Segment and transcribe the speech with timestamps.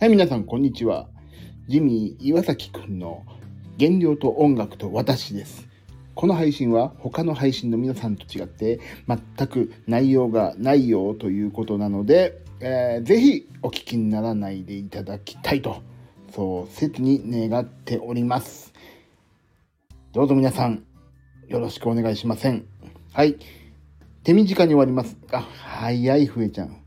[0.00, 1.08] はい、皆さん、こんにちは。
[1.68, 3.22] ジミー岩崎くんの
[3.78, 5.68] 原料と音楽と私です。
[6.14, 15.82] この配信は他の配信の皆さんと違って全く内容がないよということなので、えー、ぜひお聞きにならないでいただきたいと、
[16.34, 18.72] そう切に願っております。
[20.14, 20.82] どうぞ皆さん、
[21.48, 22.64] よろしくお願いしません。
[23.12, 23.36] はい。
[24.24, 25.18] 手短に終わります。
[25.30, 26.82] あ、早い、ふえちゃん。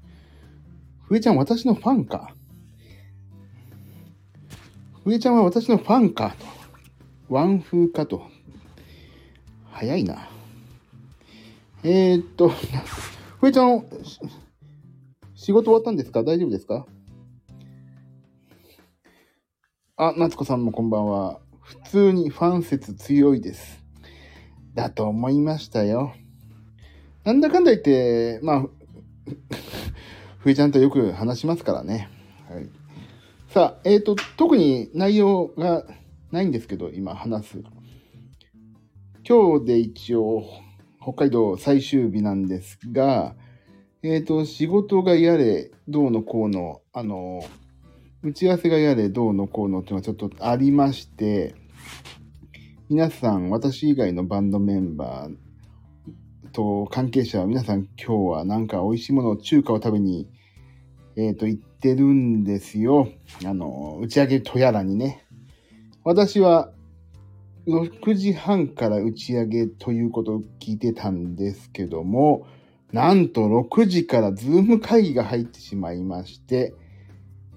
[1.03, 2.32] ふえちゃん、私のファンか。
[5.03, 6.45] ふえちゃんは私のファンかと。
[7.33, 8.23] ワン風かと。
[9.71, 10.29] 早いな。
[11.83, 12.49] えー、っと、
[13.39, 13.85] ふえちゃん、
[15.35, 16.23] 仕事終わったんですか？
[16.23, 16.85] 大丈夫ですか？
[19.97, 21.39] あ、夏子さんもこんばんは。
[21.61, 23.83] 普通にファン説強いです。
[24.73, 26.13] だと思いましたよ。
[27.25, 28.65] なんだかんだ言って、まあ、
[30.39, 32.09] ふえちゃんとよく話しますからね。
[33.53, 35.85] さあ、えっ、ー、と、特に内容が
[36.31, 37.63] ないんですけど、今話す。
[39.29, 40.43] 今日で一応、
[40.99, 43.35] 北海道最終日なんですが、
[44.01, 47.43] えっ、ー、と、仕事がやれ、どうのこうの、あの、
[48.23, 51.53] 打ち合わせがやれ、どうのこうのっていうのがちょっとありまして、
[52.89, 60.27] 皆さん、私以外のバンドメンバーと関係者は皆さん今日はなんか美味しいもの、中華を食べに、
[61.15, 63.09] えっ、ー、と、行ってるんですよ。
[63.45, 65.25] あの、打ち上げとやらにね。
[66.05, 66.71] 私は
[67.67, 72.47] 6時半から打ち上げということを聞いてたんですけども、
[72.93, 76.73] なんと6時からズーム会議が入ってしまいまして、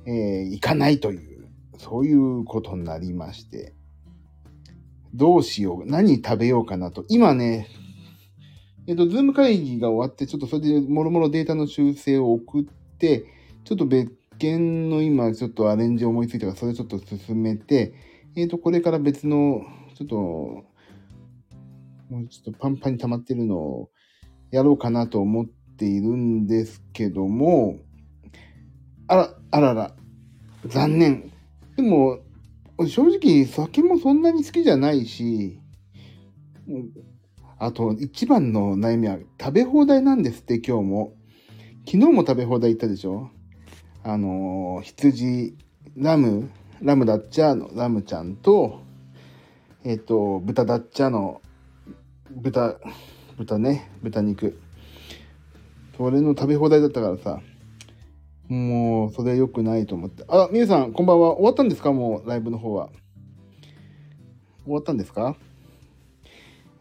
[0.06, 1.47] えー、行かないという、
[1.78, 3.74] そういうことになりまして、
[5.14, 7.04] どうしよう、何食べようかなと。
[7.08, 7.69] 今ね、
[8.88, 12.64] えっ、と、ズーム会議が終わって、ちょっとそれでもろもろデータの修正を送っ
[12.98, 13.35] て、
[13.67, 17.94] ちょっと別件の今、ちょっとアレンジ思いついたから、それちょっと進めて、
[18.37, 19.62] えっ、と、これから別の、
[19.97, 20.65] ちょっと、も
[22.21, 23.91] うちょっとパンパンに溜まってるのを
[24.53, 27.81] やろうかなと思っているんですけども、
[29.09, 29.97] あら、あらら、
[30.66, 31.32] 残念。
[31.75, 32.21] でも、
[32.87, 35.59] 正直、酒もそんなに好きじゃないし、
[37.59, 41.15] あと、一番の悩みは食べ放題なんですって、今日も。
[41.84, 43.31] 昨日も食べ放題行ったでしょ？
[44.09, 45.56] あの、羊、
[45.97, 46.49] ラム、
[46.81, 48.78] ラムダッチャーのラムちゃんと、
[49.83, 51.43] えっ、ー、と、豚ダッチャーの
[52.31, 52.77] 豚、
[53.37, 54.61] 豚ね、豚肉。
[55.97, 57.41] それの食べ放題だったからさ、
[58.47, 60.23] もう、それ良くないと思って。
[60.28, 61.31] あ、みゆさん、こんばんは。
[61.33, 61.93] 終わったんですか？
[61.93, 62.91] もう、ライブの方は。
[64.67, 65.37] 終わったんですか？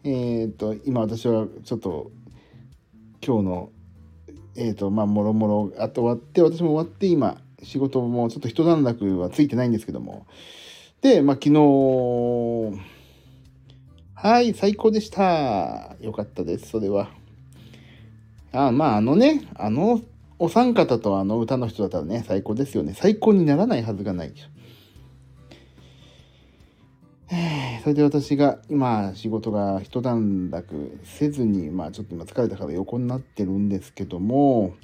[0.04, 2.12] えっ、ー、と、今私はちょっと、
[3.20, 3.70] 今日の、
[4.56, 10.26] えっ、ー、と、まあ、もろもろ、あと終わって、私も終わって、今、仕事もちょっと一段落はついてないんですけども。
[11.02, 12.80] で、まあ、昨日、
[14.14, 15.94] はい、最高でした。
[16.00, 17.10] よかったです、それは。
[18.52, 20.00] あまあ、あのね、あの
[20.38, 22.94] お三方とあの歌の人だったらね、最高ですよね。
[22.94, 24.48] 最高にならないはずがないでしょ。
[27.86, 34.74] それで私が今仕事が一段落せずに、まあちょっと今疲れたから横になってるんですけども、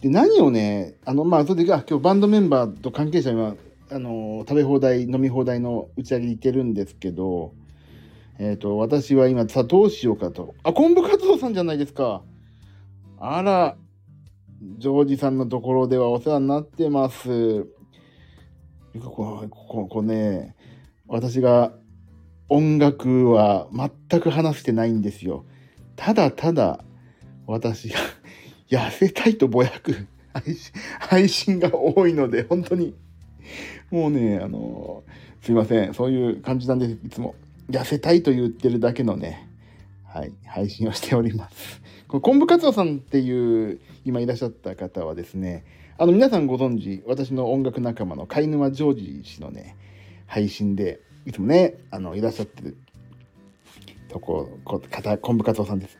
[0.00, 3.56] で、何をね、あの、まあそれで、今日バンドメンバーと関係者は、
[3.90, 7.52] あの、食べ放題、飲み放題の打ち上げに行ってるんですけど、
[8.38, 10.54] えっ、ー、と、私は今さ、どうしようかと。
[10.62, 12.22] あ、昆布活動さんじゃないですか。
[13.18, 13.76] あら、
[14.78, 17.66] ジョージさんのところではお世話になってます。
[18.98, 20.56] ここ、ここね、
[21.10, 21.72] 私が
[22.48, 23.68] 音楽は
[24.08, 25.44] 全く話してないんですよ。
[25.96, 26.84] ただただ
[27.46, 27.98] 私が
[28.70, 32.94] 痩せたいとぼやく 配信配信が多いので、本当に
[33.90, 35.02] もうね、あの、
[35.42, 35.94] すいません。
[35.94, 36.92] そういう感じなんです。
[37.04, 37.34] いつも。
[37.68, 39.48] 痩せたいと言ってるだけのね、
[40.04, 41.80] はい、配信をしております。
[42.06, 45.64] この昆布活動さんっていう今いらっしゃった方はですね、
[45.98, 49.76] あの皆さんご存知、私の音楽仲間の貝沼ジョージ氏のね、
[50.30, 51.00] 配信で、
[51.30, 52.76] いつもね、あの、いらっしゃってる
[54.08, 55.96] とこ、こ方、昆布活動さんです。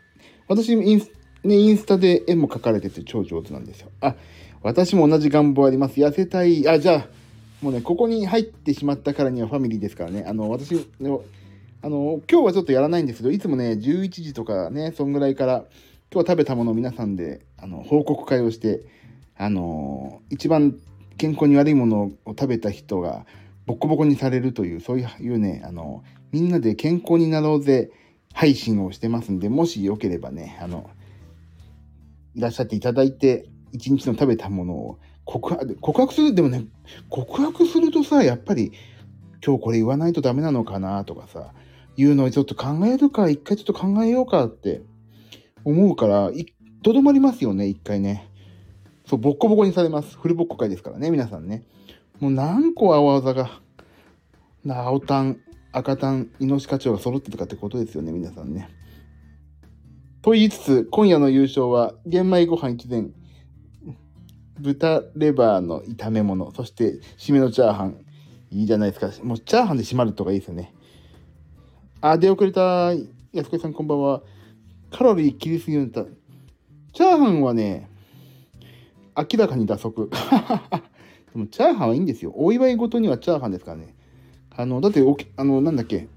[0.48, 1.12] 私インス、
[1.44, 3.90] ね、インスタで絵も描かれてて超上手なんですよ。
[4.00, 4.16] あ、
[4.60, 6.00] 私も同じ願望あります。
[6.00, 6.66] 痩せたい。
[6.66, 7.08] あ、じゃあ、
[7.62, 10.24] もうね、ここに入ってしまったからにはファミリーですからね。
[10.26, 11.22] あの、私の、
[11.80, 15.64] あの、今日はちょっとやらないんですけど、いつもね、11時とかね、そんぐらいから、
[16.12, 18.80] 今日食べたものを皆さんで、あの、報告会をして、
[19.36, 20.76] あの、一番
[21.18, 23.26] 健康に悪いものを食べた人が、
[23.70, 26.02] ボコボコにされるという、そういうね、あの、
[26.32, 27.90] みんなで健康になろうぜ
[28.32, 30.90] 配信をしてますんで、もしよければね、あの、
[32.34, 36.64] いらっしゃっていただいて、一日の食べたものを告白、告白する、でもね、
[37.08, 38.72] 告白するとさ、やっぱり、
[39.44, 41.52] 今日これ言わないとダメなのかなとかさ、
[41.96, 44.82] いうのをちょっと考えるか、一回ちょっと考えようかって
[45.64, 46.32] 思うから、
[46.82, 48.28] とどまりますよね、一回ね。
[49.06, 50.16] そう、ボッコボコにされます。
[50.18, 51.64] フルボッコ会ですからね、皆さんね。
[52.20, 53.50] もう何個青技が、
[54.68, 55.40] 青タン、
[55.72, 58.68] 赤タン、イノシ課長が揃ってたかってことですよね、皆さんね。
[60.20, 63.14] と言いつつ、今夜の優勝は、玄米ご飯一膳、
[64.58, 68.04] 豚レバーの炒め物、そして締めのチャーハン。
[68.52, 69.24] いいじゃないですか。
[69.24, 70.74] もうチャーハンで締まるとかいいですよね。
[72.00, 72.92] あ、出遅れた。
[73.32, 74.22] 安子さんこんばんは。
[74.90, 76.04] カロリー切りすぎるんだ。
[76.92, 77.88] チャーハンはね、
[79.16, 80.10] 明らかに打足。
[81.32, 82.32] でもチャーハンはいいんですよ。
[82.34, 83.94] お祝い事にはチャーハンですからね。
[84.56, 86.08] あの、だってお、あの、なんだっけ。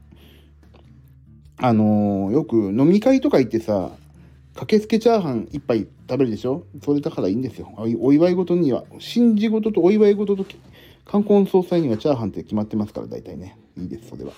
[1.58, 3.92] あのよく飲み会とか行ってさ、
[4.56, 6.66] 駆けつけチャーハン一杯食べるでしょ？
[6.84, 7.72] それだからいいんですよ。
[7.78, 10.46] お祝い事には、新事事とお祝い事と
[11.06, 13.58] 冠婚葬祭にはチャーハンって決まってますから、大体ね。
[13.78, 14.34] いいです、それは。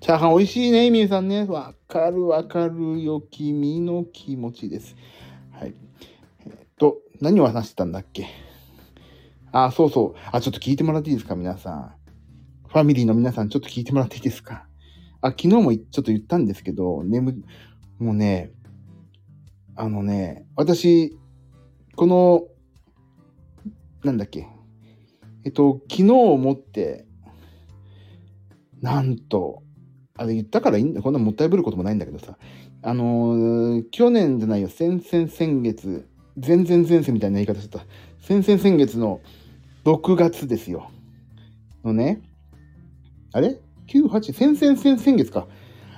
[0.00, 1.44] チャーハン美味しいね、みゆさんね。
[1.44, 4.96] わかるわかるよ、君の気持ちです。
[5.52, 5.74] はい。
[6.46, 8.26] えっと、何を話してたんだっけ？
[9.64, 10.18] あ、そうそう。
[10.32, 11.94] あ、ちょっと聞いてもらっていいですか、皆さん。
[12.68, 14.66] ファミリーの皆さん、ちょっと聞いてもらっていいですか？
[15.22, 17.42] あ、昨日もちょっと言ったんですけど、眠、
[17.98, 18.52] もうね、
[19.74, 21.16] あのね、私、
[21.94, 22.44] この、
[24.04, 24.46] なんだっけ、
[25.44, 27.06] えっと、昨日をもって、
[28.82, 29.62] なんと、
[30.18, 32.36] あれ言ったからいいんだ、こんなもったいぶることもないんだけどさ、
[32.82, 36.06] あの、去年じゃないよ、先々先月、
[36.36, 37.86] 全然前世みたいな言い方してた。
[38.20, 39.20] 先々先月の
[39.86, 40.90] 6月ですよ。
[41.84, 42.20] のね、
[43.32, 45.46] あれ ?9、8、先々先々月か。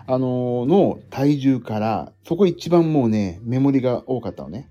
[0.07, 4.69] あのー、の体重から、そこ一番もうね、メモリが多かったのね。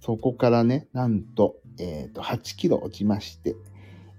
[0.00, 3.54] そこからね、なんと、えっ、ー、と、8キロ落ちまして、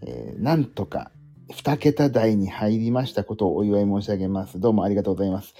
[0.03, 1.11] えー、なんとか
[1.49, 4.59] 2桁台に入りましたことをお祝い申し上げます。
[4.59, 5.55] どうもありがとうございます。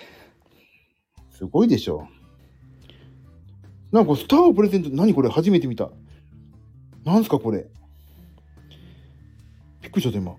[1.32, 2.08] すごいでしょ。
[3.92, 5.30] なんかスターをプレゼント、何これ？
[5.30, 5.90] 初めて見た。
[7.04, 7.68] なんすかこれ？
[9.90, 10.36] びっくりしちゃった今。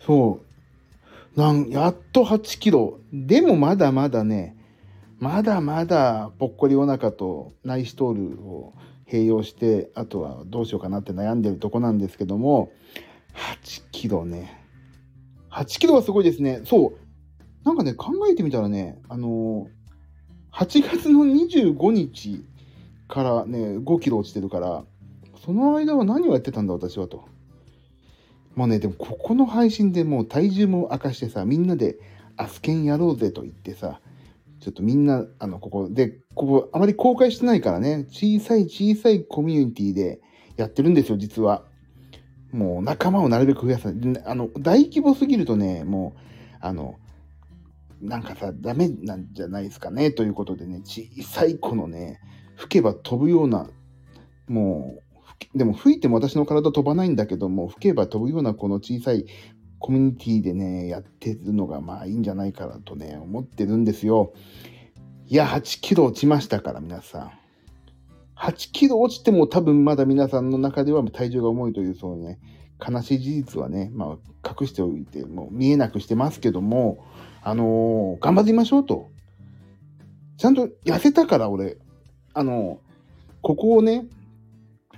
[0.00, 0.40] そ
[1.34, 1.40] う。
[1.40, 3.00] なん、やっと8キロ。
[3.10, 4.56] でもまだまだね、
[5.18, 8.74] まだまだぽっこりお腹とナイストールを
[9.10, 12.70] 併用して、あとはどうしようかなって悩んでるとこなんですけども、
[13.62, 14.62] 8キロね。
[15.50, 16.60] 8キロはすごいですね。
[16.64, 16.98] そう。
[17.64, 22.44] なんかね、考えてみたらね、あのー、8月の25日
[23.08, 24.84] からね、5キロ落ちてるから、
[25.44, 27.24] その間は何をやってたんだ、私はと。
[28.54, 31.98] もうね、でもここの配信でもう体重も明かしてさ、みんなで
[32.36, 34.00] アスケンやろうぜと言ってさ、
[34.60, 40.20] ちょっとみんな、あの、ここで、ここあまり公開してないからね、小さい小さいコミュニティで
[40.56, 41.64] やってるんですよ、実は。
[42.52, 44.22] もう仲間をなるべく増やさない。
[44.24, 46.20] あの、大規模すぎるとね、もう、
[46.60, 46.96] あの、
[48.00, 52.20] なんかさ、ダメなんじゃないですかね、ということでね、小さい子のね、
[52.56, 53.68] 吹けば飛ぶような、
[54.48, 54.96] も
[55.54, 59.26] う、でも吹いても私の体飛ばないんだけども、吹けば飛ぶようなこの小さい
[59.78, 64.32] コミュニティでね、やってるのがまあいいんじゃないかなとね、思ってるんですよ。
[65.26, 67.30] いや、8キロ落ちましたから、皆さん。
[68.36, 72.38] 8キロ落ちても多分まだ皆さんの中では体重が重いという、そうね、
[72.80, 77.04] 悲しい事実はね、まあ、隠しておいて、もう見えなくしてますけども、
[77.42, 79.10] あのー、頑張ってみましょうと。
[80.36, 81.76] ちゃんと痩せたから俺、
[82.34, 82.80] あの、
[83.42, 84.06] ここをね、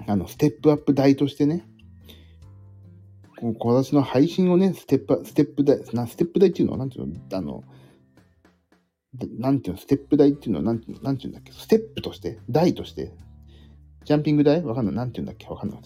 [0.06, 1.66] あの、ステップアップ台としてね、
[3.38, 7.64] こ私の配信をね、ステップ、ステップ台、な、ステップ台っていうのは、なんていうの、あの、
[9.38, 13.12] なんていうの、ステップ台っていうのは、なんていうの、なんていうんだっけ、ステップとして、台として、
[14.04, 14.62] ジャンピング台？
[14.62, 14.94] わかんない。
[14.94, 15.48] なんていうんだっけ？
[15.48, 15.80] わかんない。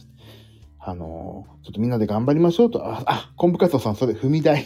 [0.79, 2.87] あの、ちょっとみんなで頑張りましょうと。
[2.87, 4.65] あ、あ、コンブカツオさん、それ、踏み台。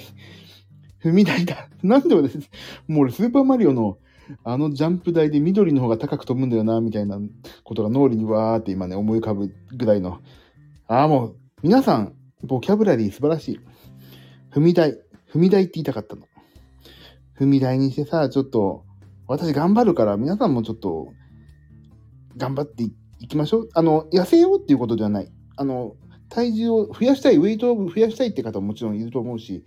[1.03, 1.69] 踏み台だ。
[1.83, 2.39] なんでもです。
[2.87, 3.99] もう俺、スーパーマリオの、
[4.45, 7.19] あのジャンプ台で緑の方が高く飛ぶんだよな、みたいな
[7.63, 10.21] ことが脳裏にわーって今ね、思い浮かぶぐらいの。
[10.87, 13.61] ああ、もう、皆さん、ボキャブラリー素晴らしい。
[14.53, 14.93] 踏み台。
[15.33, 16.27] 踏み台って言いたかったの。
[17.39, 18.85] 踏み台にしてさ、ちょっと、
[19.27, 21.13] 私頑張るから、皆さんもちょっと、
[22.37, 22.85] 頑張って
[23.21, 23.69] いきましょう。
[23.75, 25.33] あの、痩せようっていうことではない。
[25.57, 25.97] あの、
[26.29, 29.65] 体重を増やしたい、ウェイトを増やしたいって方ももちろんいると思うし、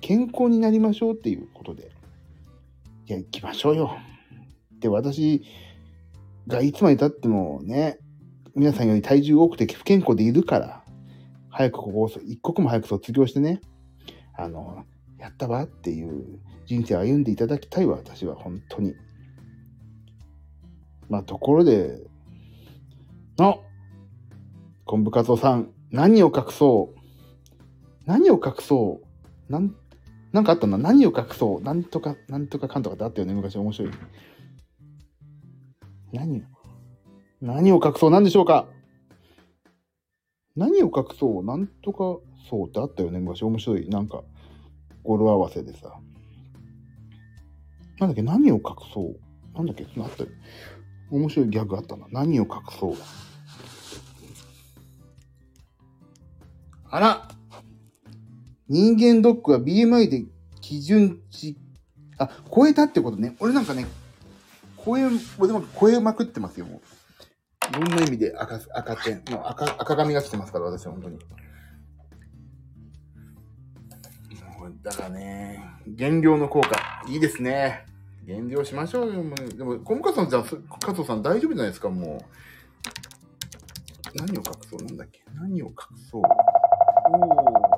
[0.00, 1.90] 健康になりましょうっていうことで。
[3.06, 3.96] いや、行きましょうよ。
[4.78, 5.42] で、私
[6.46, 7.98] がいつまで経ってもね、
[8.54, 10.84] 皆さんより体重多くて不健康でいるから、
[11.48, 13.60] 早くここを、一刻も早く卒業してね、
[14.36, 14.84] あの、
[15.18, 18.94] やったわっていう人生を歩んでいただきたいわ、私は本当に。
[21.08, 22.00] まあ、ところで、
[23.36, 23.62] の、
[24.84, 27.00] 昆布かつおさん、何を隠そう？
[28.06, 29.00] 何を隠そ
[29.48, 29.52] う？
[29.52, 29.74] なん、
[30.32, 30.78] なんかあったな。
[30.78, 33.34] 何を隠そうなんとか、なんとかかんとかってあったよね。
[33.34, 33.92] 昔面白い。
[36.12, 36.42] 何を、
[37.40, 38.66] 何を隠そうなんでしょうか？
[40.56, 42.18] 何を隠そうなんとか
[42.48, 43.18] そうってあったよね。
[43.18, 43.88] 昔面白い。
[43.88, 44.22] なんか、
[45.02, 45.98] 語呂合わせでさ。
[47.98, 48.22] なんだっけ？
[48.22, 49.16] 何を隠そう
[49.56, 49.86] なんだっけ？
[49.98, 50.30] あったよ。
[51.10, 52.06] 面白いギャグあったな。
[52.10, 52.94] 何を隠そう
[56.92, 57.28] あら
[58.70, 60.24] 人間ドックは BMI で
[60.60, 61.58] 基準値、
[62.18, 63.34] あ、超えたってことね。
[63.40, 63.84] 俺なんかね、
[64.84, 65.02] 超え、
[65.40, 67.76] 俺も超えまくってますよ、もう。
[67.76, 71.18] いろんな意味で赤、赤点、もう赤、赤髪が来てますから、私は本当に。
[74.82, 77.86] だからね、減量の効果、いいですね。
[78.24, 79.22] 減量しましょうよ。
[79.24, 80.44] もうでも、小向さんじゃあ、
[80.78, 82.24] 加藤さん大丈夫じゃないですか、も
[84.14, 84.16] う。
[84.16, 85.22] 何を隠そうなんだっけ？
[85.34, 85.74] 何を隠
[86.10, 86.22] そう？
[86.22, 87.69] お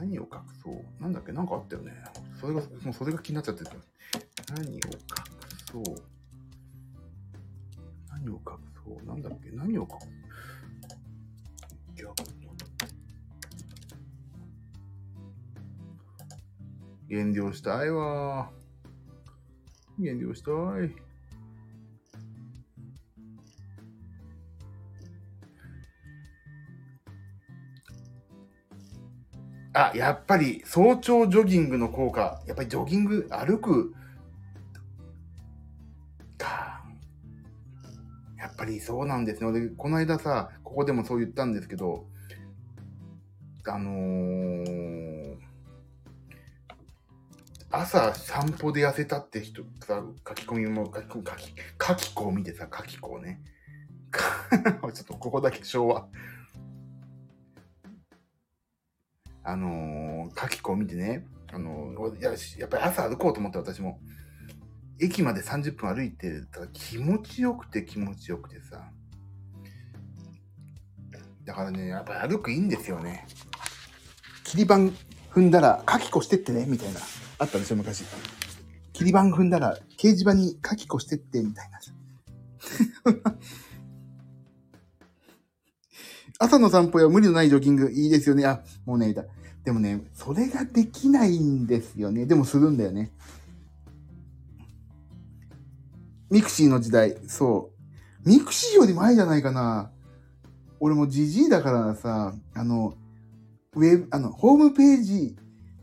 [0.00, 0.28] 何を隠
[0.62, 0.82] そう？
[1.02, 1.30] なんだっけ？
[1.32, 1.92] なんかあったよね。
[2.40, 3.70] それが、もうそれが気になっちゃってる。
[4.56, 4.80] 何を隠
[5.70, 5.82] そう？
[8.08, 8.40] 何を隠
[8.82, 9.06] そう？
[9.06, 9.50] なんだっけ？
[9.50, 10.10] 何を隠そう？
[17.10, 18.50] 減量したいわ。
[19.98, 20.94] 減量したい。
[29.72, 32.40] あ、やっぱり早朝ジョギングの効果。
[32.46, 33.94] やっぱりジョギング、歩く。
[36.38, 36.84] か。
[38.36, 39.52] やっぱりそうなんですね。
[39.52, 42.06] で、この間さ、ここでもそう言ったんですけど、
[43.66, 45.36] あのー、
[47.70, 51.54] 朝散歩で痩せたって人さ、書き込みも書き、書き、
[51.86, 53.40] 書き子を見てさ、書き子をね。
[54.10, 56.08] ちょっとここだけ昭和。
[59.42, 63.98] あのー、書き子を見てね、あのー、ややっぱり朝歩こうと思って私も、
[65.00, 68.90] 駅まで30分歩いてたら気持ちよくて気持ちよくてさ。
[71.44, 73.26] だからね、やっぱり歩くいいんですよね。
[74.44, 74.76] 切り板
[75.32, 77.00] 踏んだら、書き子してってね、みたいな。
[77.38, 78.04] あったでしょ、昔。
[78.92, 81.80] 切り板踏んだら、掲示板に書き子してって、みたいな。
[86.38, 88.46] 朝の散歩や無理のないジョギング、いいですよね。
[88.46, 89.14] あ、もうね、
[89.64, 92.26] でもね、それができないんですよね。
[92.26, 93.10] でもするんだよね。
[96.30, 97.72] mixiの時代、そ
[98.24, 98.28] う。
[98.28, 99.90] mixiより前じゃないかな。
[100.78, 102.94] 俺もジジイだからさ、あの、
[103.74, 105.36] ウェブ、あの、ホームページ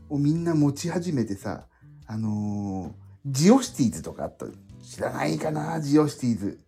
[0.08, 1.66] をみんな持ち始めてさ、
[2.06, 4.46] あのー、 GeoCitiesとかあった。
[4.82, 6.58] 知らないかな GeoCities。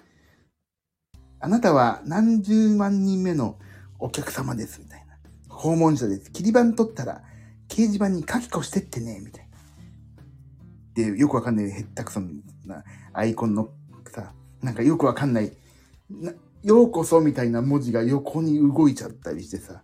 [1.41, 3.59] あなたは何十万人目の
[4.01, 5.55] お客様です、みたいな。
[5.55, 6.31] 訪問者です。
[6.31, 7.23] キリ番取ったら、
[7.69, 9.49] 掲示板に書き込してってね、みたい
[10.97, 11.13] な。
[11.13, 12.21] で、よくわかんない、へったくそ
[12.65, 13.71] なアイコンの
[14.13, 15.53] さ、なんかよくわかんない、
[16.11, 19.83] なようこそみたいな文字が横に動いちゃったりしてさ、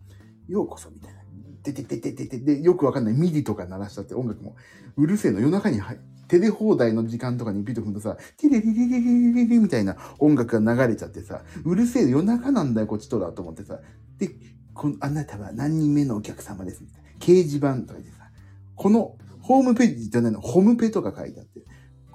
[0.48, 1.16] ようこそみたいな。
[1.62, 4.54] ててててててで、よくわかんない MIDI とか鳴らしちゃって音楽も
[4.96, 13.78] うるせえの夜中にテレホーダイの時間とかにビート踏むとさ、テレレレレレレレみたいな音楽が流れちゃってさ、うるせえ夜中なんだよ、こちとらと思ってさ。
[14.18, 14.30] で、
[14.74, 17.08] この、あなたは何人目のお客様ですみたいな。
[17.18, 18.30] 掲示板とかでさ、
[18.74, 21.60] このホームページじゃないの、ホームペとか書いてあって、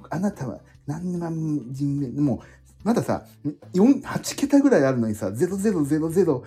[0.10, 2.40] あなたは何万人目、もう、
[2.84, 3.26] まださ、
[3.74, 6.44] 4、8桁ぐらいあるのにさ、0000、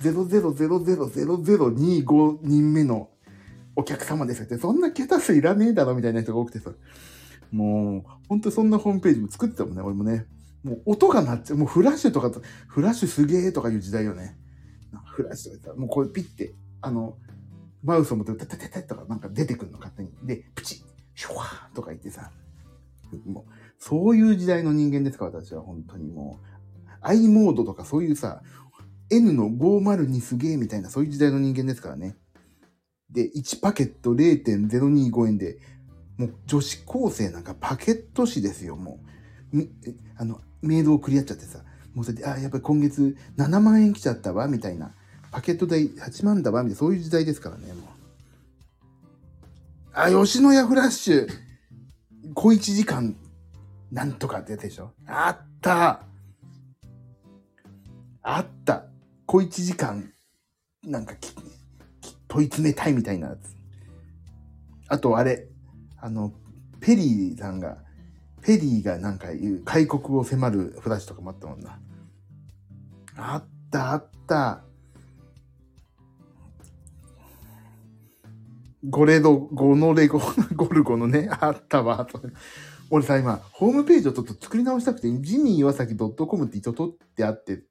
[0.00, 3.10] 000025人目の
[3.78, 6.72] お客様ですって、そんな桁数いらねえだろみたいな人が多くてさ、
[7.52, 10.26] もう、ほんとそんなホームページも作ってたもんね、俺もね。
[10.64, 12.32] もう音が鳴っちゃう、もうフラッシュとか、
[12.66, 14.36] フラッシュすげえとかいう時代よね。
[15.14, 17.18] フラッシュとかさ、もうこれピッて、あの、
[17.84, 20.10] マウスを持って、タタタタとかなんか出てくるの勝手に。
[20.24, 20.78] で、プチッ、
[21.14, 22.32] シュワーとか言ってさ、
[23.26, 28.42] もう、そういう時代の人間ですから、私は本当にもう、i モードとかそういうさ、
[29.10, 32.16] N の502すげえみたいな、そういう時代の人間ですからね。
[33.10, 35.58] で、1パケット0.025円で、
[36.16, 39.00] もう女子高生なんかパケット紙ですよ、も
[39.54, 39.58] う。
[40.16, 41.62] あの、メールを送り合っちゃってさ、
[41.94, 44.94] もうそれで、あ、やっぱり今月7万円来ちゃったわ、みたいな。
[45.30, 47.84] パケット代8万だわ、みたいな、そういう時代ですからね、もう。
[49.92, 51.28] あ、吉野家フラッシュ、
[52.34, 53.16] 小1時間、
[53.90, 54.92] なんとかってやつでしょ？
[55.06, 56.02] あった
[58.22, 58.84] あった
[59.24, 60.12] 小1時間、
[60.84, 61.14] なんか、
[62.28, 63.56] 問い詰めたいみたいなやつ。
[64.88, 65.48] あと、あれ、
[65.96, 66.32] あの、
[66.80, 67.78] ペリーさんが、
[68.42, 71.78] ペリーがなんか言う、開国を迫るフラッシュとかもあったもんな。
[73.16, 74.62] あった、あった。
[78.88, 80.20] ゴレド、ゴノレゴ、
[80.54, 82.06] ゴルゴのね、あったわ。
[82.90, 87.64] 俺さ、今、ホームページをちょっと作り直したくて、ジミー岩崎 .com って一応取ってあって、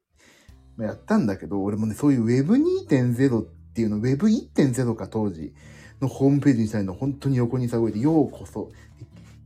[0.78, 3.46] やったんだけど、俺もね、そういう Web2.0 っ
[3.78, 5.54] ていうの、Web1.0 か当時
[6.02, 8.72] のホームページにしたいの、本当に横にさ、動いて、ようこそ、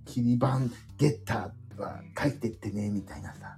[0.05, 3.57] キリバンゲッターは書いてってね、みたいなさ。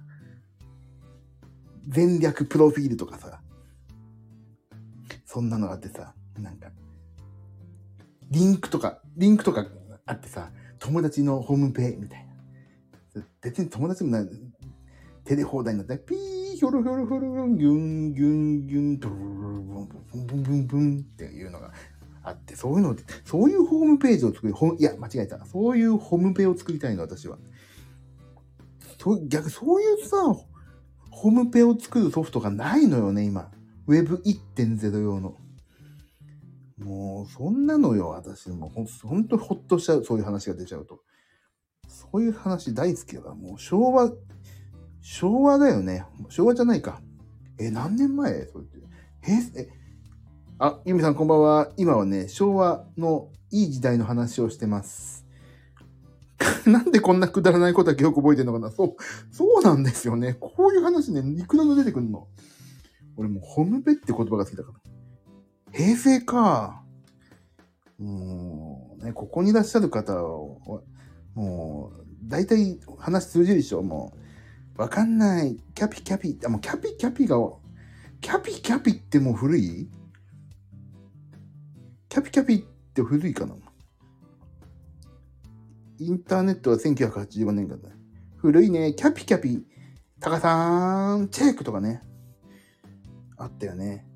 [1.86, 3.40] 全略プロフィールとかさ。
[5.24, 6.72] そんなのがあってさ、なんか、
[8.30, 9.68] リンクとか、リンクとか
[10.06, 10.50] あってさ、
[10.80, 12.26] 友達のホームページみたい
[13.14, 13.22] な。
[13.40, 14.28] 別に友達もない、
[15.24, 19.43] 手で放題になって、ピー、ヒョロヒョロヒョロ、ギュン、ギュン、ギュン、ドルル
[19.84, 21.72] ブンブンブンブンブンっていうのが
[22.22, 25.44] あって、そういうのって、そういうホームページを作り、ほいや、間違えた。
[25.44, 27.38] そういうホームペを作りたいの、私は。
[28.98, 30.16] そ逆、そういうさ、
[31.10, 33.50] ホームペを作るソフトがないのよね、今。
[33.86, 35.36] Web1.0 用の。
[36.78, 38.68] もう、そんなのよ、私も。
[38.68, 41.00] ほほんとほっとしちゃう、そういう話が出ちゃうと。
[41.86, 44.10] そういう話大好きだから、もう昭和、
[45.00, 46.04] 昭和だよね。
[46.30, 47.00] 昭和じゃないか。
[47.58, 48.78] え、何年前それって。
[49.24, 49.66] 平成、
[50.58, 51.72] あ、ゆみさんこんばんは。
[51.78, 55.24] 今はね、昭和のいい時代の話をしてます。
[56.66, 58.96] なんでこんなくだらないことだけよく覚えてるのかなそう、
[59.30, 60.34] そうなんですよね。
[60.38, 62.28] こういう話ね、いくらで出てくるの。
[63.16, 64.78] 俺もうホームペって言葉が好きだから。
[65.72, 66.84] 平成か。
[67.98, 70.82] もう、ね、ここにいらっしゃる方は、
[71.34, 74.12] もう、大体話通じるでしょ、も
[74.76, 74.82] う。
[74.82, 75.56] わかんない。
[75.74, 76.38] キャピキャピ。
[76.44, 77.38] あ、もうキャピキャピが、
[78.24, 79.86] キャピキャピってもう古い？
[82.08, 82.58] キャピキャピっ
[82.94, 83.54] て古いかな？
[85.98, 87.80] インターネットは1985年から。
[88.38, 88.94] 古いね。
[88.94, 89.66] キャピキャピ。
[90.20, 92.00] タカさん、チェックとかね。
[93.36, 94.06] あったよね。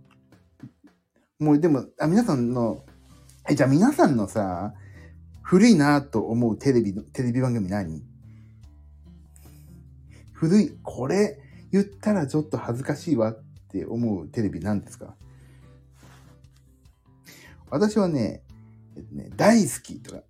[1.39, 2.87] もうでも、あ、皆さんの、
[3.47, 4.73] え、じゃあ皆さんのさ、
[5.43, 8.03] 古いなと思うテレビの、テレビ番組何？
[10.33, 11.39] 古い、これ
[11.71, 15.15] 言ったらちょっと恥ずかしいわって思うテレビ何ですか？
[17.71, 18.43] 私はね、
[18.97, 20.23] えっとね、大好きとか、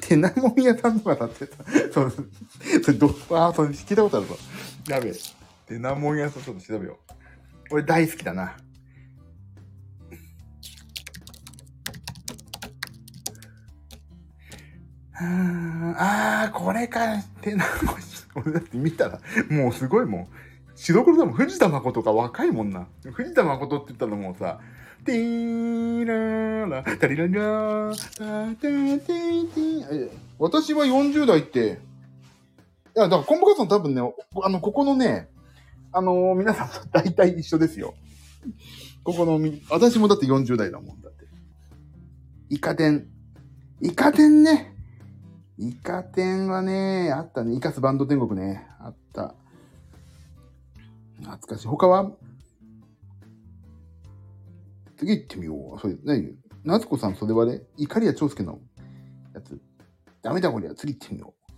[0.02, 1.92] てなもん屋さんとか立ってた。
[1.92, 2.10] そう、
[2.84, 4.36] それど、あー、それ聞いたことあるぞ。
[4.88, 5.14] やべえ。
[5.66, 7.12] てなもん屋さんちょっと調べよう。
[7.72, 8.56] 俺大好きだな。
[15.98, 17.18] あー、これか。
[17.40, 17.96] てなもん、
[18.44, 20.28] 俺だって見たら、もうすごいもん。
[20.76, 21.32] 白黒だも。
[21.32, 22.86] 藤田誠が若いもんな。
[23.12, 24.60] 藤田誠って言ったらもうさ、
[25.04, 31.78] ティーラーラ、タリララー、タタティティ私は40代って、
[32.96, 34.02] いや、だからコンボカツさん多分ね、
[34.42, 35.28] あの、ここのね、
[35.92, 37.94] あのー皆さんと大体一緒ですよ。
[39.02, 41.24] ここの、私もだって40代だもんだって。
[42.50, 43.06] イカ天。
[43.80, 44.74] イカ天ね。
[45.58, 47.54] イカ天はね、あったね。
[47.54, 48.66] イカスバンド天国ね。
[48.78, 49.34] あった。
[51.20, 51.66] 懐かしい。
[51.68, 52.12] 他は？
[54.96, 55.80] 次行ってみよう。
[55.80, 56.34] それ、何？
[56.64, 58.58] 夏子さん、それはね、怒りや長介の
[59.34, 59.60] やつ。
[60.22, 61.52] ダメだこりゃ、次行ってみよう。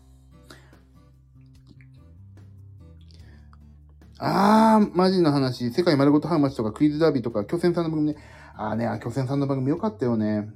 [4.18, 5.70] あー、マジの話。
[5.70, 8.18] 世界丸ごとハウマッチとかクイズダービーとか、巨泉さんの番組ね。
[8.56, 10.50] あーね、巨泉さんの番組よかったよね。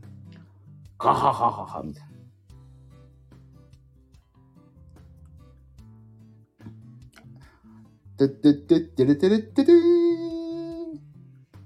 [0.99, 2.12] ガハハハハ、みたいな。
[8.29, 10.99] てってってってれてれっててーん。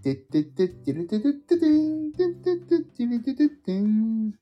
[0.02, 2.12] てってってってれてれっててーん。
[2.12, 4.34] てってってってれてれってーん。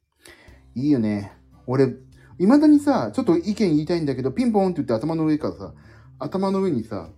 [0.74, 1.32] いいよね。
[1.66, 1.94] 俺、
[2.38, 5.74] 未だにさ、ちょっと意見言いたいんだけど、ピンポンって言って頭の上からさ、
[6.18, 7.10] 頭の上にさ、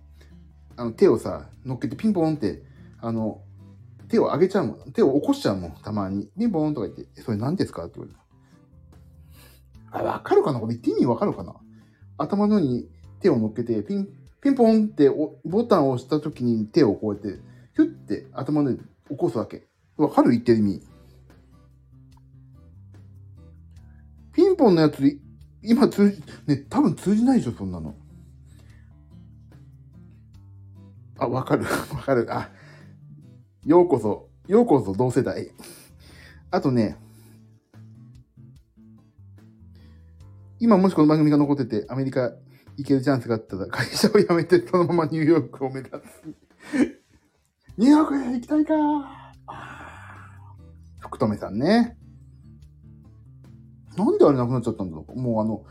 [0.75, 2.63] あの手をさ、乗っけてピンポンって、
[2.99, 3.41] あの、
[4.09, 4.91] 手を上げちゃうもん。
[4.93, 6.29] 手を起こしちゃうもん、たまに。
[6.37, 8.19] ピンポンとか言って、それ何ですかって言われる。
[9.91, 11.55] あ、わかるかなこれ言って意味わかるかな
[12.17, 14.07] 頭の上に手を乗っけて、ピン、
[14.41, 15.09] ピンポンって
[15.45, 17.39] ボタンを押した時に手をこうやって、
[17.75, 19.67] ヒュッて頭の上に起こすわけ。
[19.97, 20.31] わかる？
[20.31, 20.81] 言ってる意味。
[24.33, 25.01] ピンポンのやつ、
[25.63, 27.95] 今通じ、ね、多分通じないでしょ、そんなの。
[31.17, 32.27] あ、わかる、 わかる。
[32.31, 32.51] あ、
[33.65, 35.51] ようこそ、ようこそ同世代。
[36.51, 36.97] あとね、
[40.59, 42.31] 今もしこの番組が残ってて、アメリカ
[42.77, 45.97] 行けるチャンスがあったら、会社を辞めてそのままニューヨークを目指す。
[47.77, 49.33] ニューヨークへ行きたいか
[50.99, 51.97] 福留さんね。
[53.97, 55.63] なんであれなくなっちゃったんだろうもうあの、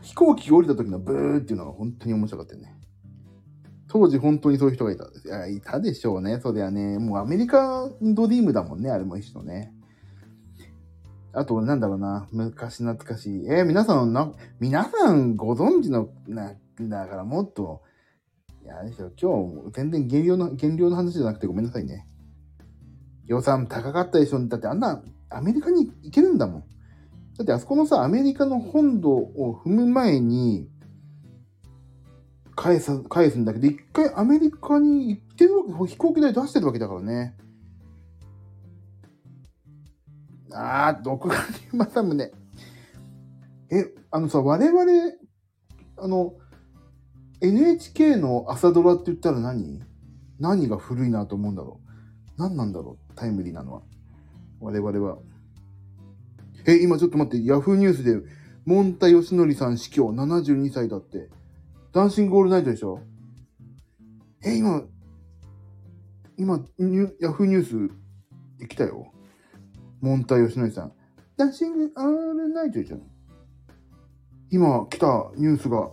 [0.00, 2.74] 飛行機降りた時のブーっていうのが本当に面白かったよね。
[3.88, 5.04] 当時本当にそういう人がいた。
[5.04, 6.40] いや、いたでしょうね。
[6.40, 6.98] そりゃね。
[6.98, 8.90] もうアメリカンドリームだもんね。
[8.90, 9.74] あれも一緒ね。
[11.32, 12.28] あと、なんだろうな。
[12.32, 13.46] 昔懐かしい。
[13.46, 17.82] えー、皆さん、な、皆さんご存知の、な、だからもっと、
[18.64, 19.10] いや、でしょ。
[19.20, 22.06] 今日、全然減量の、減量の話じゃなくてごめんなさいね。
[23.26, 24.44] 予算高かったでしょ。
[24.48, 26.64] だってあんな、アメリカに行けるんだもん。
[27.38, 30.68] だってあそこのさ、アメリカの本土を踏む前に、
[32.56, 37.36] 返す、返すんだけど、一回アメリカに行ってるわけ、飛行機代出してるわけだからね。
[40.52, 41.36] あー、毒ガ
[41.72, 42.32] ニ政宗。
[43.70, 44.82] え、あのさ、我々、
[45.98, 46.34] あの、
[47.40, 49.80] NHK の朝ドラって言ったら何？
[50.38, 51.80] 何が古いなと思うんだろ
[52.38, 53.82] う何なんだろうタイムリーなのは。
[54.60, 55.18] 我々は。
[56.66, 58.20] え、今ちょっと待って、ヤフーニュースで、
[58.64, 61.28] モンタヨシノリさん死去、72歳だって。
[61.92, 63.00] ダンシングオールナイトでしょ？
[64.44, 64.82] え、今、
[66.36, 66.64] 今、
[67.20, 67.94] ヤフーニュース
[68.58, 69.12] で来たよ。
[70.00, 70.92] モンタヨシノリさん。
[71.36, 72.98] ダンシングオールナイトでしょ
[74.50, 75.90] 今来たニュースが。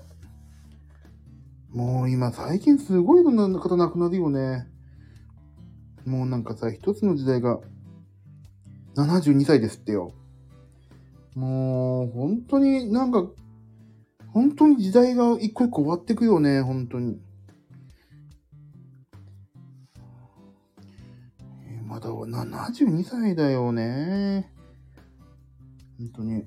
[1.69, 4.67] もう今最近すごいいろんな方亡くなるよね。
[6.05, 7.59] もうなんかさ、一つの時代が
[8.95, 10.13] 72歳ですってよ。
[11.35, 13.25] もう、本当になんか、
[14.33, 17.19] 本当に時代が一個一個終わってくよね、本当に。
[21.97, 24.51] まだ72歳だよね。
[25.97, 26.43] 本当に。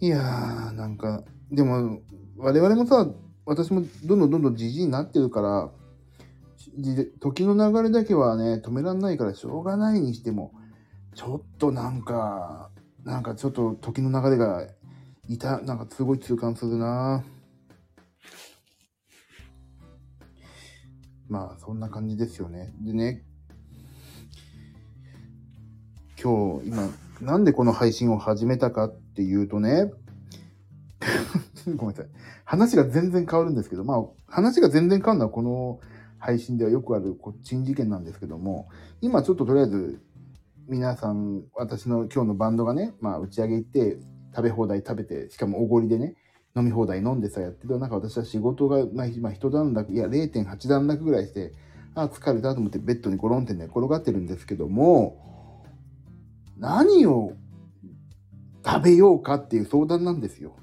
[0.00, 2.02] いやー、なんか、でも、
[2.36, 3.08] 我々もさ、
[3.46, 5.70] 私もどんどんどんどんじじいになってるから、
[7.20, 10.52] 時の流れだけはね、止めらんないからしょうがないにしても、
[11.14, 12.68] ちょっとなんか、
[13.04, 14.68] なんかちょっと時の流れが
[15.28, 17.24] いた、なんかすごい痛感するな
[21.28, 22.72] まあ、そんな感じですよね。
[22.80, 23.24] でね、
[26.22, 26.88] 今日、今、
[27.20, 29.92] なんでこの配信を始めたかっていうとね、
[31.76, 32.06] ごめんなさい。
[32.44, 35.80] 話が全然変わるんですけど、まあ、話が全然変わるのはこの
[36.18, 38.68] 配信ではよくあるこ珍事件なんですけども、
[39.00, 40.00] 今ちょっととりあえず
[40.66, 43.98] 皆さん、私の今日のバンドがね、まあ打ち上げ行って
[44.34, 46.14] 食べ放題食べて、しかもおごりでね、
[46.56, 51.52] 飲み放題飲んでさやってるなんか私は仕事が、まあ、まあ、一段落、いや0.8段落ぐらいして、
[51.94, 55.64] あ、疲れたと思ってベッドにゴロンってね、転がってるんですけども、
[56.58, 57.32] 何を
[58.64, 60.56] 食べようかっていう相談なんですよ。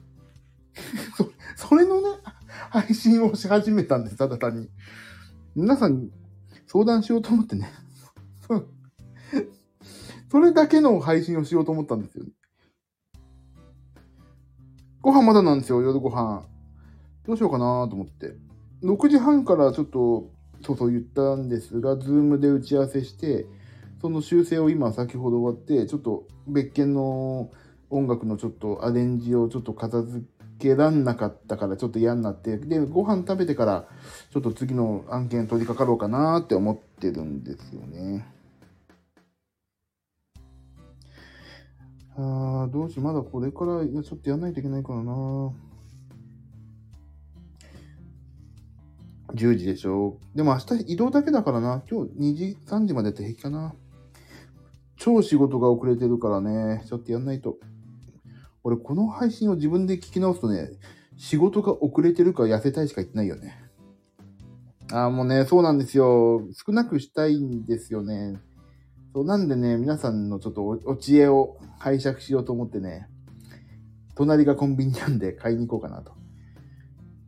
[1.56, 2.08] そそれのね、
[2.69, 4.69] 配信をし始めたんです、ただ単に。
[5.56, 6.10] 皆さん、
[6.67, 7.69] 相談しようと思ってね。
[10.32, 12.23] それだけの配信をしようと思ったんですよ。
[15.01, 16.43] ご飯まだなんですよ、夜ご飯。
[17.25, 18.35] どうしようかなと思って。
[18.83, 20.29] 6時半からちょっと、
[20.63, 23.47] そうそう言ったんですが、ズームで打ち合わせして、
[23.99, 27.49] その修正を今先ほど終わって、ちょっと別件の
[27.89, 30.23] 音楽のちょっとアレンジをちょっと片付
[30.59, 33.87] けらんなかったからちょっと嫌になって、で、ご飯食べてから、
[34.31, 38.27] ちょっと次の案件取り掛かろうかなって思ってるんですよね。
[42.17, 45.54] ああ、どうしまだこれから、いや、ちょっとやんないといけないからな。
[49.34, 50.17] 10時でしょ。
[50.36, 51.82] でも明日移動だけだからな。
[51.89, 53.74] 今日2時、3時までって平気かな。
[54.97, 56.84] 超仕事が遅れてるからね。
[56.86, 57.58] ちょっとやんないと。
[58.63, 60.69] 俺、この配信を自分で聞き直すとね、
[61.17, 63.56] 仕事が遅れてるか痩せたいしか言ってないよね。
[64.91, 66.41] ああ、もうね、そうなんですよ。
[66.52, 68.38] 少なくしたいんですよね。
[69.13, 73.08] そう、なんでね、皆さんのちょっとお知恵を拝借しようと思ってね、
[74.15, 76.13] 隣がコンビニなんで買いに行こうかなと。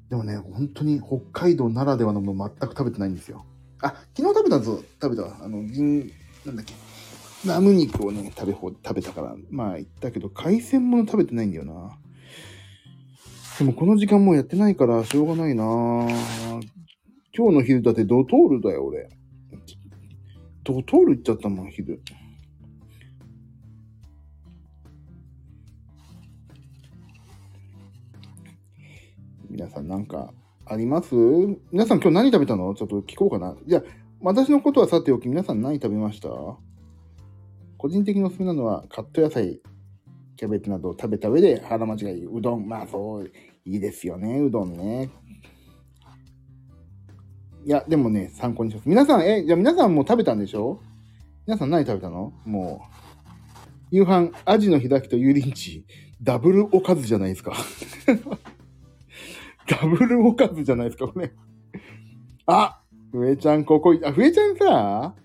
[0.09, 3.45] でもね、本当に北海道ならではのもの全く食べてないんですよ。
[3.81, 5.43] あ、昨日食べたぞ、食べた。
[5.43, 6.11] あの、銀、
[6.45, 6.73] なんだっけ。
[7.45, 11.97] ラム肉をね、食べ、食べたから、まあ言ったけど、海鮮物食べてないんだよな。
[13.59, 15.63] でもこの時間もうやってないからしょうがないな
[17.35, 19.09] 今日の昼だってドトールだよ、俺。
[20.65, 22.01] ドトール行っちゃったもん、昼。
[29.49, 30.33] 皆さんなんか
[30.65, 31.13] あります？
[31.71, 32.73] 皆さん今日何食べたの？
[32.75, 33.57] ちょっと聞こうかな。
[33.67, 33.83] じゃあ、
[34.21, 36.29] 私のことはさておき、皆さん何食べました？
[37.77, 39.61] 個人的におすすめなのは、カット野菜、
[40.37, 42.65] キャベツなどを食べた上で腹間違い、うどん。
[42.65, 43.31] まあそう、
[43.65, 45.09] いいですよね、うどんね。
[47.65, 48.89] いや、でもね、参考にします。
[48.89, 50.81] 皆さん、え、じゃあ皆さんもう食べたんでしょ？
[51.47, 52.33] 皆さん何食べたの？
[52.45, 52.93] もう。
[53.91, 55.85] 夕飯、アジの開きと油淋鶏、
[56.21, 57.53] ダブルおかずじゃないですか。
[59.67, 61.31] ダブルおかずじゃないですか、これ。
[62.47, 65.15] あふえちゃん、ここ、あ、ふえちゃんさ、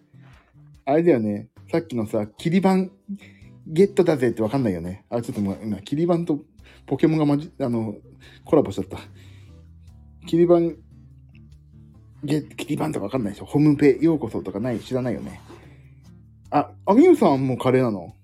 [0.85, 1.49] あれだよね。
[1.73, 2.93] さっきのさ、キリバン
[3.67, 5.05] ゲットだぜってわかんないよね。
[5.09, 6.45] あ、ちょっともう今、キリバンと
[6.87, 7.97] ポケモンがまじ、あの、
[8.45, 8.99] コラボしちゃった。
[10.27, 10.77] キリバン、
[12.25, 13.45] ゲキリバンとかわかんないでしょ？
[13.45, 15.41] ホームペようこそとかない、知らないよね？
[16.51, 18.15] あ、あみゆさんもカレーなの？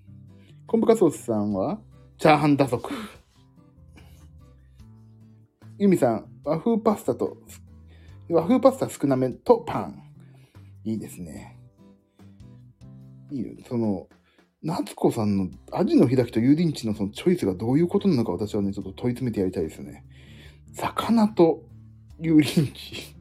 [0.67, 1.79] コンブカソースさんは？
[2.17, 2.89] チャーハン打足。
[5.77, 7.37] ユミさん、和風パスタと、
[8.29, 10.01] 和風パスタ少なめとパン。
[10.85, 11.57] いいですね。
[13.31, 13.51] いいよ。
[13.67, 14.07] その、
[14.63, 20.05] 夏子さんのアジの開きと油淋鶏のそのチョイスがどういうことなのか私はね、ちょっと問い詰めてやりたいですね。
[20.73, 21.63] 魚と
[22.19, 23.14] 油淋鶏。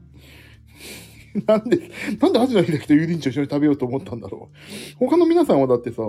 [1.47, 4.57] なんで、なんでアジの開きと油淋鶏を一緒に食べようと思ったんだろう。
[4.99, 6.03] 他の皆さんはだってさ、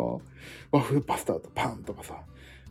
[0.71, 2.21] 和風パスタとパンとかさ、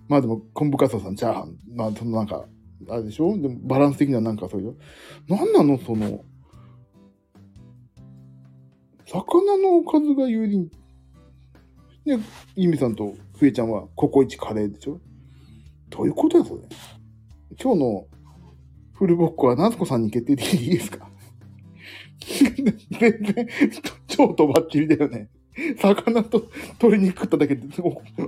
[0.08, 2.44] まあでも、昆布カツさん、チャーハン、まあそのなんか、
[2.88, 3.36] あれでしょ？
[3.38, 4.76] でもバランス的にはなんかそういう。
[5.26, 6.22] なんなのその、
[9.06, 10.70] 魚のおかずが有利
[12.04, 12.18] で、
[12.54, 15.00] ゆみさんとふえちゃんはココイチカレーでしょ？
[15.88, 16.62] どういうことやそれ？
[17.60, 18.06] 今日の
[18.92, 21.08] フルボッコは夏子さんに決定的にいいですか？
[22.20, 23.48] 全然、
[24.08, 25.28] 超とばっちりだよね。
[25.78, 26.48] 魚と
[26.80, 27.62] 鶏肉食っただけで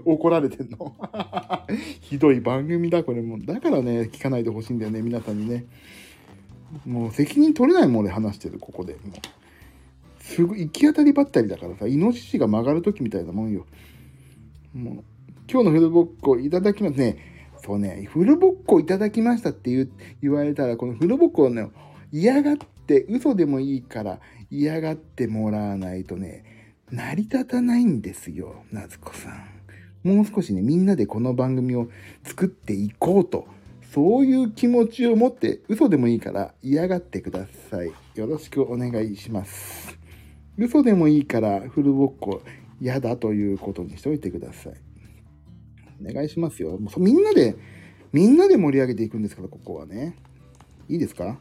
[0.05, 0.95] 怒られてんの
[2.01, 3.39] ひどい番組だ、これも。
[3.39, 5.65] だからね、聞かないでほしいんだよね、皆さんにね。
[6.85, 8.95] もう責任取れないもん俺話してる、ここで。
[8.95, 9.03] もう
[10.21, 13.67] すぐ行き当たりばったりだからさ、イノシシが曲がるときみたいなもんよ。
[14.75, 15.05] もう、
[15.51, 17.17] 今日のフルボッコいただきますね。
[17.65, 19.89] そうね、フルボッコいただきましたって言
[20.23, 21.69] 言われたら、このフルボッコをね、
[22.13, 24.21] 嫌がって、嘘でもいいから
[24.51, 26.45] 嫌がってもらわないとね、
[26.91, 30.09] 成り立たないんですよ、夏子さん。
[30.09, 31.89] もう少しね、みんなでこの番組を
[32.23, 33.49] 作っていこうと、
[33.93, 37.91] そういう気持ちを持って嘘でもいいから嫌がってください。
[38.15, 39.99] よろしくお願いします。
[40.59, 42.43] 嘘でもいいからフルボッコ
[42.81, 44.75] 嫌だということにしておいてください。
[46.09, 46.79] お願いしますよ。
[46.79, 47.57] もうみんなで、
[48.13, 50.17] みんなで盛り上げていくんですから、ここはね。
[50.89, 51.41] いいですか？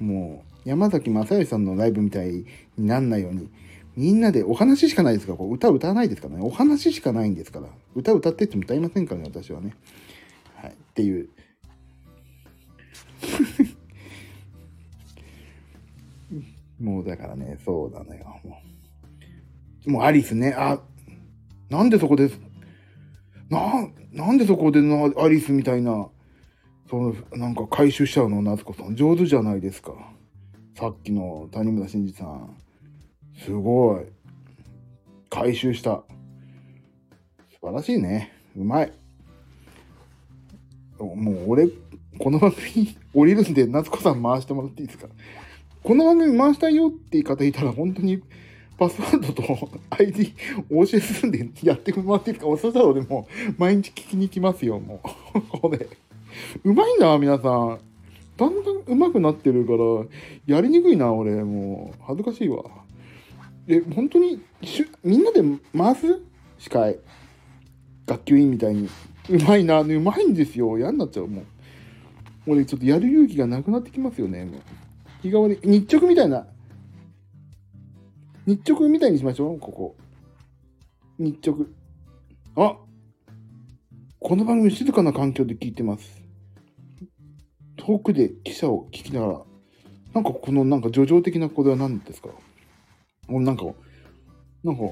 [0.00, 2.46] もう、山崎正義さんのライブみたいに
[2.78, 3.48] なんないように、
[3.96, 6.42] みんなでお話しかないですから、こう歌歌わないですからね。
[6.42, 7.66] お話しかないんですから。
[7.94, 9.74] 歌歌ってっても歌いませんからね、私はね。
[10.54, 10.70] はい。
[10.70, 11.28] っていう。
[16.80, 18.40] もうだからね、そうなのよ。
[18.44, 18.58] も
[19.86, 20.80] う、もうアリスね、あ、
[21.68, 22.30] なんでそこで、
[23.50, 26.08] な、なんでそこでな、アリスみたいな、
[26.90, 28.96] その、なんか回収しちゃうの、夏子さん。
[28.96, 29.92] 上手じゃないですか。
[30.74, 32.56] さっきの谷村新司さん。
[33.38, 34.04] すごい。
[35.28, 36.02] 回収した。
[37.52, 38.32] 素晴らしいね。
[38.56, 38.92] うまい。
[40.98, 41.68] もう俺、
[42.18, 45.06] この番組 降りるんで、夏子さん回してもらっていいですか？
[45.82, 48.20] この番組回したいよって言い方いたら、本当に
[48.76, 50.34] パスワードと ID
[50.70, 55.00] お教えするんでやってもらっていいですかおそしたら俺も毎日聞きに行きますよ、も
[55.34, 55.40] う。
[55.60, 55.86] これ。
[56.64, 57.80] うまいな、皆さん。
[58.36, 61.44] だんだん上手くなってるから、やりにくいな、俺。
[61.44, 62.64] もう、恥ずかしいわ。
[63.68, 64.40] え、本当に
[65.04, 65.42] みんなで
[65.76, 66.20] 回す
[66.58, 66.98] 司会。
[68.06, 68.88] 学級委員みたいに。
[69.28, 70.76] うまいな、うまいんですよ。
[70.78, 71.44] 嫌になっちゃう、もう。
[72.46, 74.60] 俺、ちょっとやる勇気がなくなってきますよね、もう。
[75.22, 76.46] 日替わり、日直みたいな。
[78.46, 79.96] 日直みたいにしましょう、ここ。
[81.18, 81.66] 日直。
[82.56, 82.76] あ
[84.18, 86.19] この番組静かな環境で聞いてます。
[87.80, 89.40] 遠くで記者を聞きながら、
[90.14, 92.28] なんかこのなんか叙情的なこれは何ですか？
[93.28, 93.64] 俺なんか、
[94.64, 94.82] なんか、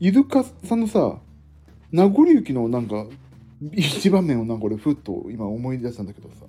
[0.00, 1.18] イルカさんのさ、
[1.90, 3.06] 名残雪のなんか、
[3.72, 6.46] 一場面をなんか俺ふっと今思い出したんだけどさ。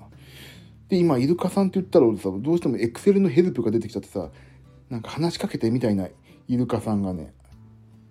[0.89, 4.29] で、今、イルカさんって言ったら俺さ、どうしてもエクセルのヘルプが出てきちゃってさ、
[4.89, 6.07] なんか話しかけてみたいな
[6.47, 7.33] イルカさんがね。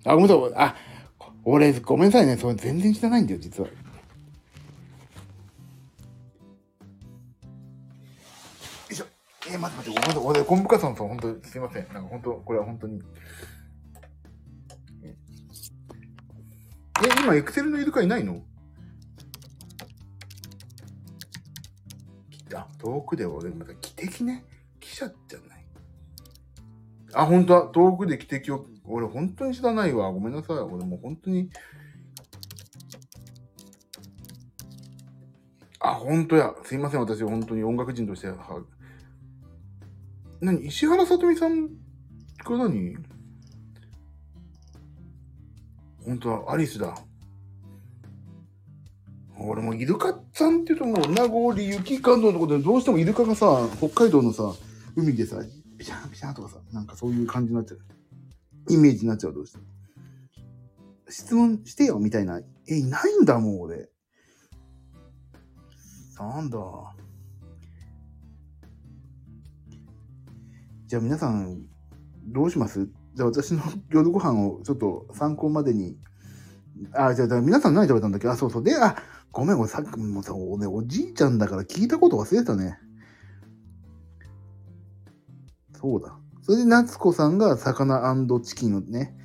[0.04, 0.52] あ、ごめんなさい。
[0.56, 0.76] あ、
[1.44, 2.36] 俺、ごめんなさいね。
[2.36, 3.68] それ全然知らないんだよ、実は。
[9.54, 10.44] えー、待って待って、ごめんなさい。
[10.44, 11.86] コンブカさんさん、本当すいません。
[11.92, 13.00] なんか本当、これは本当に。
[15.04, 15.16] え、
[17.22, 18.42] 今、エクセルのイルカいないの？
[22.54, 24.44] あ、遠くで俺、また汽笛ね。
[24.80, 25.66] 記者じゃない。
[27.14, 27.68] あ、本当だ。
[27.68, 30.10] 遠くで汽笛を、俺本当に知らないわ。
[30.10, 30.56] ごめんなさい。
[30.58, 31.48] 俺もう本当に。
[35.80, 36.54] あ、本当や。
[36.64, 37.00] すいません。
[37.00, 38.36] 私、本当に音楽人としては、
[40.44, 41.70] 何石原さとみさんが
[42.50, 42.96] 何？
[46.04, 46.94] 本当はアリスだ。
[49.38, 54.52] 俺もイルカさんっていうともう、名残雪感動のところでどうしてもイルカがさ、北海道のさ、
[54.94, 55.40] 海でさ、
[55.78, 57.80] ピシャンピシャンとかさ、なんかそういう感じになっちゃう。
[58.68, 59.58] イメージになっちゃう、どうして。
[61.08, 62.40] 質問してよ、みたいな。
[62.68, 63.88] え、いないんだもん、俺。
[66.18, 66.58] なんだ？
[70.94, 71.60] じゃあ皆さん、
[72.28, 72.88] どうします？
[73.16, 75.98] じゃあ私の夜ご飯をちょっと参考までに。
[76.92, 78.28] あ、じゃあ皆さん何食べたんだっけ？
[78.28, 78.62] あ、そうそう。
[78.62, 78.94] で、あ、
[79.32, 82.78] ごめん、俺さっきもさ、お,、ね、おじいちゃんだから聞いたこと忘れてたね。
[85.72, 86.16] そうだ。
[86.42, 89.16] それで夏子さんが魚チキンをね。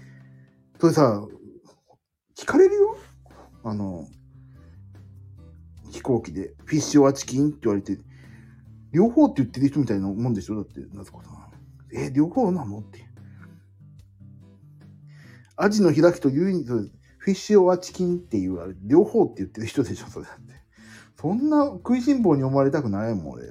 [0.82, 1.24] それさ、
[2.36, 2.98] 聞かれるよ？
[3.64, 4.08] あの、
[5.92, 8.00] 飛行機で、フィッシュはチキンって言われて、
[8.92, 10.56] 両方って言ってる人みたいなもんでしょ？
[10.56, 11.39] だって、夏子さん。
[11.94, 12.80] え、両方なの？
[12.80, 13.06] って。
[15.56, 20.54] アジの開きと唯一、フィッシュオアチキンっていう、あれ、両方って言ってる人でしょそれだって。
[21.20, 23.44] そんな食いしん坊に思われたくないもん、俺。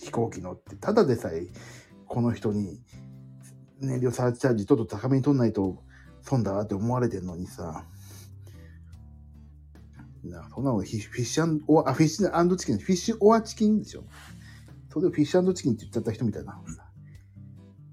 [0.00, 0.76] 飛行機乗って。
[0.76, 1.48] ただでさえ、
[2.06, 2.80] この人に、
[3.80, 5.82] 燃料サーチャージちょっと高めに取んないと
[6.22, 7.84] 損だって思われてんのにさ。
[10.24, 14.04] なそんなのフィッシュオア、フィッシュチキン、フィッシュオアチキンでしょ。
[14.92, 16.60] それをフィッシュチキンって言っちゃった人みたいな。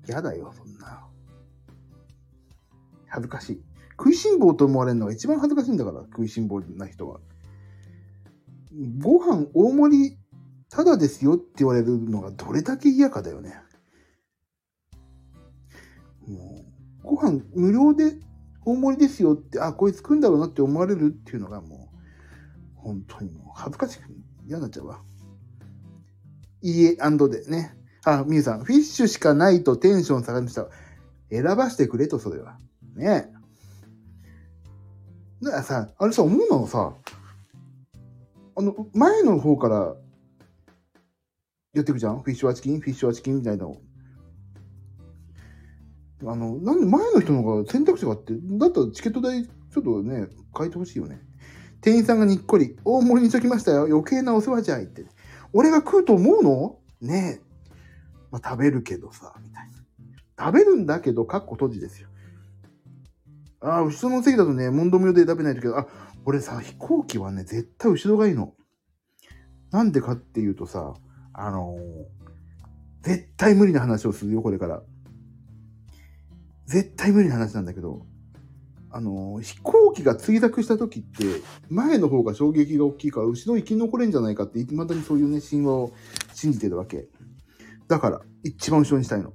[0.07, 1.07] 嫌だよ、そんな。
[3.07, 3.63] 恥ずかしい。
[3.97, 7.19] 食いしん坊と思われるのが一番恥ずかしいんだから、食いしん坊な人は。
[9.01, 10.17] ご飯大盛り
[10.69, 13.55] ただですよって言われるのがどれだけ嫌かだよね。
[16.27, 16.65] も
[17.03, 18.19] う、ご飯無料で
[18.65, 21.97] 大盛りですよって、あ、こいつ食うんだろうなって思われるっていうのがもう、
[22.75, 24.03] 本当にもう恥ずかしく
[24.45, 25.01] 嫌になっちゃうわ。
[26.61, 27.77] いいえ、アンドでね。
[28.05, 30.67] あ、みゆさん、フィッシュしかないとテンション下がりました。
[31.31, 32.59] 選ばしてくれと、それは。
[32.95, 33.35] ねえ。
[35.43, 36.93] だからさ、あれさ、思うのさ、
[38.55, 39.95] あの、前の方から
[41.73, 42.21] やっていくじゃん？
[42.21, 43.75] フィッシュはチキン、フィッシュはチキンみたいなの。
[46.27, 51.19] あの、なんで前の人の方が選択肢があって、だったらチケット代ちょっとね、変えてほしいよね。
[51.81, 53.85] 店員さんがにっこり、大盛りにしときましたよ。
[53.85, 55.05] 余計なお世話じゃいって。
[55.51, 56.79] 俺が食うと思うの？
[57.01, 57.44] ねえ。
[58.35, 59.77] まあ、食べるけどさ、みたいな。
[60.37, 62.09] 食べるんだけど、かっこ閉じですよ。
[63.61, 65.87] ああ、後ろの席だとね、問答無用で食べないとけど、あ、
[66.25, 68.53] 俺さ、飛行機はね、絶対後ろがいいの。
[69.71, 70.95] なんでかっていうとさ、
[71.31, 74.83] あのー、絶対無理な話をするよ、これから。
[76.65, 78.05] 絶対無理な話なんだけど、
[78.91, 81.23] あのー、飛行機が墜落した時って、
[81.69, 85.93] 前の方が衝撃が大きいから、後ろ生き残れんじゃないかって、いまだにそういうね、神話を
[86.33, 87.07] 信じてるわけ。
[87.87, 89.29] だから、一番後ろにしたいの。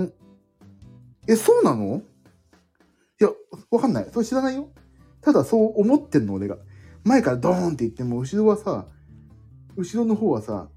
[0.00, 0.12] ん？
[1.28, 2.02] え、そうなの？
[3.20, 3.30] いや、
[3.70, 4.08] わかんない。
[4.12, 4.68] それ知らないよ。
[5.20, 6.58] ただそう思ってんの、俺が。
[7.04, 8.86] 前からドーンって言っても、後ろはさ、
[9.76, 10.68] 後ろの方はさ、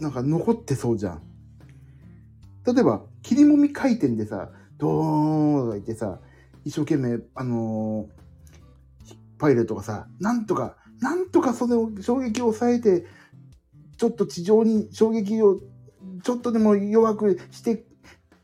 [0.00, 1.22] なんか残ってそうじゃん。
[2.66, 6.20] 例えば、切りもみ回転でさ、ドーンとか言ってさ、
[6.64, 13.06] 一生懸命、あのー、パイレットがさ、なんとか、なんとかそれを衝撃を抑えて、
[13.96, 15.60] ちょっと地上に衝撃を
[16.22, 17.84] ちょっとでも弱くして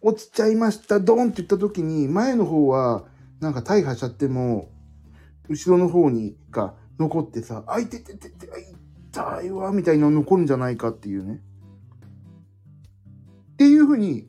[0.03, 3.05] 落ちちゃいました、ドンって言った時に、前の方は
[3.41, 4.71] なんか大破しちゃっても、
[5.49, 8.49] 後ろの方にが残ってさ、あいてててて、
[9.11, 11.41] 痛いわ、みたいなの残るんじゃないかっていうね。
[13.53, 14.29] っていうふうに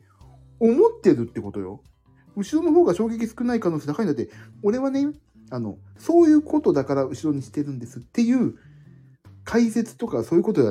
[0.58, 1.82] 思ってるってことよ。
[2.36, 4.30] 後ろの方が衝撃少ない可能性高いんだって、
[4.62, 5.06] 俺はね、
[5.50, 8.56] あの、そういうことだから後ろにしてるんですっていう
[9.44, 10.62] 解説とかそういうこと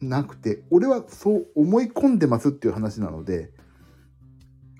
[0.00, 3.50] なくて、俺はそう思い込んでますっていう話なので、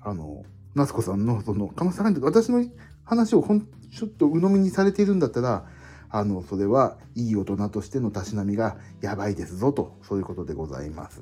[0.01, 0.43] あの、
[0.75, 2.63] 夏子さんのその、かまさんが私の
[3.03, 5.65] 話をほん、ちょっと鵜呑みにされているんだったら、
[6.09, 11.21] あの、それはいい大人としてのたしなみがやばいですぞと、そういうことでございます。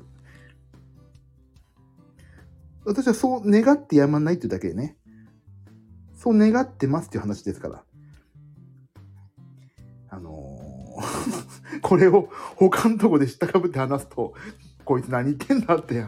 [2.84, 4.96] 私はそう願ってやまないっていうだけでね、
[6.14, 7.84] そう願ってますっていう話ですから。
[11.80, 14.34] これを他のとこで知ったかぶって話すと、
[14.84, 16.04] こいつ何言ってんだって、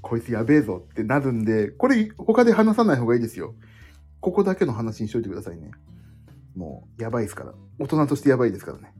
[0.00, 3.54] こいつやべえぞってなるんで、これ他で話さない方がいいですよ。
[4.20, 5.72] ここだけの話にしといてくださいね。
[6.54, 7.54] もう、やばいですから。
[7.78, 8.92] 大人としてやばいですからね。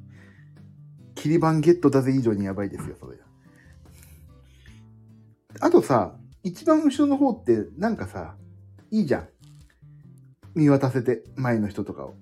[1.15, 3.19] 切り板ゲットだぜ以上にやばいですよ、それ。
[5.61, 8.37] あとさ、一番後ろの方ってなんかさ、
[8.91, 9.29] いいじゃん。
[10.55, 12.15] 見渡せて、前の人とかを。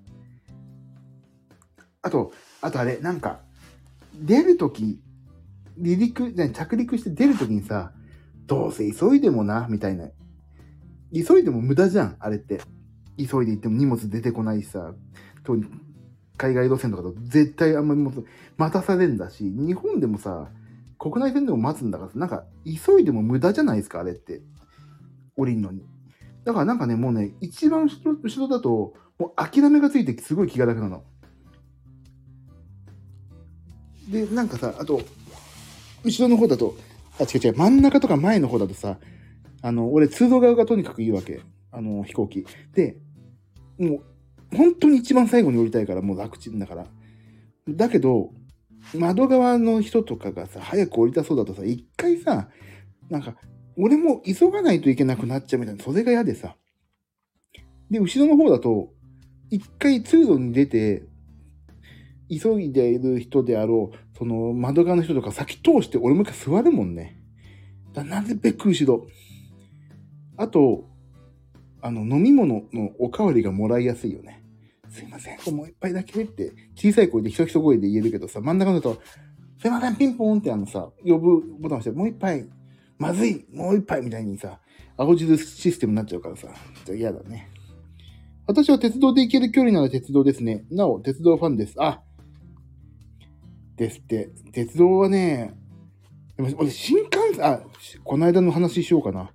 [2.01, 3.41] あと、あとあれ、なんか、
[4.15, 4.99] 出るとき、
[5.77, 7.93] 離陸、着陸して出るときにさ、
[8.45, 10.09] どうせ急いでもな、みたいな。
[11.13, 12.61] 急いでも無駄じゃん、あれって。
[13.17, 14.93] 急いで行っても荷物出てこないしさ、
[15.43, 15.55] と
[16.37, 18.25] 海外路線とかと絶対あんまり
[18.57, 20.49] 待たされんだし、日本でもさ、
[20.97, 24.41] 国内線でも待つんだから、なんか急いでも無駄じゃないですか、あれって。
[25.35, 25.83] 降りんのに。
[26.43, 31.03] だからなんかね、もうね、一番後ろだと、もう諦めがついてすごい気が楽なの。
[34.11, 35.01] で、なんかさ、あと、
[36.03, 36.75] 後ろの方だと、
[37.19, 38.99] あ、違う違う、真ん中とか前の方だとさ、
[39.61, 41.41] あの、俺通路側がとにかくいいわけ。
[41.71, 42.45] あの、飛行機。
[42.73, 42.97] で、
[43.79, 44.03] もう、
[44.55, 46.85] 本当に一番最後に降りたいから、もう楽ちんだから。
[47.69, 48.31] だけど、
[48.93, 52.49] 窓側の人とかがさ、早く降りたそうだとさ、一回さ、
[53.09, 53.35] なんか、
[53.77, 56.57] 俺も急がないといけなくなっちゃうみたいな、それが嫌でさ。
[57.89, 58.89] で、後ろの方だと、
[59.49, 61.03] 一回通路に出て、
[62.31, 67.17] 急いでいる人であろう、その窓側の人とか先通して、俺もう一回座るもんね。
[67.93, 69.05] だなぜべく後ろ。
[70.37, 70.85] あと、
[71.81, 74.43] あの、飲み物のおかわりがもらいやすいよね。
[74.89, 79.01] すいません、もう一杯だけって、小さい声でひそひそ声で言えるけどさ、真ん中だと、
[79.59, 82.45] すいません、ピンポンってあのさ、呼ぶボタン押して、もう一杯、
[82.97, 84.59] まずい、もう一杯みたいにさ、
[84.97, 86.47] 青汁システムになっちゃうからさ、
[86.85, 87.49] じゃ嫌だね。
[88.47, 90.65] 私は鉄道で行ける距離なら鉄道ですね。
[90.69, 91.75] なお、鉄道ファンです。
[91.77, 92.01] あ、
[93.81, 94.29] ですって。
[94.51, 95.55] 鉄道はね、
[96.37, 97.61] でも俺、新幹線、あ、
[98.03, 99.31] この間の話しようかな。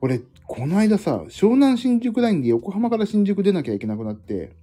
[0.00, 4.56] 俺、この間さ、湘南新宿ラインで横浜から新宿出なきゃいけなくなって、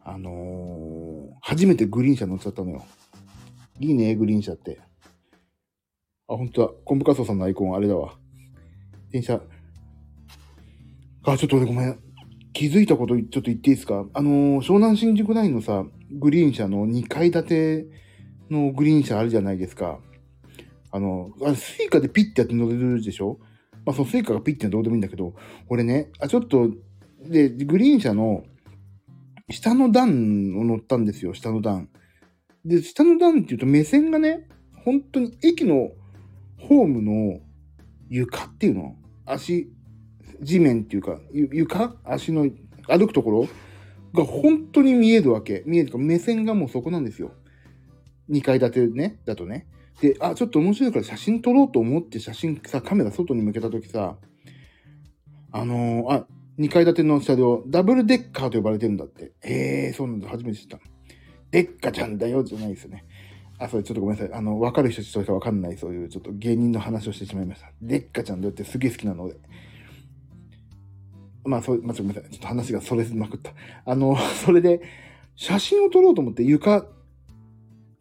[0.00, 2.84] あのー、初めてグリーン車乗っちゃったのよ。
[3.78, 4.80] いいね、グリーン車って。
[6.26, 6.72] あ、本当だ。
[6.84, 8.14] コンブカソさんのアイコン、あれだわ。
[9.10, 9.42] 電車。
[11.24, 11.98] あ、ちょっと俺ごめん。
[12.54, 14.06] 気づいたことちょっと言っていいですか？
[14.12, 18.01] あのー、湘南新宿ラインのさ、グリーン車の2階建て
[18.52, 19.98] のグリーン車あるじゃないですか。
[20.92, 23.38] あの、あスイカでピッてやって乗れるでしょ？
[23.84, 25.34] まあ、そのスイカがピッてどうでもいいんだけど、
[25.68, 26.70] 俺ね、あ、ちょっと、
[27.26, 28.44] で、グリーン車の
[29.50, 30.08] 下の段
[30.56, 31.88] を乗ったんですよ、下の段。
[32.64, 34.48] で、下の段って言うと目線がね、
[34.84, 35.90] 本当に駅の
[36.58, 37.40] ホームの
[38.08, 38.94] 床っていうの
[39.26, 39.72] 足、
[40.40, 41.96] 地面っていうか、床？
[42.04, 42.48] 足の
[42.86, 43.48] 歩くところ？
[44.14, 45.62] が本当に見えるわけ。
[45.66, 47.32] 見えるか、目線がもうそこなんですよ。
[48.32, 49.66] 2階建てね、だとね。
[50.00, 54.16] で、あ、ちょっと面白いから写真撮ろうと思って写真さ、カメラ外に向けたときさ、
[55.52, 56.26] あのー、あ、
[56.58, 59.32] 2階建ての車両、ダブルデッカーと呼ばれてるんだって。
[59.42, 60.80] ええー、そうなんだ、初めて知った。
[61.50, 63.04] デッカちゃんだよ、じゃないですよね。
[63.58, 64.34] あ、それちょっとごめんなさい。
[64.34, 67.70] あの、わかる人しかわかんない、そういうちょっと芸人の話をしてしまいました。
[67.82, 69.36] デッカちゃんだよってすげえ好きなので。
[71.44, 72.30] まあ、そう、まあ、ごめんなさい。
[72.30, 73.52] ちょっと話がそれまくった。
[73.84, 74.80] あの、それで、
[75.36, 76.86] 写真を撮ろうと思って床、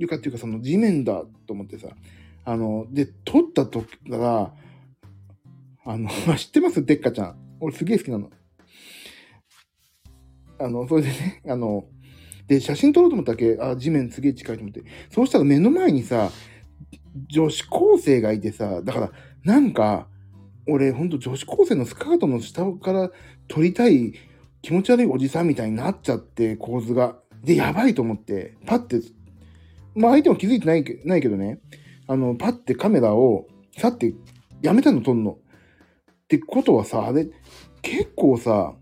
[0.01, 1.89] 床っていうかその地面だと思ってさ、
[2.43, 4.53] あの、で、撮った時から、
[5.85, 6.83] あの、 知ってます？
[6.83, 7.35] デッカちゃん。
[7.59, 8.29] 俺すげえ好きなの。
[10.59, 11.85] あの、それでね、あの、
[12.47, 14.83] で、写真撮ろうと思ったっけあ、地面すげえ近いと思って。
[15.09, 16.31] そうしたら目の前にさ、
[17.29, 19.11] 女子高生がいてさ、だから、
[19.43, 20.07] なんか、
[20.67, 23.11] 俺、ほんと女子高生のスカートの下から
[23.47, 24.13] 撮りたい
[24.61, 27.17] 気持ち悪いおじさんみたいになっちゃって、構図が。
[27.43, 28.99] で、やばいと思って、パッて、
[29.95, 31.59] まあ相手も気づいてないけないけどね、
[32.07, 34.13] あの、パッてカメラを、さって
[34.61, 35.31] やめたの撮んの。
[35.31, 35.37] っ
[36.27, 37.27] てことはさ、あれ、
[37.81, 38.73] 結構さ、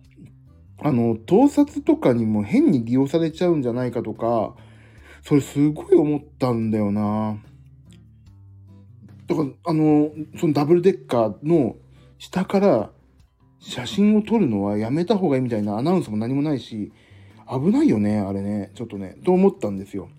[0.82, 4.56] あの、盗撮とかにも変に利用されちゃうんじゃないかとか、
[5.24, 7.38] それすごい思ったんだよな。
[9.28, 11.76] だから、あの、そのダブルデッカーの
[12.18, 12.92] 下から
[13.60, 16.92] 写真を撮るのはやめた方がいいみたいなアナウンスも何もないし、
[17.50, 18.72] 危ないよね、あれね。
[18.76, 20.10] ちょっとね、と思ったんですよ。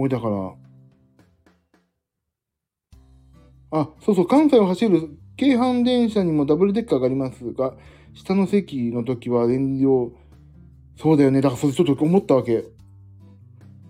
[0.00, 0.54] 俺だから、
[3.72, 7.74] あ、そうそう、関西を走る京阪電車にもダブルデッカーがありますが、
[8.14, 10.12] 下の席の時は燃料、
[10.96, 11.40] そうだよね。
[11.40, 12.64] だからそれちょっと思ったわけ。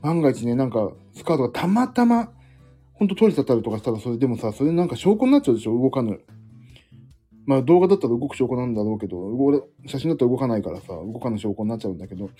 [0.03, 2.33] 万が一ね、なんか、スカートがたまたま、
[2.93, 5.73] ほんと取れちゃったりとかしたら、それでもさ、それなんか証拠になっちゃうでしょ？
[5.81, 6.21] 動かぬ。
[7.47, 12.31] まあ動画だったら動く証拠なんだろうけど、俺写真だったら動かないからさ、動かぬ証拠になっちゃうんだけど、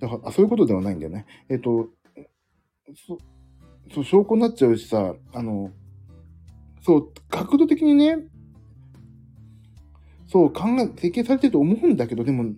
[0.00, 1.26] だから、あそういうことではないんだよね。
[1.48, 1.88] えっ、と、
[2.94, 3.18] そ、
[3.94, 5.70] そう、証拠になっちゃうしさ、あの、
[6.82, 8.18] そう、角度的にね、
[10.28, 12.54] そう、考え、設計されてると思うんだけど、でも、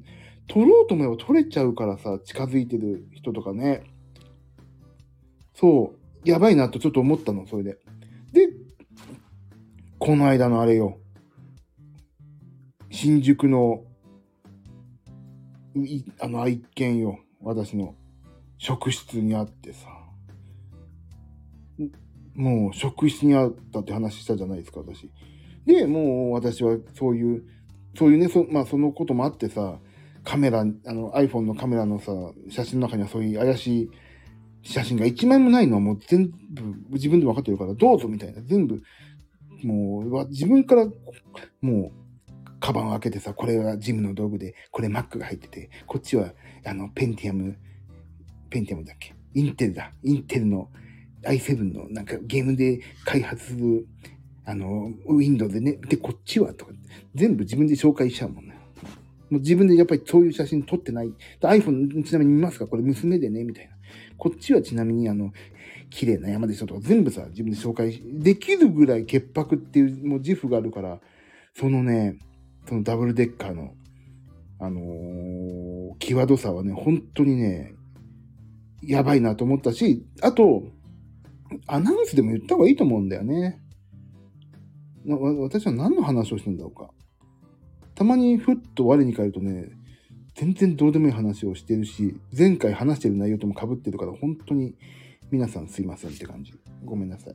[0.47, 3.85] 撮ろうと思えば撮れちゃうからさ、近づいてる人とかね。
[5.55, 7.79] そう、やばいなとちょっと思ったの、それで。
[8.33, 8.49] で、
[9.99, 10.99] この間のあれよ。
[12.91, 13.85] 新宿の、
[15.75, 17.19] いあの愛犬よ。
[17.41, 17.95] 私の
[18.59, 20.02] 職質にあってさ。
[22.35, 25.11] もう職質にあったって話したじゃないですか、私。
[25.67, 27.45] で、もう私はそういう、
[27.97, 29.79] そういうね、そまあそのこともあってさ、
[30.25, 32.13] カメラ、あの iPhone のカメラのさ、
[32.49, 33.91] 写真の中にはそういう怪しい
[34.63, 36.63] 写真が一枚もないのはもう全部
[36.93, 38.41] 自分で分かってるからどうぞみたいな。
[38.43, 38.83] 全部、
[39.65, 40.87] もう自分から
[41.61, 41.93] もう
[42.61, 46.33] カバンを開けてさ、これはジムの道具で、これ Mac が入ってて、こっちは
[46.65, 47.57] あのペンティアム、
[48.49, 49.15] ペンティアムだっけ？
[49.35, 49.93] インテルだ。
[50.05, 50.69] インテルの
[51.25, 53.87] i7 のなんかゲームで開発する、
[54.45, 56.73] あの、Windows でね、で、こっちはとか、
[57.15, 58.59] 全部自分で紹介しちゃうもんね。
[59.31, 61.13] もう自分でやっぱりそういう写真撮ってない。
[61.41, 62.67] iPhone ちなみに見ますか？
[62.67, 63.73] これ娘でねみたいな。
[64.19, 65.33] こっちはちなみにあの、
[65.91, 71.01] 綺麗な山でしょとか全部さ、自分で紹介できるぐらい潔白っていうもう自負があるから、
[71.55, 72.19] そのね、
[72.69, 73.75] そのダブルデッカーの、
[74.59, 77.75] あのー、際どさはね、本当にね、
[78.83, 80.65] やばいなと思ったし、あと、
[81.67, 83.61] アナウンスでも言った方がいいと思うんだよね。
[85.07, 86.91] 私は何の話をしてんだろうか。
[87.95, 89.71] たまにふっと我に返るとね、
[90.35, 94.75] 全然どうでもいい話をしてるし、前回話してる内容とも被ってるから、本当に
[95.31, 96.55] 皆さんすいませんって感じ。
[96.85, 97.35] ごめんなさい。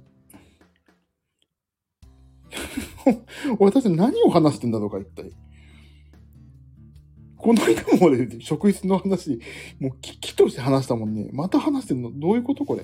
[3.59, 5.32] 私何を話してんだろうか、一体。
[7.38, 9.39] この間も俺、職質の話、
[9.80, 11.30] もう危機として話したもんね。
[11.34, 12.11] また話してんの？
[12.11, 12.84] どういうことこれ？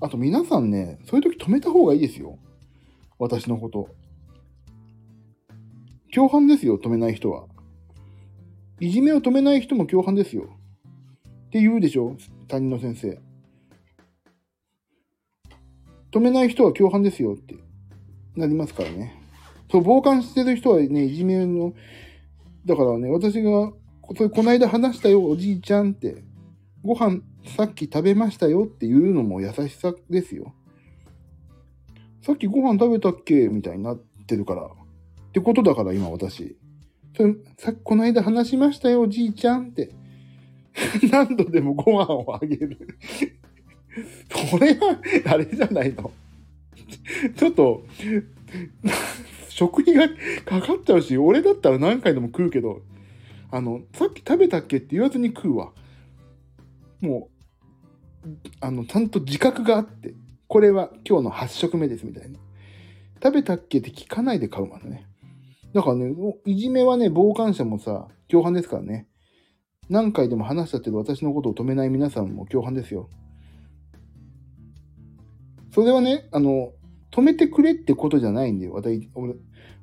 [0.00, 2.38] あと皆さんね、そういう時止めた方がいいですよ。
[3.18, 3.88] 私のこと。
[6.14, 7.46] 共犯ですよ、止めない人は。
[8.80, 10.44] いじめを止めない人も共犯ですよ。
[11.48, 13.20] って言うでしょ担任の先生。
[16.12, 17.56] 止めない人は共犯ですよって
[18.36, 19.20] なりますからね。
[19.70, 21.74] そう、傍観してる人はね、いじめの、
[22.64, 26.22] だからね、私が、ここの間話したよ、おじいちゃんって。
[26.82, 27.20] ご飯
[27.56, 30.54] さっき食べましたよっていうのも優しさですよ。
[32.22, 34.64] さっきご飯食べたっけみたいになってるから。
[34.64, 34.68] っ
[35.32, 36.56] てことだから今私。
[37.16, 39.90] それさっきこの間話しましたよ、じいちゃんって。
[41.10, 42.78] 何度でもご飯をあげる
[44.50, 46.12] それは、あれじゃないの。
[47.36, 47.84] ちょっと、
[49.48, 50.08] 食費が
[50.44, 52.82] かかっちゃうし、俺だったら何回でも食うけど、
[53.50, 55.72] あの、さっき食べたっけって言わずに食うわ。
[57.00, 57.37] もう、
[58.60, 60.14] あの、ちゃんと自覚があって、
[60.46, 62.38] これは今日の8食目ですみたいな。
[63.22, 65.06] 食べたっけって聞かないで買うからね。
[65.74, 66.14] だからね、
[66.46, 69.06] いじめはね、傍観者もさ、共犯ですからね。
[69.88, 73.08] 何回でも話したってど私のことを止めない皆さんも共犯ですよ。
[75.74, 76.72] それはね、あの、
[77.10, 78.72] 止めてくれってことじゃないんだよ。
[78.74, 79.08] 私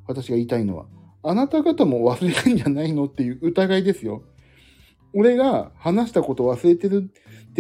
[0.08, 0.86] 私が言いたいのは。
[1.24, 4.24] あなた方も忘れてんじゃないのっていう疑いですよ。
[5.14, 7.12] 俺が話したこと忘れてる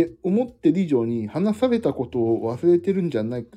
[0.01, 3.47] って思ってる以上に話されたことを忘れてるんじゃない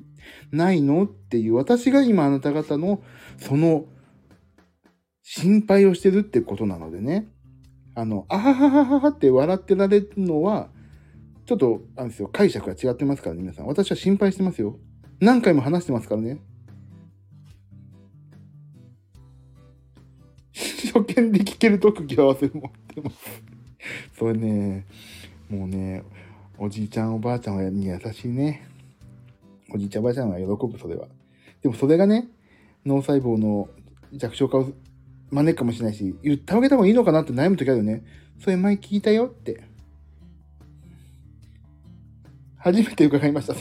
[0.53, 1.05] ないの？
[1.05, 3.03] っていう私が今あなた方の
[3.39, 3.87] その
[5.23, 7.27] 心配をしてるってことなのでね。
[7.95, 10.71] あの、あははははって笑ってられるのは、
[11.47, 13.67] ちょっと、あんですよ、解釈が違ってますからね、皆さん。
[13.67, 14.79] 私は心配してますよ。
[15.19, 16.39] 何回も話してますからね。
[20.95, 23.17] 初見で聞ける特技は忘れ持ってます。
[24.17, 24.87] それね、
[25.51, 26.05] もうね、
[26.61, 28.67] おじいちゃんおばあちゃんに優しいね。
[29.73, 31.07] おじいちゃんおばあちゃんは喜ぶ、それは。
[31.63, 32.27] でもそれがね、
[32.85, 33.69] 脳細胞の
[34.13, 34.73] 弱小化を
[35.31, 38.03] 招くかもしれないし、言ってあげた方がいいのかなって悩む時あるよね。
[38.41, 39.68] それ前聞いたよって。
[42.59, 43.55] 初めて伺いました。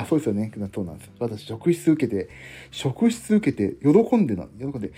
[0.00, 0.52] あ、そうですよね。
[0.74, 1.10] そうなんです。
[1.18, 2.28] 私、職質受けて、
[2.70, 4.92] 職質受けて、喜んでな、喜んで、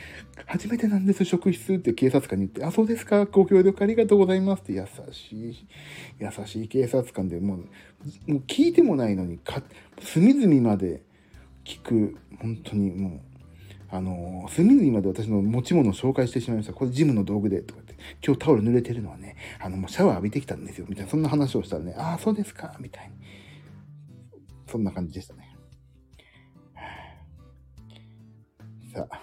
[0.46, 5.66] 初めてなんです、職質って警察官に言って、あ、そうですか、ご協力ありがとうございますって優しい、
[6.18, 7.58] 優しい警察官でもう、
[8.32, 9.62] もう聞いてもないのに、か、
[10.00, 11.02] 隅々まで
[11.64, 13.20] 聞く、本当にもう、
[13.90, 16.72] あの、隅々まで私の持ち物を紹介してしまいました。
[16.72, 17.94] これジムの道具で、とかって。
[18.24, 20.86] 今日タオル濡れてるのはね、あの、もうシャワー浴びてきたんですよ。
[20.88, 23.33] みたいな、そんな話をしたらね、ああ、そうですか、みたいに。
[24.74, 25.56] そんな感じでしたね。
[28.92, 29.20] さあ。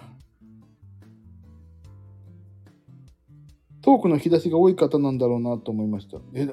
[3.82, 6.16] トークの引き出しが多い方なんだろうなと思いました。
[6.32, 6.48] え、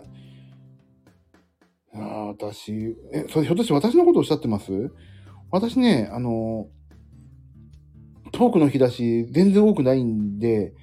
[1.93, 1.97] あ
[2.37, 4.91] 私、え、それひょっとして私のことをおっしゃってます？
[5.49, 6.67] 私ね、あの、
[8.33, 10.73] トークの引き出し全然多くないんで、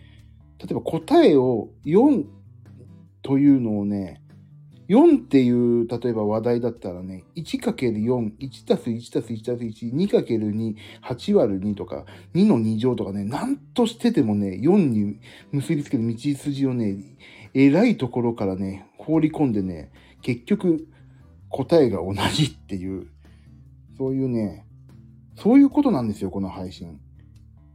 [0.58, 2.24] 例えば答えを4
[3.20, 4.22] というのをね、
[4.88, 15.18] 4っていう、例えば話題だったらね、1×4、1たす1たす1たす1、2×2、8割る2とか、2の2乗とかね、なんとしててもね、4に
[15.50, 16.98] 結びつける道筋をね、
[17.54, 19.90] 偉いところからね、放り込んでね、
[20.22, 20.86] 結局
[21.48, 23.08] 答えが同じっていう、
[23.98, 24.66] そういうね、
[25.36, 27.00] そういうことなんですよ、この配信。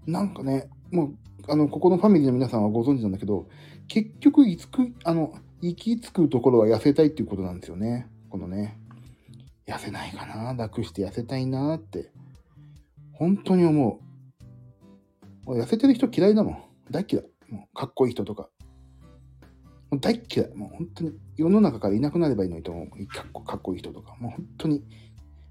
[0.08, 1.16] なんかね、もう、
[1.48, 3.48] あの、ここのファミリーの皆さんはご存知なんだけど、
[3.88, 8.08] 結局、いつく、あの、行き着くところは痩せたいっていうことなんですよね。
[8.30, 8.80] このね。
[9.68, 12.12] 痩せないかな楽して痩せたいなって。
[13.14, 14.00] 本当に思
[15.46, 15.60] う。
[15.60, 16.64] 痩せてる人嫌いだもん。
[16.90, 17.26] 大嫌い。
[17.50, 18.50] もうかっこいい人とか。
[19.92, 20.54] もう大嫌い。
[20.56, 23.08] もう本当に世の中からいなくなればいいのにと思う。
[23.08, 24.16] かっこかっこいい人とか。
[24.20, 24.84] もう本当に、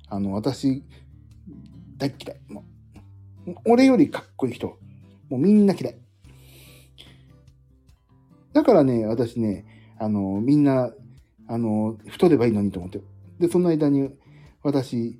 [0.09, 0.83] あの、私、
[1.99, 2.41] 大嫌い。
[2.49, 2.65] も
[3.47, 4.77] う、俺よりかっこいい人。
[5.29, 5.99] もうみんな嫌い。
[8.53, 9.65] だからね、私ね、
[10.01, 10.91] あの、みんな、
[11.47, 13.03] あの、太ればいいのにと思って。
[13.39, 14.11] で、その間に、
[14.63, 15.19] 私、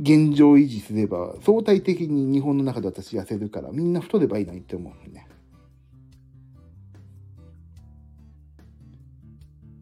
[0.00, 5.26] 現状維持すれば、相対的に日本の中で私痩せるから、みんな太ればいいのにって思うね。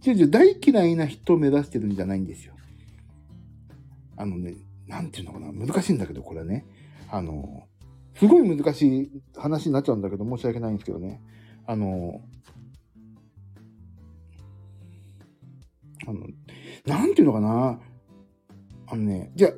[0.07, 2.55] 違う違う、大嫌いな人を目指してるんじゃないんですよ。
[4.17, 4.55] あのね、
[4.87, 6.65] なんていうのかな、難しいんだけど、これね。
[7.11, 7.65] あの、
[8.15, 11.21] すごい難しい話になっちゃうんだけど、申し訳ないんですけどね。
[11.67, 12.23] あの、
[16.11, 16.27] あの、
[16.87, 17.81] なんていうのかな？
[18.89, 19.53] あのね、じゃあ、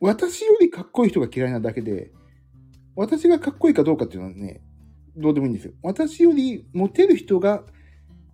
[0.00, 2.10] 私よりかっこいい人が嫌いなだけで、
[2.94, 4.60] 私がかっこいいかどうかっていうのはね、
[5.16, 5.72] どうでもいいんですよ。
[5.82, 7.64] 私よりモテる人が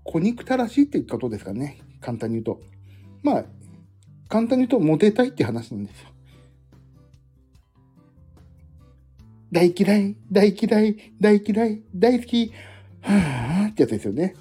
[0.03, 1.79] 小憎たらしいってことですかね。
[2.01, 2.61] 簡単に言うと。
[3.23, 3.45] まあ、
[4.29, 6.09] 簡単に言うとモテたいって話なんですよ。
[9.53, 12.53] 大嫌い、大嫌い、大嫌い、大好き、
[13.01, 14.35] はぁーってやつですよね。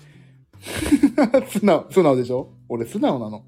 [1.48, 2.54] 素直、素直でしょ？
[2.70, 3.46] 俺素直なの。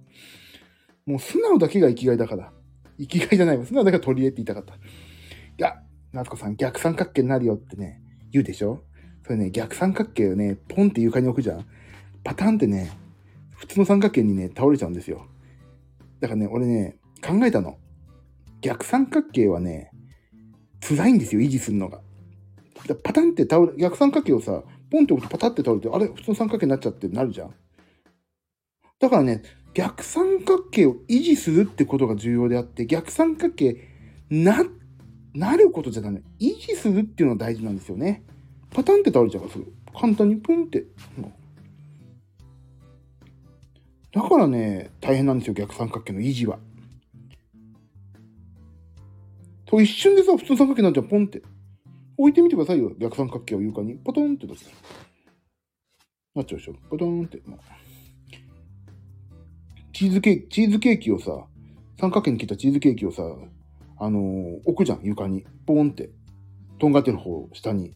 [1.05, 2.51] もう素直だけが生きがいだから。
[2.99, 3.66] 生きがいじゃないわ。
[3.66, 4.76] 素直だけが取り柄って言いたかった。
[4.76, 4.78] い
[5.57, 5.82] や、
[6.14, 8.01] 夏子さん逆三角形になるよってね、
[8.32, 8.84] 言うでしょ？
[9.26, 11.66] それね、逆三角形をね、ポンって床に置くじゃん
[12.24, 12.91] パタンってね、
[13.51, 15.28] 普通の三角形にね、倒れちゃうんですよ。
[16.20, 17.78] だからね、俺ね、考えたの。
[18.62, 19.91] 逆三角形はね、
[20.82, 22.01] 辛いんですよ、維持するのが。
[23.03, 27.54] パタンって倒れ、逆三角形をさ、ポンって置くとパタって倒れて、あれ普通の三角形になっちゃってなるじゃん。
[29.00, 33.78] だからね、逆三角形を維持するってことが重要であって、逆三角形
[34.30, 34.66] な、
[35.34, 36.22] なることじゃダメ。
[36.40, 38.24] 維持するっていうのが大事なんですよね。
[38.72, 39.74] パタンって倒れちゃうからすぐ。
[39.98, 40.86] 簡単にプンって。
[44.12, 46.60] だからね、大変なんですよ、逆三角形の維持は。
[49.66, 51.44] と一瞬でさ、普通三角形になっちゃう、ポンって。
[52.20, 53.96] 置いてみてくださいよ、逆三角形を床に。
[53.96, 54.70] ポトンって出す。
[56.36, 56.74] なっちゃうでしょ。
[56.90, 57.42] ポトンって。
[59.94, 61.32] チーズケーキ、チーズケーキをさ、
[61.98, 63.24] 三角形に切ったチーズケーキをさ、
[64.02, 65.46] あのー、置くじゃん、床に。
[65.66, 66.10] ポンって。
[66.78, 67.94] とんがってる方、下に。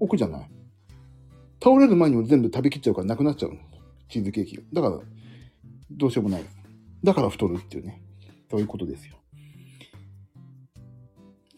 [0.00, 0.50] 置くじゃない。
[1.62, 3.58] 倒れる前にも全部食べきっちゃうからなくなっちゃう
[4.08, 4.64] チーズケーキ。
[4.72, 4.98] だから、
[5.90, 6.44] どうしようもない。
[7.04, 8.02] だから太るっていうね。
[8.50, 9.18] そういうことですよ。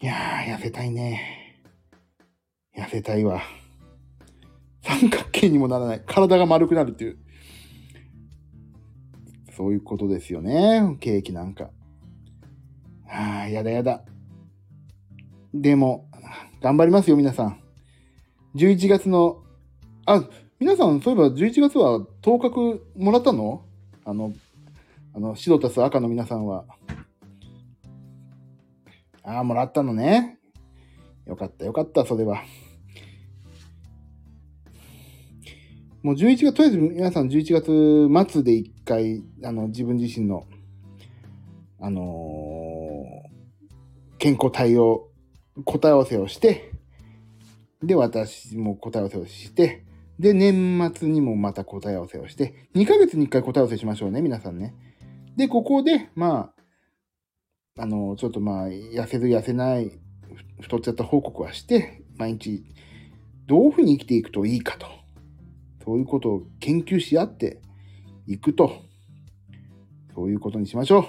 [0.01, 1.44] いやー、痩せたいね。
[2.75, 3.41] 痩せたいわ。
[4.83, 6.03] 三角形にもならない。
[6.05, 7.17] 体が丸くなるっていう。
[9.55, 10.97] そういうことですよね。
[10.99, 11.69] ケーキなんか。
[13.07, 14.03] ああ、やだやだ。
[15.53, 16.09] でも、
[16.61, 17.59] 頑張りますよ、皆さん。
[18.55, 19.43] 11月の、
[20.05, 20.27] あ、
[20.59, 23.65] 皆さん、そういえば11月は当確もらったの？
[24.03, 24.33] あの、
[25.13, 26.65] あの、白たす赤の皆さんは。
[29.23, 30.37] ああ、もらったのね。
[31.25, 32.43] よかった、よかった、それは。
[36.05, 40.45] もう11月、とりあえず皆さん11月末で一回、あの、自分自身の、
[41.79, 45.09] あのー、健康対応、
[45.63, 46.71] 答え合わせをして、
[47.81, 49.83] で、私も答え合わせをして、
[50.19, 54.75] で、年末にもまた答え合わせをして、2ヶ月に1回答え合わせしましょうね、皆さんね。
[55.35, 56.53] で、ここで、ま
[57.77, 59.91] あ、あの、ちょっとまあ、痩せる痩せない、
[60.61, 62.63] 太っちゃった報告はして、毎日、
[63.47, 65.04] どういうふうに生きていくといいかと。
[65.85, 67.61] そういうことを研究し合って
[68.27, 68.83] いくと。
[70.15, 70.99] そういうことにしましょ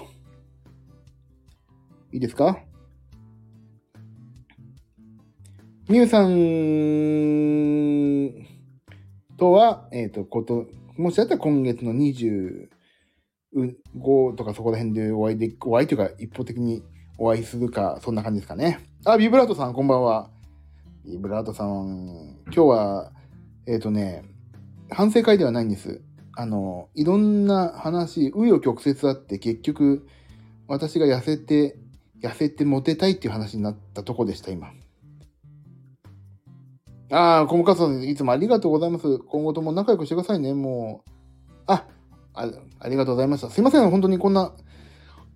[2.11, 2.15] う。
[2.15, 2.59] いいですか？
[5.89, 6.27] みゆさん
[9.37, 10.67] とは、えっ、ー、と、こと、
[10.97, 12.67] もしだったら今月の25
[14.35, 16.83] とかそこら辺でお会いで、お会いというか一方的に
[17.17, 18.85] お会いするか、そんな感じですかね。
[19.05, 20.29] あ、ビブラートさん、こんばんは。
[21.05, 23.13] ビブラートさん、今日は、
[23.65, 24.25] えっ、ー、とね、
[24.89, 26.01] 反省会ではないんです。
[26.35, 30.07] あの、いろんな話、紆余曲折あって結局、
[30.67, 31.77] 私が痩せて、
[32.21, 34.71] 痩せてモテたいっていう話になったとこでした、今。
[37.09, 39.19] ああ、コムカさん、いつもありがとうございます。
[39.19, 41.11] 今後とも仲良くしてくださいね、もう。
[41.65, 41.85] あ、
[42.33, 43.49] あありがとうございました。
[43.49, 44.53] すいません、本当にこんな、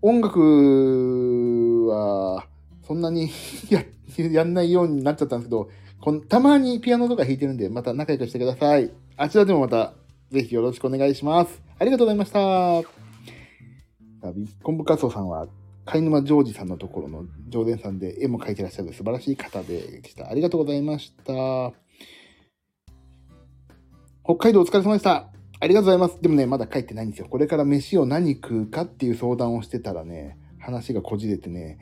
[0.01, 2.45] 音楽は、
[2.85, 3.29] そんなに
[3.69, 3.83] や、
[4.17, 5.69] やんないようになっちゃったんですけど、
[6.01, 8.91] こんたまにピアノとか弾いてるんで、また仲良くしてください。
[9.17, 9.93] あちらでもまた、
[10.31, 11.61] ぜひよろしくお願いします。
[11.77, 12.81] ありがとうございました。
[14.31, 15.47] ビッコンブカソさんは、
[15.85, 20.29] 貝沼ジョージさんのところの常連さんで絵も描いてらっしゃる素晴らしい方でした。
[20.29, 21.73] ありがとうございました。
[24.23, 25.31] 北海道お疲れ様でした。
[25.59, 26.21] ありがとうございます。
[26.21, 27.27] でもね、まだ帰ってないんですよ。
[27.29, 31.79] これから飯を何食うかっていう相談をしてたらね、話がこじれてね、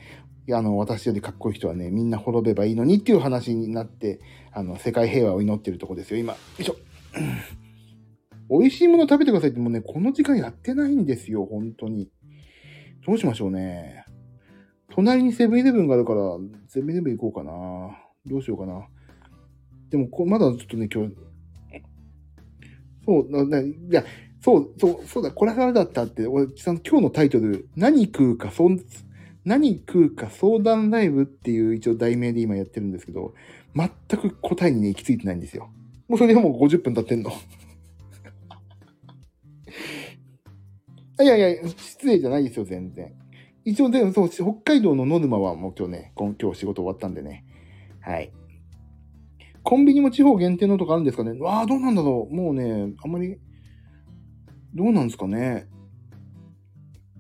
[0.52, 4.20] あの、私よりかっこいい人はね、みんな滅べばいいのにっていう話になって、
[4.52, 6.34] あの、世界平和を祈ってるとこですよ、今。
[6.34, 6.76] よいしょ。
[8.50, 12.10] 美味しいもの食べてくださいってもうね、この時間やってないんですよ、本当に。
[13.06, 14.06] どうしましょうね。
[14.92, 16.22] 隣にセブンイレブンがあるから、
[16.68, 17.98] セブンイレブン行こうかな。
[18.26, 18.88] どうしようかな。
[19.90, 21.16] でもこ、まだちょっとね、今日、
[23.06, 24.04] そう、な、いや、
[24.42, 28.80] そう、そう、そうだ、これからだったって、俺、今日のタイトル、何食うか、そん、
[29.46, 33.34] 何食うか相談ライブっていう一応題名で今やってるんですけど、
[33.76, 33.90] 全
[34.20, 35.70] く答えにね、行き着いてないんですよ。
[36.10, 37.32] もうそれでもう50分経ってんの。
[41.22, 43.14] いやいや、失礼じゃないですよ、全然。
[43.64, 47.46] 一応、でそう、北海道のノルマはもう今日ね、今日仕事終わったんでね。
[48.02, 48.32] はい。
[49.62, 52.36] コンビニも地方限定のとかあるんですかねわあ、どうなんだろう。
[52.36, 53.38] もうね、あんまり、
[54.74, 55.68] どうなんですかね。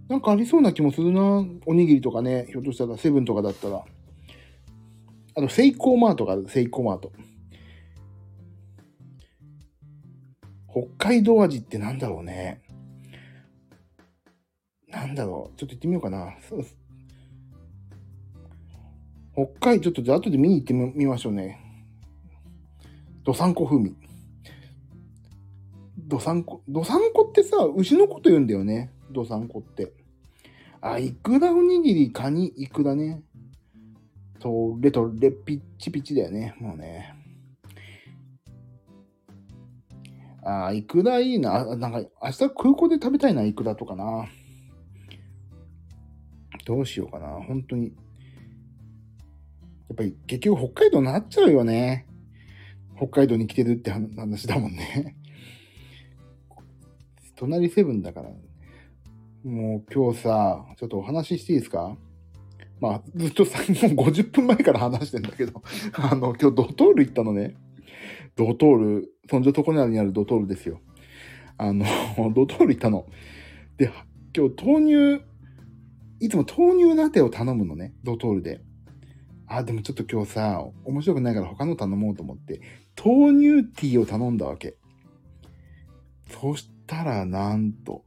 [0.07, 1.45] なんかありそうな気もするな。
[1.67, 3.85] おにぎりとかね、ひょっとしたらセブンとかだったら。
[5.35, 7.11] あの、セイコーマートがある、セイコーマート。
[10.71, 12.61] 北海道味ってなんだろうね。
[14.87, 15.57] なんだろう。
[15.57, 16.35] ちょっと行ってみようかな。
[16.47, 16.65] そう
[19.33, 21.59] 北海、ちょっとじゃあ後で見に行ってみましょうね。
[23.23, 23.95] どさんこ風味。
[25.97, 28.91] どさんこ、どさんこってさ、牛のこと言うんだよね。
[29.11, 29.93] どさんこって。
[30.81, 33.21] あ、いくらおにぎり、カニ、いくらね。
[34.39, 36.55] と、レトレピッチピチだよね。
[36.59, 37.15] もうね。
[40.43, 41.75] あ、いくらいいな。
[41.75, 44.27] なんか、明日空港で食べたいな、いくらとかな。
[46.65, 47.27] どうしようかな。
[47.47, 47.87] 本当に。
[47.87, 47.91] や
[49.93, 52.05] っぱり結局北海道になっちゃうよね。
[52.95, 55.15] 北海道に来てるって話だもんね。
[57.35, 58.29] 隣セブンだから。
[59.43, 61.97] もう今日さ、ちょっとお話ししていいですか？
[62.81, 65.61] まあ、ずっとさ、もう50分前から話してんだけど、
[65.93, 67.55] あの、今日ドトール行ったのね。
[68.35, 70.81] ドトール、そんじょとこなにあるドトールですよ。
[71.57, 71.85] あの、
[72.33, 73.05] ドトール行ったの。
[73.77, 73.91] で、
[74.35, 75.25] 今日豆乳、
[76.19, 78.61] いつも豆乳ラテを頼むのね、ドトールで。
[79.45, 82.61] あ、でもちょっと今日さ、面白くないから他の頼もうと思って、
[83.03, 84.77] 豆乳ティーを頼んだわけ。
[86.27, 88.03] そしたら、なんと、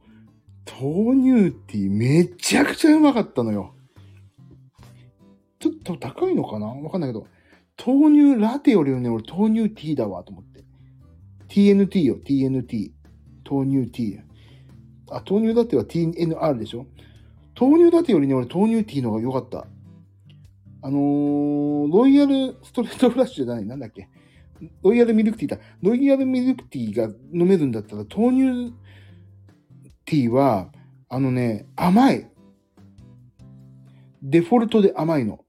[0.65, 3.73] 豆乳ティーめちゃくちゃうまかったのよ。
[5.59, 6.67] ちょっと高いのかな？
[6.67, 7.27] わかんないけど、
[7.85, 10.63] 豆乳ラテよりね、俺豆乳ティーだわと思って。
[11.53, 12.91] TNT よ、TNT。
[13.47, 14.21] 豆乳ティー。
[15.11, 16.87] あ、豆乳ラテは TNR でしょ？
[17.59, 19.67] 豆乳ラテよりね、俺豆乳ティーの方が良かった。
[20.81, 24.09] あのー、ロイヤルストレートフラッシュじゃない、なんだっけ？
[24.81, 25.61] ロイヤルミルクティーだ。
[25.83, 28.73] ロイヤルミルクティーが飲めるんだったら、豆乳
[30.05, 30.71] ティーは、
[31.07, 32.27] あのね、甘い。
[34.23, 35.45] デフォルトで甘いの。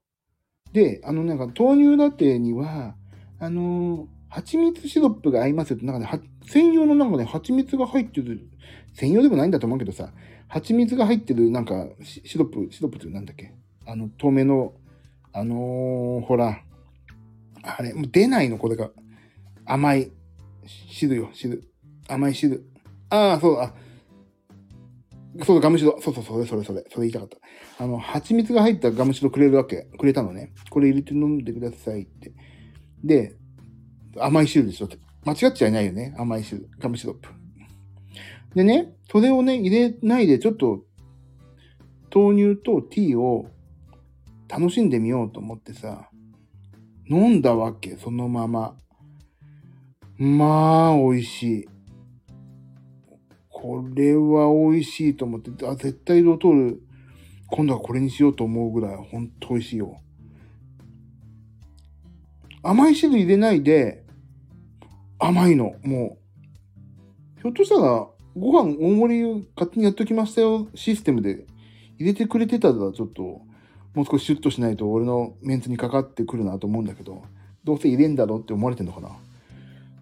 [0.75, 2.95] で、あのなんか豆乳ラテには、
[3.39, 8.49] あのー、蜂蜜シロップが合いますよって、なんかね、専用のなんかね、蜂蜜が入ってる、
[8.93, 10.13] 専用でもないんだと思うけどさ、
[10.49, 13.55] 蜂蜜が入ってるなんかシロップ、シロップってなんだっけ？
[13.87, 14.75] あの、透明の
[15.33, 16.63] あのー、ほら、
[17.63, 18.91] あれ、もう出ないの、これが。
[19.65, 20.11] 甘い
[20.67, 21.63] 汁よ、汁。
[22.09, 22.65] 甘い汁。
[23.11, 23.73] ああ、そう、あ、
[25.45, 25.97] そうだ、ガムシロ。
[26.01, 26.85] そうそう、それそれそれ。
[26.91, 27.85] それ言いたかった。
[27.85, 29.89] あの、蜂蜜が入ったガムシロくれるわけ。
[29.99, 30.53] くれたのね。
[30.71, 32.33] これ入れて飲んでくださいって。
[33.03, 33.37] で、
[34.19, 34.99] 甘い汁でしょって。
[35.25, 36.15] 間違っちゃいないよね。
[36.19, 36.69] 甘い汁。
[36.79, 37.29] ガムシロップ。
[38.55, 40.85] でね、それをね、入れないで、ちょっと、
[42.15, 43.49] 豆乳とティーを
[44.49, 46.09] 楽しんでみようと思ってさ、
[47.11, 48.77] 飲んだわけ、そのまま。
[50.17, 51.69] まあ、美味しい。
[53.49, 56.83] これは美味しいと思って、あ、絶対ドトール、
[57.51, 60.01] 今度はこれにしようと思うぐらい、ほんと美味しいよ。
[62.63, 64.04] 甘い汁入れないで、
[65.27, 66.19] 甘いの、も
[67.39, 67.41] う。
[67.41, 68.07] ひょっとしたら、
[68.37, 71.47] ご飯大盛り勝手にやっときましたよ、システムで
[71.99, 73.43] 入れてくれてたら、ちょっと、
[73.95, 77.23] もう少しシュッとしないと俺のメンツにかかってくるなと思うんだけど、
[77.63, 79.17] どうせ入れんだろうって思われてんのかな。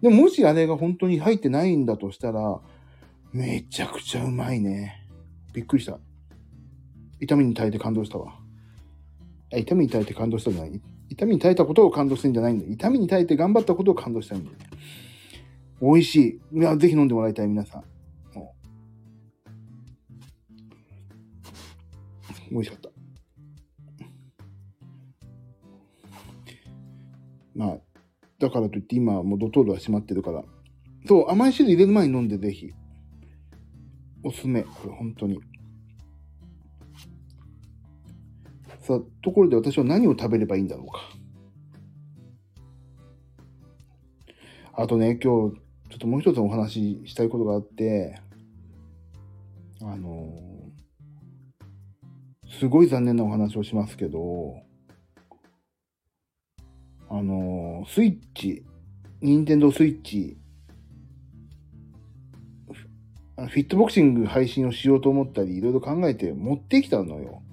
[0.01, 2.59] でももしあれが本当に入ってないんだとしたら、
[3.31, 5.07] めちゃくちゃうまいね。
[5.53, 5.99] びっくりした。
[7.19, 8.35] 痛みに耐えて感動したわ。
[9.55, 10.81] 痛みに耐えて感動したんじゃない？
[11.09, 12.65] 痛みに耐えたことを感動してんじゃないんだ。
[12.67, 14.55] 痛みに耐えて頑張ったことを感動したんだよ。
[15.83, 16.59] 美味しい。
[16.59, 17.83] いや、ぜひ飲んでもらいたい、皆さん。
[22.49, 22.89] 美味しかった。
[27.55, 27.77] まあ、
[28.39, 30.43] だからといって今もうドトールは閉まってるから。
[31.05, 32.71] そう、甘い汁入れる前に飲んでぜひ。
[34.23, 34.63] おすすめ。
[34.63, 35.41] これ本当に。
[38.79, 40.99] さあ、ところで私は何を食べればいいんだろうか。
[44.75, 45.62] あとね、今日、
[45.93, 48.19] ちょっともう一つお話ししたいことがあって、
[49.79, 50.27] あの、
[52.49, 54.55] すごい残念なお話をしますけど、
[57.09, 58.65] あの、スイッチ、
[59.21, 60.35] 任天堂スイッチ、
[63.37, 67.43] フィットボクシング配信をしようと思ったり、いろいろ考えて持ってきたのよ。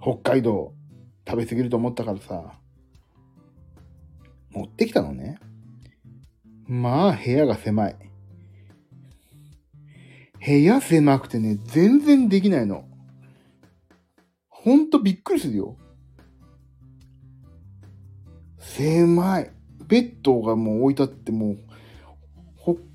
[0.00, 0.72] 北海道
[1.26, 2.54] 食べ過ぎると思ったからさ、
[4.52, 5.40] 持ってきたのね。
[6.70, 7.96] まあ、部屋が狭い。
[10.46, 12.84] 部屋狭くてね、全然できないの。
[14.48, 15.76] ほんとびっくりするよ。
[18.60, 19.50] 狭い。
[19.88, 21.58] ベッドがもう置いてあってもう、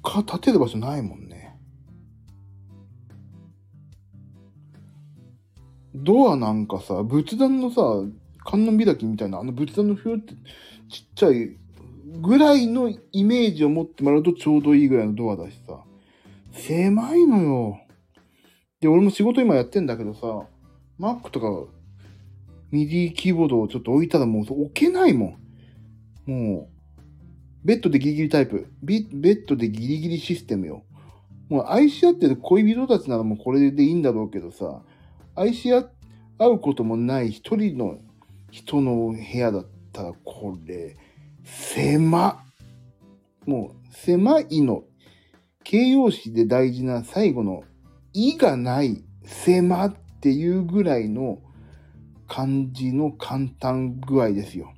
[0.02, 1.58] 他立てる場所ないもんね
[5.94, 7.82] ドアなんかさ、仏壇のさ、
[8.46, 10.34] 観音開きみたいな、あの仏壇のフューって
[10.90, 11.58] ちっちゃい
[12.22, 15.84] ぐらいのイメージを持ってもらうとちょうどいいぐらいのドアだしさ、
[16.52, 17.80] 狭いのよ。
[18.80, 20.48] で、俺も仕事今やってんだけどさ、
[21.00, 21.72] Mac とか
[22.72, 25.38] ミディキーボードをちょっと置いたらもう置けないも
[26.28, 26.32] ん。
[26.32, 26.76] もう、
[27.64, 28.68] ベッドでギリギリタイプ。
[28.82, 30.84] ベッドでギリギリシステムよ。
[31.50, 34.82] もう愛し合ってる恋人たちならもうこれでいいんだろうけどさ、
[35.36, 35.80] 愛し合
[36.48, 38.00] うこともない一人の
[38.52, 40.96] 人の部屋だったらこれ、
[41.46, 42.44] 狭
[43.46, 44.84] もう狭いの。
[45.64, 47.64] 形容詞で大事な最後の
[48.14, 51.40] 意がない狭っていうぐらいの
[52.28, 54.74] 感じの簡単具合ですよ。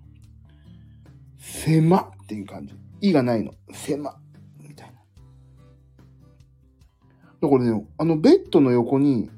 [1.39, 2.73] 狭っていう感じ。
[3.01, 3.53] 意がないの。
[3.73, 4.17] 狭。
[4.61, 4.93] みたいな。
[7.41, 9.29] だからね、あのベッドの横に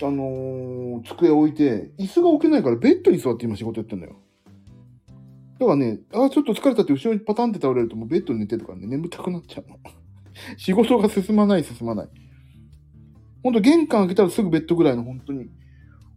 [0.00, 4.17] あのー、机置いて、椅子が置けないからベッドに座って今仕事やってんだよ。
[5.58, 9.76] だからね、ああ、ちょっと疲れたって後ろにパタンって倒れるともうベッドに寝てるからね、眠たくなっちゃうの。
[10.56, 12.08] 仕事が進まない、進まない。
[13.42, 15.50] ほんと玄関開けたらすぐベッドぐらいの、本当に。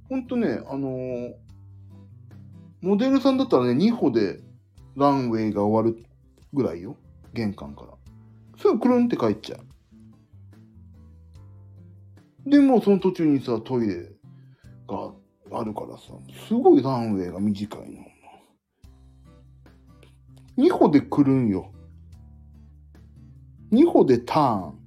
[0.10, 1.34] ほんとね、あのー、
[2.82, 4.40] モデルさんだったらね、2歩で
[4.96, 6.04] ランウェイが終わる
[6.54, 6.98] ぐらいよ。
[7.34, 7.94] 玄関から。
[8.58, 9.72] すぐくるんって帰っちゃう。
[12.50, 14.12] でもその途中にさ、トイレ
[14.88, 15.14] が
[15.52, 16.14] あるからさ、
[16.48, 18.11] すごいランウェイが短いの。
[20.58, 21.72] 2歩で来るんよ。
[23.72, 24.80] 2歩でターン。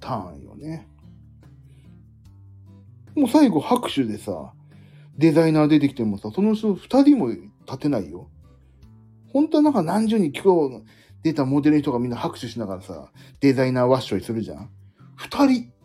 [0.00, 0.88] ターンよね。
[3.14, 4.52] もう最後拍手でさ、
[5.16, 8.28] デザイナー出てきてもさ、その人2人も立てないよ。
[9.32, 10.84] 本当はなんか何十人今日
[11.22, 14.70] 出たモデルの人がみんな拍手しながらさ、デザイナーワッショイするじゃん。
[15.18, 15.76] 2人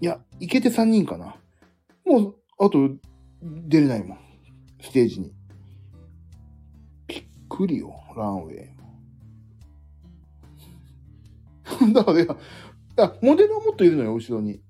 [0.00, 1.36] いや、いけて3人かな。
[2.04, 2.90] もう、あと、
[3.42, 4.18] 出れないもん。
[4.80, 5.33] ステージに。
[7.54, 8.68] くりよ、ランウェイ
[11.86, 11.92] も。
[11.94, 12.26] だから、い
[12.96, 14.60] や、モデルはもっといるのよ、後ろに。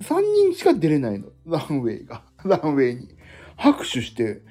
[0.00, 1.28] 3人しか出れないの。
[1.46, 2.24] ランウェイが。
[2.44, 3.08] ランウェイに。
[3.56, 4.42] 拍手して、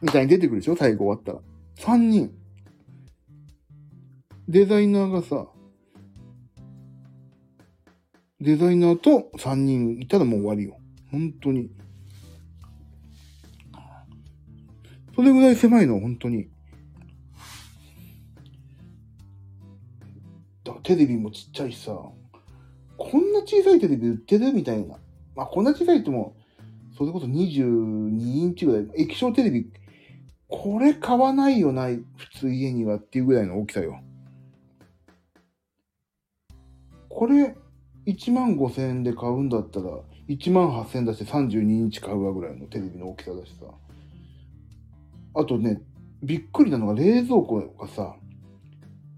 [0.00, 1.40] みたいに出てくるでしょ最後終わったら。
[1.76, 2.34] 3人。
[4.48, 5.48] デザイナーがさ、
[8.40, 10.76] デザイナーと3人いたらもう終わりよ。
[11.10, 11.70] 本当に。
[15.14, 16.51] それぐらい狭いの、本当に。
[20.82, 21.92] テレビもちっちゃいしさ、
[22.96, 24.96] こんな小さいテレビ売ってるみたいな。
[25.34, 26.36] まあ、こんな小さいっても、
[26.96, 29.70] それこそ22インチぐらい、液晶テレビ、
[30.48, 34.00] これ買わないよない、普通家にはっていうぐらいの大きさよ。
[37.08, 37.56] これ、
[38.06, 39.88] 1万5千円で買うんだったら、
[40.28, 43.66] 1万8千円出して32インチ買うわぐらいのテレビの大きさだしさ。
[45.34, 45.80] あとね、
[46.22, 48.16] びっくりなのが冷蔵庫がさ、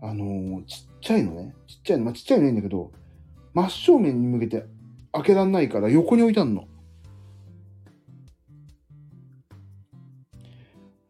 [0.01, 1.55] あのー、ちっちゃいのね。
[1.67, 2.05] ちっちゃいの。
[2.07, 2.91] まあ、ちっちゃいのいいんだけど、
[3.53, 4.65] 真正面に向けて
[5.13, 6.67] 開けらんないから横に置いてあんの。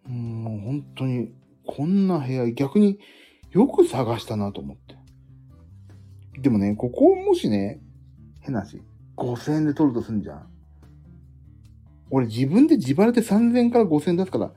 [0.06, 1.32] うん、もう本当に、
[1.66, 2.98] こんな部屋逆に
[3.52, 4.96] よく探したなと思って。
[6.40, 7.80] でもね、ここもしね、
[8.40, 8.82] 変な話、
[9.16, 10.46] 5000円で取るとすんじゃん。
[12.10, 14.52] 俺自分で自腹で3000から5000出すから、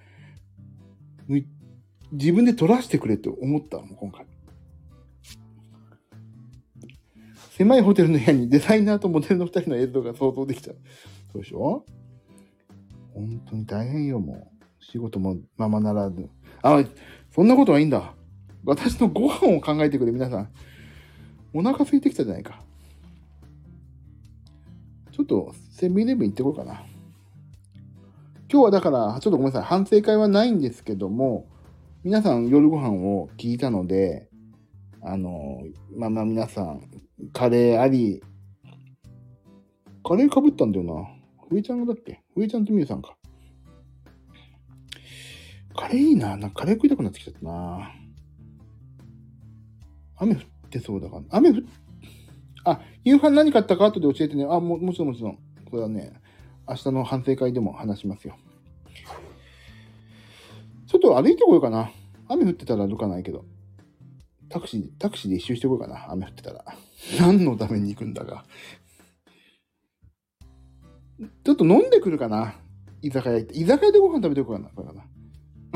[2.12, 4.26] 自分で取らせてくれって思ったもん、今回。
[7.52, 10.78] 狭いホテルの部屋にデザイナーとモデルの2人の映像が想像できちゃう。
[11.34, 11.86] そうでしょ？
[13.14, 14.84] 本当に大変よ、もう。
[14.84, 16.30] 仕事もままならず。
[16.62, 16.84] あ、
[17.34, 18.14] そんなことはいいんだ。
[18.64, 20.50] 私のご飯を考えてくれ、皆さん。
[21.54, 22.62] お腹空いてきたじゃないか。
[25.12, 26.84] ちょっと、セミイレブン行ってこうかな。
[28.52, 29.64] 今日はだから、ちょっとごめんなさい。
[29.64, 31.48] 反省会はないんですけども、
[32.04, 34.30] 皆さん夜ご飯を聞いたので、
[35.12, 35.64] あの、
[35.96, 36.82] まあまあ皆さん、
[37.34, 38.22] カレーあり、
[40.04, 41.08] カレーかぶったんだよな。
[41.50, 42.22] ふえちゃんがだっけ？
[42.34, 43.16] ふえちゃんとみゆさんか。
[45.76, 46.36] カレーいいな。
[46.38, 47.92] なんかカレー食いたくなってきちゃったな。
[50.18, 51.24] 雨降ってそうだから。
[51.30, 51.56] 雨降っ、
[52.66, 54.46] あ、夕飯何買ったか後で教えてね。
[54.46, 55.40] あ、も、もちろんもちろん。
[55.70, 56.14] これはね、
[56.68, 58.36] 明日の反省会でも話しますよ。
[60.88, 61.92] ちょっと歩いてこようかな。
[62.28, 63.46] 雨降ってたら歩かないけど。
[64.50, 66.12] タクシー、タクシーで一周してこようかな。
[66.12, 66.64] 雨降ってたら。
[67.20, 68.46] 何のために行くんだが。
[71.44, 72.56] ちょっと飲んでくるかな。
[73.02, 73.60] 居酒屋行って。
[73.60, 74.70] 居酒屋でご飯食べてこうかな。
[74.70, 75.04] これかな。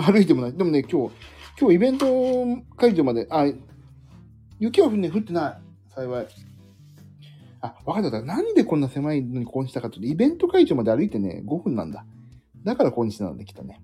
[0.03, 0.53] 歩いてもない。
[0.53, 1.15] でもね、今日、
[1.59, 2.05] 今日イベント
[2.77, 3.45] 会場まで、あ、
[4.59, 5.61] 雪はね、降ってない。
[5.93, 6.27] 幸い。
[7.61, 8.21] あ、わかった。
[8.21, 12.05] なんでこんな狭いのにこうしたかというと、イベント会場まで歩いてね、5分なんだ。
[12.63, 13.81] だからこうにしたのできたね。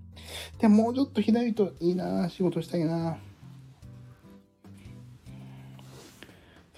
[0.59, 3.17] でももうちょっと左といいな仕事したいな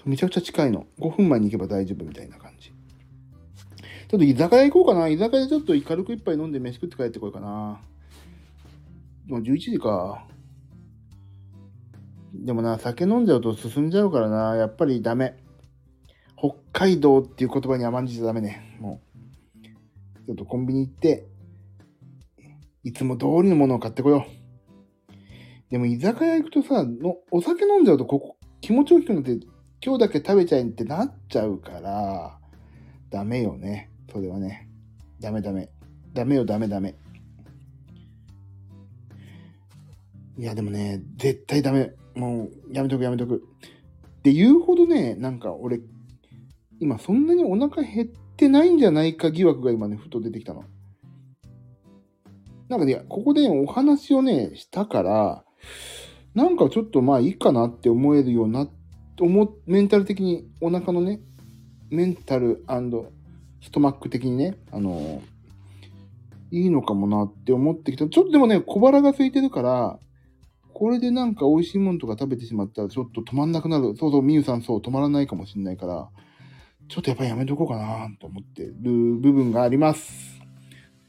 [0.04, 0.86] めちゃくちゃ近いの。
[0.98, 2.68] 5分前に行けば大丈夫みたいな感じ。
[2.68, 5.08] ちょっと居酒屋行こうかな。
[5.08, 7.80] 居酒屋でちょっと軽く一杯飲んで飯食って帰ってこいかな。
[9.26, 10.26] もう11時か。
[12.34, 14.56] でもな、酒飲んじゃうと進んじゃうからな。
[14.56, 15.36] やっぱりダメ。
[16.36, 18.76] 北海道っていう言葉に甘んじちゃダメね。
[18.80, 19.00] も
[19.62, 20.26] う。
[20.26, 21.26] ちょっとコンビニ行って、
[22.82, 24.40] いつも通りのものを買ってこよう。
[25.70, 29.38] でも居酒屋行くとさ、のお酒飲んじゃうとここ気持ち大きくなって
[29.82, 32.38] 今日だけ食べちゃいってなっちゃうから、
[33.08, 33.90] ダメよね。
[34.12, 34.68] それはね。
[35.20, 35.70] ダメダメ。
[36.12, 36.94] ダメよ、ダメダメ。
[40.36, 41.92] いや、でもね、絶対ダメ。
[42.14, 43.42] もう、やめとくやめとく。
[44.18, 45.80] って言うほどね、なんか俺、
[46.78, 50.64] 今そんなにお腹減ってないんじゃないか疑惑が今ね、ふと出てきたの。
[52.68, 55.44] なんかね、ここでお話をね、したから、
[56.34, 58.79] なんかちょっとまあいいかなって思えるようになって
[59.20, 61.20] 思メンタル的にお腹のね、
[61.90, 62.64] メンタル
[63.60, 65.22] ストマック的にね、あの
[66.50, 68.08] いいのかもなって思ってきた。
[68.08, 69.98] ちょっとでもね、小腹が空いてるから、
[70.72, 73.94] これでなんか美味しいものとか食べてしまったらちょっと止まんなくなる。
[73.96, 76.08] そうそう、みゆさんそう、止まらないかもしんないから、
[76.88, 78.72] ちょっとやっぱりやめとこうかなと思ってる
[79.20, 80.40] 部分があります。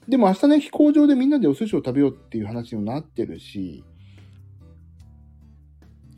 [0.07, 3.83] でも明日ね、飛行場でみんなでお寿司を食べようっていう話にもなってるし、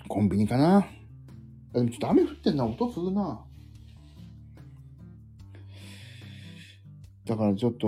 [0.07, 0.87] コンビニかな。
[1.73, 3.43] でもちょっと雨降ってんな、音するな。
[7.25, 7.87] だからちょっと、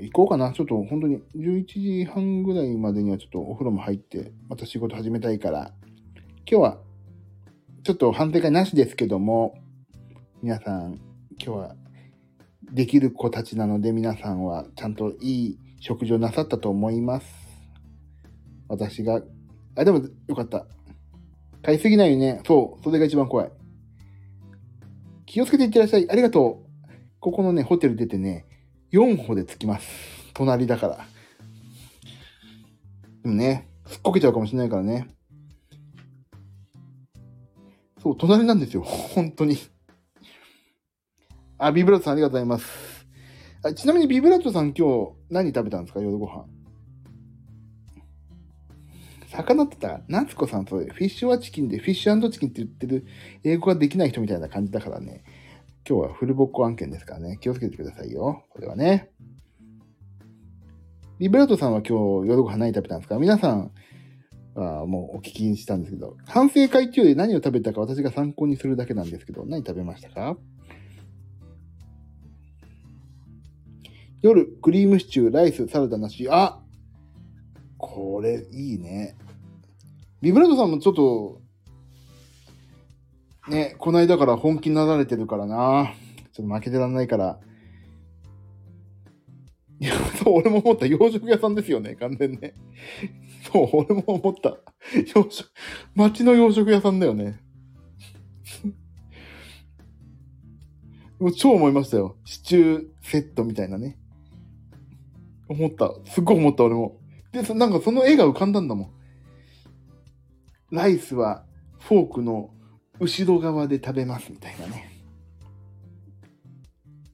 [0.00, 0.52] 行こうかな。
[0.52, 5.72] ちょっと本当に11時半ぐらいまでにはちょっとお風呂も入って、また仕事始めたいから、
[6.50, 6.78] 今日は、
[7.84, 9.54] ちょっと反省会なしですけども、
[10.42, 10.94] 皆さん、
[11.38, 11.76] 今日は
[12.72, 17.26] できる子たちなので皆さんはちゃんといい食事をなさったと思います。
[18.68, 19.20] 私が、
[19.76, 20.66] あ、でもよかった。
[21.62, 22.40] 買いすぎないよね。
[22.46, 22.84] そう。
[22.84, 23.50] それが一番怖い。
[25.26, 26.10] 気をつけていってらっしゃい。
[26.10, 26.90] ありがとう。
[27.20, 28.46] ここのね、ホテル出てね、
[28.92, 29.88] 4歩で着きます。
[30.34, 31.06] 隣だから。
[33.22, 35.08] でもね、すっこけちゃうかもしれないからね。
[38.02, 38.82] そう、隣なんですよ。
[38.82, 39.56] 本当に。
[41.58, 43.06] あ、ビブラートさんありがとうございます。
[43.62, 46.00] あちなみにビブラートさん今日何食べたんですか？
[46.00, 46.44] 夜ご飯。
[49.32, 53.06] 魚ってたら夏子さんとフィッシュはチキンで、フィッシュチキンって言ってる
[53.42, 55.24] 英語ができない人みたいな感じだからね。
[55.88, 57.38] 今日はフルボッコ案件ですからね。
[57.40, 58.44] 気をつけてくださいよ。
[58.50, 59.10] これはね。
[61.18, 63.18] リベラートさんは今日夜ご飯何食べたんですか？
[63.18, 63.70] 皆さん
[64.54, 70.36] はもうお聞きしたんですけど、反省会中で何を食べたか私が参考にするだけなんですけど、何食べましたか？
[74.20, 76.28] 夜、クリームシチュー、ライス、サラダなし。
[76.30, 76.60] あ
[77.78, 79.16] これいいね。
[80.22, 81.40] ビブラートさんもちょっと、
[83.48, 85.92] ね、こないだから本気になられてるからな。
[86.32, 87.40] ちょっと負けてらんないから。
[89.80, 90.86] いや、そう、俺も思った。
[90.86, 92.54] 洋食屋さんですよね、完全ね。
[93.52, 94.56] そう、俺も思った。
[95.12, 95.50] 洋食、
[95.96, 97.40] 街の洋食屋さんだよね。
[101.18, 102.16] もう超思いましたよ。
[102.24, 103.98] シチューセットみたいなね。
[105.48, 105.92] 思った。
[106.06, 107.00] すっごい思った、俺も。
[107.32, 108.90] で、なんかその絵が浮かんだんだもん。
[110.72, 111.44] ライスは
[111.80, 112.50] フォークの
[112.98, 114.90] 後ろ側で食べますみたいなね。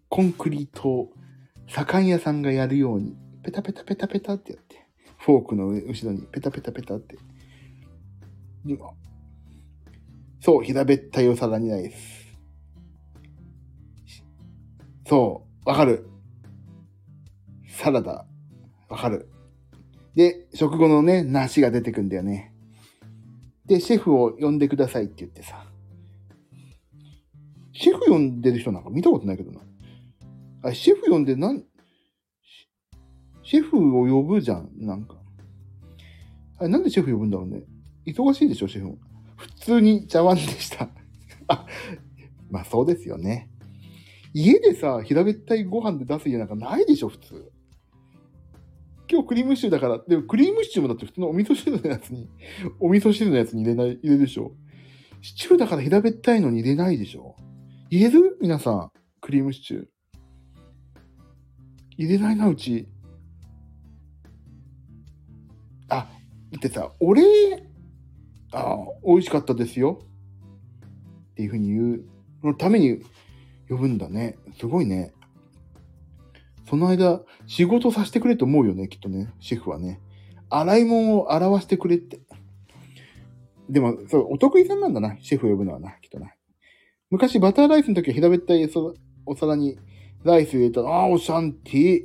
[0.08, 1.12] コンクリートを
[1.66, 4.86] 左官屋さんがやるように、ペタペタペタペタってやって、
[5.18, 7.18] フォークの後ろにペタペタペタって。
[10.40, 12.36] そう、平べったいお皿にないです。
[15.04, 16.08] そう、わかる。
[17.68, 18.24] サラダ、
[18.88, 19.28] わかる。
[20.14, 22.54] で、食後のね、梨が出てくんだよね。
[23.68, 25.64] で、シェフを呼んでくださいって言ってさ。
[27.72, 29.60] シェフ呼んでる人なんか見たことないけどな。
[30.62, 31.54] あ、シェフ呼んでな、
[33.44, 35.16] シェフを呼ぶじゃん、なんか。
[36.58, 37.62] あれ、なんでシェフ呼ぶんだろうね。
[38.06, 38.98] 忙しいでしょ、シェフ。
[39.36, 40.88] 普通に茶碗でした。
[41.46, 41.66] あ、
[42.50, 43.48] まあそうですよね。
[44.34, 47.52] 家でさ、平べったいご飯で出す家なんかないでしょ、普通。
[49.10, 52.28] 今日クリームシチューだから、でもクリームシチューもだって普通のお味噌汁のやつに、
[52.78, 54.52] お味噌汁のやつに入れない、入れるでしょ。
[55.22, 57.36] シチューだから平べったいのに入れないでしょ。
[57.90, 58.36] 入れる？
[58.40, 59.86] 皆さん、クリームシチュー。
[61.96, 62.86] 入れないな、うち。
[65.88, 66.08] あ、
[66.50, 67.22] 言ってさ、俺、
[68.52, 70.00] あ、美味しかったですよ。
[71.32, 72.04] っていうふうに言う、
[72.44, 73.00] のために
[73.68, 74.36] 呼ぶんだね。
[74.58, 75.12] すごいね。
[76.68, 80.00] その間、仕事させてくれと思うよね、きっとね、シェフはね。
[80.50, 82.20] 洗い物を表してくれって。
[83.70, 86.32] でも、そう、お得意さんなんだな、シェフ呼ぶのはな、きっとな。
[87.10, 88.70] 昔、バターライスの時は平べったい
[89.24, 89.78] お皿に
[90.24, 92.04] ライス入れたら、ああ、オシャンティ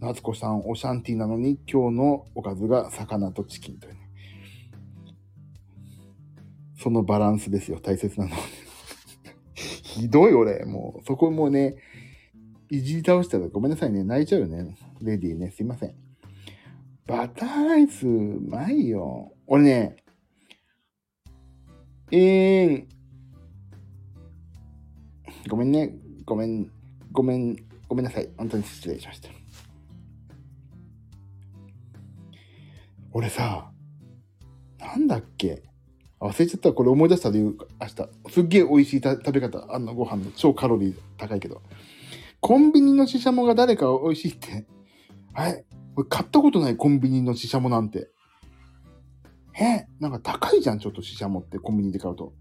[0.00, 4.00] 夏子さん、オシャンティーなのに、今日のおかずが魚とチキンというね。
[6.76, 8.38] そのバランスですよ、大切なのは。
[9.54, 11.76] ひどい俺、もう、そこもね、
[12.72, 14.02] いじり倒したらごめんなさいね。
[14.02, 14.74] 泣いちゃうよね。
[15.02, 15.50] レディーね。
[15.50, 15.94] すいません。
[17.06, 19.30] バターライス、うまいよ。
[19.46, 19.96] 俺ね、
[22.10, 22.86] えー、
[25.50, 25.94] ごめんね。
[26.24, 26.70] ごめん、
[27.12, 27.56] ごめん、
[27.88, 28.30] ごめんなさい。
[28.38, 29.28] 本当に失礼しました。
[33.12, 33.70] 俺さ、
[34.78, 35.62] なんだっけ？
[36.20, 36.72] 忘れちゃった。
[36.72, 38.08] これ思い出したで言う、明日。
[38.32, 39.74] すっげえ美味しい食べ方。
[39.74, 41.60] あんなご飯の超カロリー高いけど。
[42.42, 44.66] コンビニのししゃもが誰か美味しいって。
[45.32, 45.64] はい。
[45.94, 48.10] 俺買ったことないコンビニのししゃもなんて。
[49.54, 49.86] え？
[50.00, 52.32] なんか高いじゃん、ちょっとししゃもってコンビニで買うと。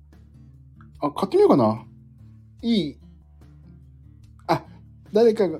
[1.02, 1.86] あ、買ってみようかな。
[2.64, 2.99] いい。
[4.47, 4.66] あ、
[5.14, 5.60] 誰かが。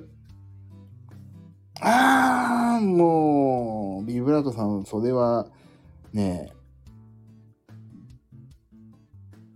[1.80, 5.46] あー、もう、ビブラートさん、それは、
[6.12, 6.52] ね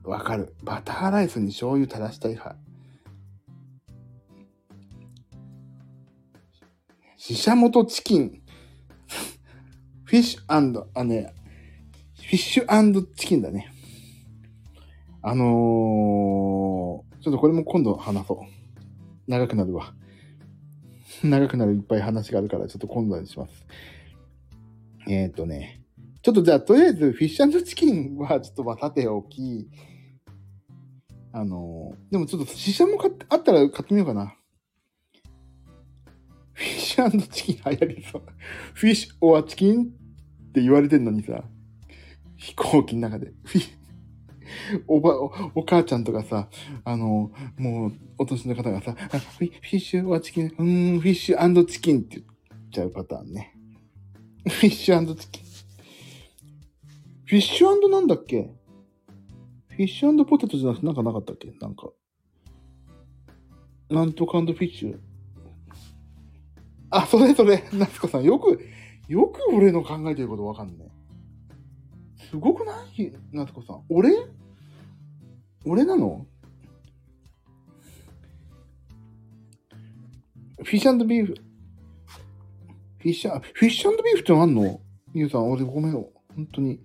[0.04, 0.54] え、わかる。
[0.62, 2.56] バターライスに醤油垂らしたい派。
[7.26, 8.40] シシャモとチキン。
[10.04, 11.34] フィッシュあ、ね、
[12.14, 13.72] フィッシュチキンだね。
[15.22, 15.46] あのー、
[17.20, 18.38] ちょっとこれも今度話そう。
[19.26, 19.92] 長くなるわ。
[21.24, 23.66] 長くなるいっぱい話があるから、ちょっと今度にします。
[25.08, 25.82] えっ、ー、とね。
[26.22, 29.68] ちょっとじゃあ、とりあえず、フィッシュチキンはちょっとまあ、さておき、
[31.32, 34.36] あのー、でもちょっと、シシャモ買って、あったら買ってみようかな。
[36.96, 38.22] フィッシュチキン流行りそう。
[38.74, 39.86] フィッシュオアチキンっ
[40.52, 41.44] て言われてんのにさ、
[42.36, 43.32] 飛行機の中で。
[44.86, 46.48] おばお、お母ちゃんとかさ、
[46.84, 53.54] あの、もう、お年の方がさ、フィッシュオアチキン、うん、フィッシュチキンって言っちゃうパターンね。
[54.44, 55.44] フィッシュチキン。
[57.26, 58.54] フィッシュなんだっけ？
[59.68, 61.52] フィッシュポテトじゃなくてなんかなかったっけ？
[61.60, 61.90] なんか。
[63.90, 65.00] なんとかフィッシュ。
[66.90, 68.60] あ、それそれ、 夏子さん、よく、
[69.08, 72.24] よく俺の考えてることわかんねえ。
[72.30, 73.12] すごくない？
[73.32, 73.82] 夏子さん。
[73.88, 74.10] 俺？
[75.64, 76.26] 俺なの？
[80.58, 81.34] フィッシュビーフ。
[82.98, 84.80] フィッシュ、フィッシュビーフってのあんの？
[85.14, 86.10] みゆさん、俺ごめんよ。
[86.34, 86.80] 本当に。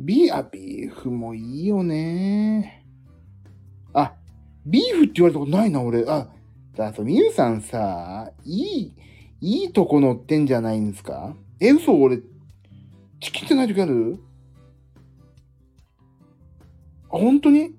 [0.00, 2.84] ビー、あ、ビーフもいいよね。
[3.92, 4.14] あ、
[4.66, 6.04] ビーフって言われたことないな、俺。
[6.08, 6.28] あ、
[6.74, 8.94] だそう、みゆさんさ、いい、
[9.40, 11.36] いいとこ乗ってんじゃないんですか？
[11.60, 12.18] え、嘘俺、
[13.20, 14.18] チキンってない時ある？
[17.10, 17.74] あ、本当に？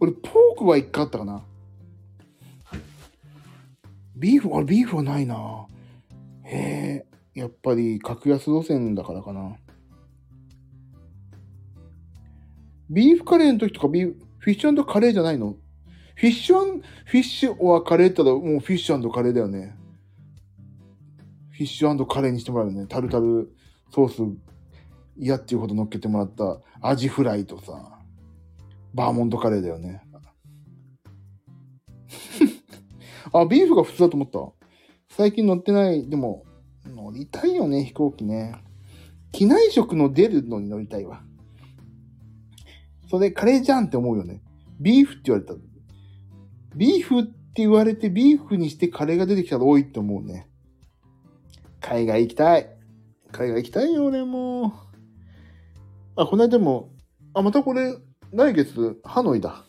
[0.00, 1.44] 俺、ポークは一回あったかな？
[4.16, 5.66] ビーフ、あ、ビーフはないな。
[6.42, 7.04] へ
[7.34, 9.56] え、やっぱり格安路線だからかな。
[12.90, 15.54] ビーフカレーの時とかビーフ、フィッシュカレーじゃないの？
[16.18, 19.76] フィッシュフィッシュオアカレーって言ったらもうフィッシュカレーだよね。
[21.52, 22.86] フィッシュカレーにしてもらうよね。
[22.88, 23.54] タルタル
[23.94, 24.38] ソース
[25.16, 28.00] 嫌っていうほど乗っけてもらったアジフライとさ、
[28.94, 30.02] バーモントカレーだよね。
[33.32, 34.40] あ、ビーフが普通だと思った。
[35.14, 36.08] 最近乗ってない。
[36.08, 36.44] でも、
[36.84, 38.56] 乗りたいよね、飛行機ね。
[39.30, 41.22] 機内食の出るのに乗りたいわ。
[43.08, 44.42] それカレーじゃんって思うよね。
[44.80, 45.54] ビーフって言われた。
[46.74, 50.48] ビーフって言われてビーフにしてカレーが出てきたら多いって思うね。
[51.80, 52.68] 海外行きたい。
[53.32, 54.72] 海外行きたいよ、俺も。
[56.16, 56.90] あ、この間も、
[57.34, 57.96] あ、またこれ、
[58.32, 59.64] 来月、ハノイだ。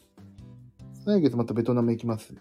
[1.05, 2.33] 来月またベトナム行きます。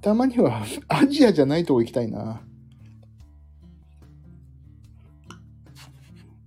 [0.00, 2.40] たまにはアジアじゃないとこ行きたいな。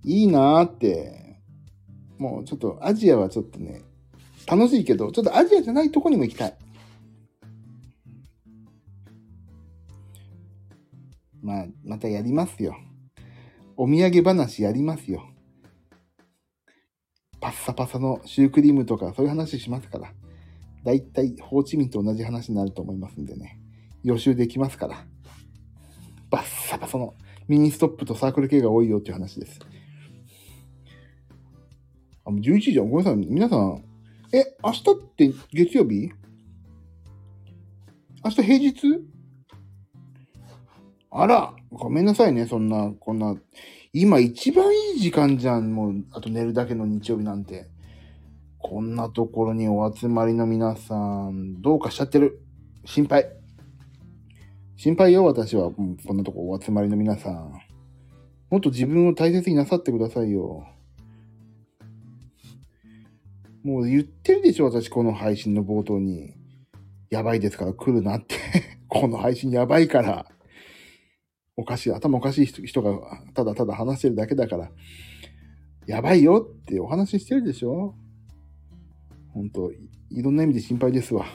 [0.02, 1.19] いいなーって。
[2.20, 3.80] もうちょっとアジアはちょっとね、
[4.46, 6.54] 楽しいけど、ちょっとアジアじゃないとこにも行きたい。
[11.40, 12.76] まあ、またやりますよ。
[13.74, 15.30] お土産話やりますよ。
[17.40, 20.12] パッサパサのシュークリームとかそういう話しますから。
[20.84, 23.58] だいたいホーチミンと同じ話になると思いますんでね。
[24.04, 25.06] 予習できますから。
[26.28, 27.14] バッサバサの
[27.48, 29.58] ミニストップとサークル Kが多いよっていう話です。
[32.24, 32.90] あ、もう11時じゃん。
[32.90, 33.26] ごめんなさい。
[33.26, 33.84] 皆さん。
[34.32, 36.10] え、明日って月曜日？
[38.24, 38.74] 明日平日？
[41.10, 42.46] あら、ごめんなさいね。
[42.46, 43.36] そんな、こんな。
[43.92, 45.74] 今一番いい時間じゃん。
[45.74, 47.66] もう、あと寝るだけの日曜日なんて。
[48.58, 52.42] こんなところにお集まりの皆さん、どうかしちゃってる。
[52.84, 53.26] 心配。
[54.76, 55.70] 心配よ、私は。
[55.72, 57.52] こんなとこお集まりの皆さん。
[58.50, 60.66] もっと自分を大切になさってくださいよ。
[63.62, 66.34] もう言ってるでしょ、私、この配信の冒頭に。
[67.10, 68.36] やばいですから来るなって
[68.86, 70.26] この配信やばいから。
[71.56, 74.70] おかしい、頭おかしい人がただただ話してるだけだから。
[75.86, 77.96] やばいよってお話ししてるでしょ
[79.34, 81.26] 本当いろんな意味で心配ですわ。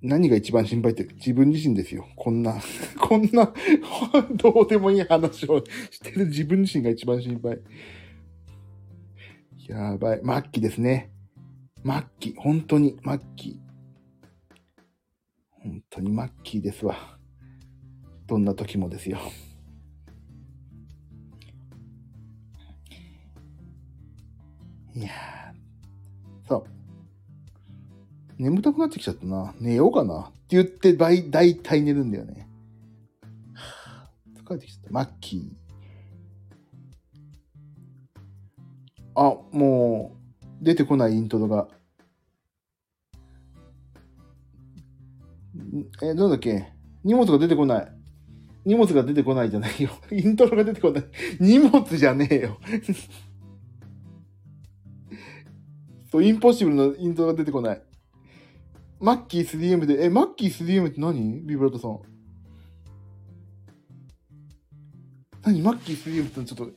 [0.00, 2.06] 何が一番心配って自分自身ですよ。
[2.14, 2.60] こんな、
[3.00, 3.52] こんな、
[4.36, 7.58] どうでもいい話をしてる自分自身が一番心配。
[9.66, 10.20] やばい。
[10.22, 11.10] 末期ですね。
[11.84, 12.34] 末期。
[12.36, 13.60] 本当に末期。
[15.50, 17.18] 本当に末期ですわ。
[18.26, 19.18] どんな時もですよ。
[24.94, 25.10] いや
[26.46, 26.64] そう。
[28.38, 29.54] 眠たくなってきちゃったな。
[29.60, 30.20] 寝ようかな。
[30.20, 32.48] って言って大大体寝るんだよね。
[34.44, 34.90] 疲れてきちゃった。
[34.90, 35.63] マッキー。
[39.14, 40.16] あ、も
[40.60, 41.68] う、出てこないイントロが。
[46.02, 46.72] え、どうだっけ？
[47.04, 47.88] 荷物が出てこない。
[48.64, 49.90] 荷物が出てこないじゃないよ。
[50.10, 51.04] イントロが出てこない。
[51.38, 52.58] 荷物じゃねえよ。
[56.10, 57.82] そう、インポッシブルのイントロが出てこない。
[59.00, 61.40] マッキー 3M で、え、マッキー 3M って何？
[61.42, 61.98] ビブラートさん。
[65.42, 65.60] 何？
[65.60, 66.72] マッキー 3M ってちょっと、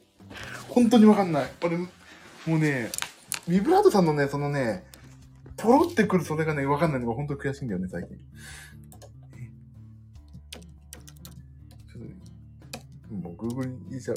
[0.67, 1.51] 本当にわかんない。
[1.63, 1.77] 俺、
[2.47, 2.89] もうね、
[3.47, 4.85] ビブラートさんのね、そのね、
[5.57, 8.17] ポロってくるそれがね、わかんないのが本当に悔しいんだよね、最近。
[13.21, 14.15] もう Google に入れちゃう。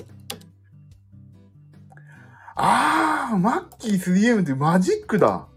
[2.54, 5.48] あー、マッキー 3M ってマジックだ。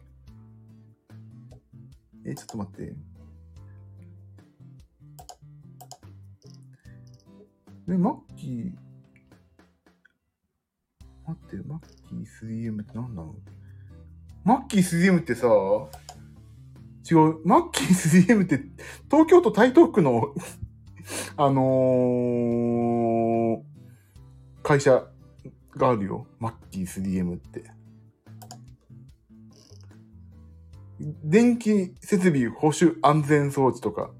[2.26, 2.95] え、ちょっと待って。
[7.90, 8.72] え、マッキー、
[11.28, 11.80] 待って、マッ
[12.10, 12.26] キー
[12.72, 13.36] 3M って何なの？
[14.44, 15.48] マッキー 3M ってさ、
[17.10, 18.62] 違う、マッキー 3M って
[19.10, 20.34] 東京都台東区の
[21.38, 23.62] あのー、
[24.62, 25.08] 会社
[25.76, 26.28] があるよ。
[26.40, 27.72] マッキー 3M って。
[31.24, 34.12] 電気設備保守安全装置とか。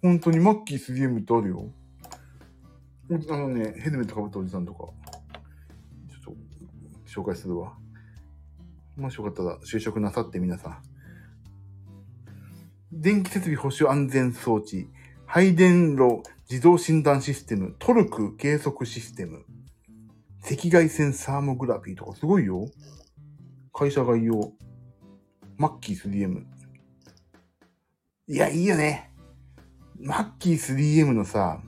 [0.00, 1.70] 本当にマッキー 3M ってあるよ。
[3.12, 4.84] あのね、ヘルメットかぶったおじさんとか。
[6.08, 7.76] ちょっと、紹介するわ。
[8.96, 10.82] もしよかったら就職なさって皆さん。
[12.92, 14.88] 電気設備保守安全装置、
[15.26, 19.44] 配電炉自動診断システム、トルク計測システム、
[20.44, 22.68] 赤外線サーモグラフィーとかすごいよ。
[23.72, 24.52] 会社概要。
[25.56, 26.44] マッキー 3M。
[28.28, 29.10] いや、いいよね。
[29.98, 31.60] マッキー 3M のさ、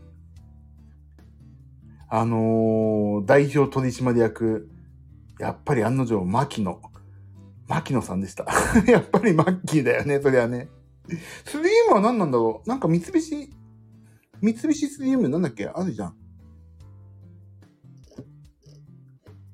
[2.15, 4.69] あのー、代表取締役、
[5.41, 6.79] やっぱり案の定、牧野。
[7.69, 8.45] 牧野さんでした。
[8.87, 10.69] やっぱりマッキーだよね、そりゃね。
[11.47, 12.69] 3M は何なんだろう？
[12.69, 13.51] なんか三菱、
[14.43, 15.67] 三菱 3M なんだっけ？
[15.69, 16.17] あるじゃん。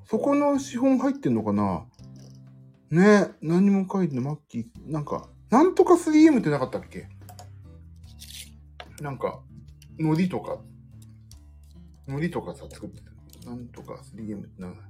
[0.06, 1.85] そこの資本入ってんのかな？
[2.90, 4.66] ね何も書いてない、マッキー。
[4.85, 7.09] なんか、なんとか 3M ってなかったっけ？
[9.01, 9.44] なんか、
[9.97, 10.59] 海苔とか、
[12.09, 13.51] 海苔とかさ、作ってた。
[13.51, 14.80] なんとか 3M ってなんだ、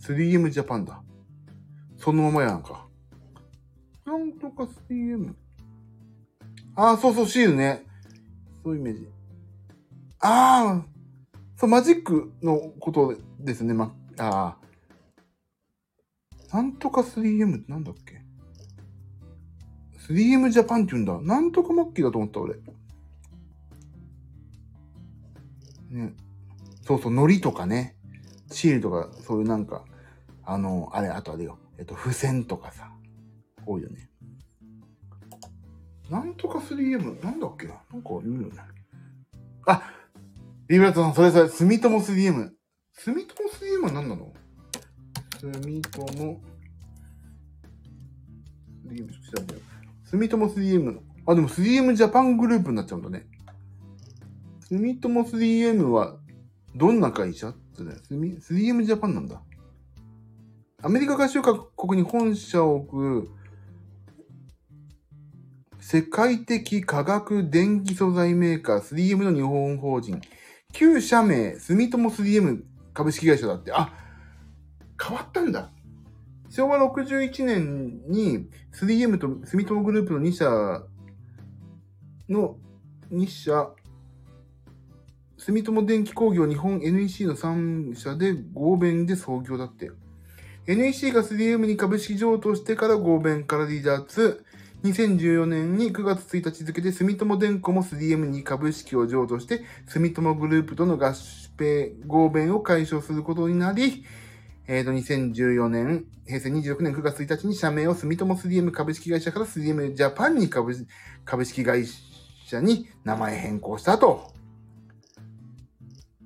[0.00, 1.02] 3M ジャパンだ。
[1.98, 2.86] そのままやんか。
[4.06, 5.34] なんとか 3M。
[6.74, 7.84] ああ、そうそう、シールね。
[8.64, 9.08] そういうイメージ。
[10.20, 10.86] ああ、
[11.56, 13.74] そう、マジックのことですね。
[13.74, 14.56] ま、あ
[16.50, 16.56] あ。
[16.56, 18.22] なんとか 3M ってなんだっけ
[20.08, 21.20] ?3M ジャパンって言うんだ。
[21.20, 22.54] なんとかマッキーだと思った、俺。
[25.90, 26.14] ね。
[26.88, 27.96] そうそう、海苔とかね。
[28.50, 29.84] シールとか、そういうなんか、
[30.42, 31.58] あの、あれ、あとあれよ。
[31.76, 32.90] えっと、付箋とかさ、
[33.66, 34.08] 多いよね。
[36.08, 38.54] なんとか 3M、なんだっけなんか言うよね。
[39.66, 39.82] あ
[40.68, 42.52] リブラトさん、それそれ、住友 3M。
[42.94, 44.32] 住友 3M は何なの？
[45.42, 46.40] 住友、3M、
[48.86, 50.08] 調べよう。
[50.08, 51.00] 住友 3M。
[51.26, 53.26] あ、でも 3M ジャパングループになっちゃうんだね。
[54.70, 56.16] 住友 3M は、
[56.74, 57.48] どんな会社？
[57.48, 59.42] って 3M ジャパンなんだ。
[60.82, 63.30] アメリカ合衆国に本社を置く
[65.80, 70.20] 世界的化学電気素材メーカー 3M の日本法人。
[70.72, 72.62] 旧社名、住友 3M
[72.92, 73.72] 株式会社だって。
[73.72, 73.92] あ、
[75.02, 75.70] 変わったんだ。
[76.50, 80.48] 昭和61年に 3M と住友グループの2社
[82.28, 82.56] の
[83.10, 83.70] 2社、
[85.48, 89.90] 住友電気工業日本 NEC の3社で合弁で創業だって。
[90.66, 94.44] NEC が 3M に株式譲渡してから合弁から離脱。
[94.84, 101.14] 2014年に9月1日付で住友電工も 3M に株式を譲渡して、住友グループとの合
[101.56, 104.04] 併合弁を解消することになり、
[104.66, 110.74] えっ、ー、と、2014年、平成26年9月1日に社名を住友 3M 株式会社から 3M ジャパンに株
[111.24, 111.86] 株式会
[112.44, 114.37] 社に名前変更したと。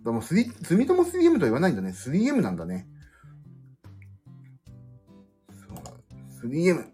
[0.04, 1.90] でも、住友 3M と言わないんだね。
[1.90, 2.88] 3M なんだね。
[6.40, 6.84] そう 3M。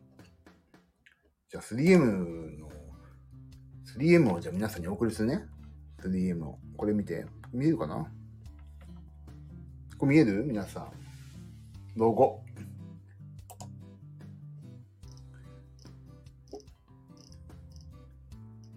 [1.49, 2.69] じゃあ 3M の、
[3.97, 5.47] 3M をじゃあ皆さんにお送りするね。
[6.03, 6.59] 3M を。
[6.77, 7.25] これ見て。
[7.51, 8.07] 見えるかな？
[9.97, 10.45] これ見える？
[10.45, 10.91] 皆さん。
[11.97, 12.43] ロゴ。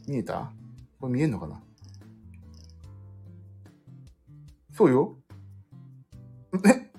[0.07, 0.53] 見えた？
[1.01, 1.61] これ見えんのかな？
[4.81, 5.15] そうよ。
[6.67, 6.89] え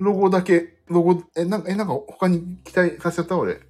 [0.00, 3.60] ロゴだけロゴ、え、なんか、え、なんか他に期待させちゃった俺。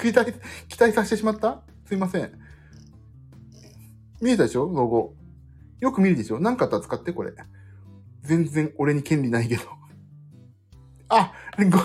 [0.00, 0.32] 期待、
[0.68, 2.30] 期待させてしまったすいません。
[4.20, 5.14] 見えたでしょロゴ。
[5.80, 7.32] よく見るでしょなんかあったら使って、これ。
[8.22, 9.64] 全然俺に権利ないけど。
[11.08, 11.78] あ、ご、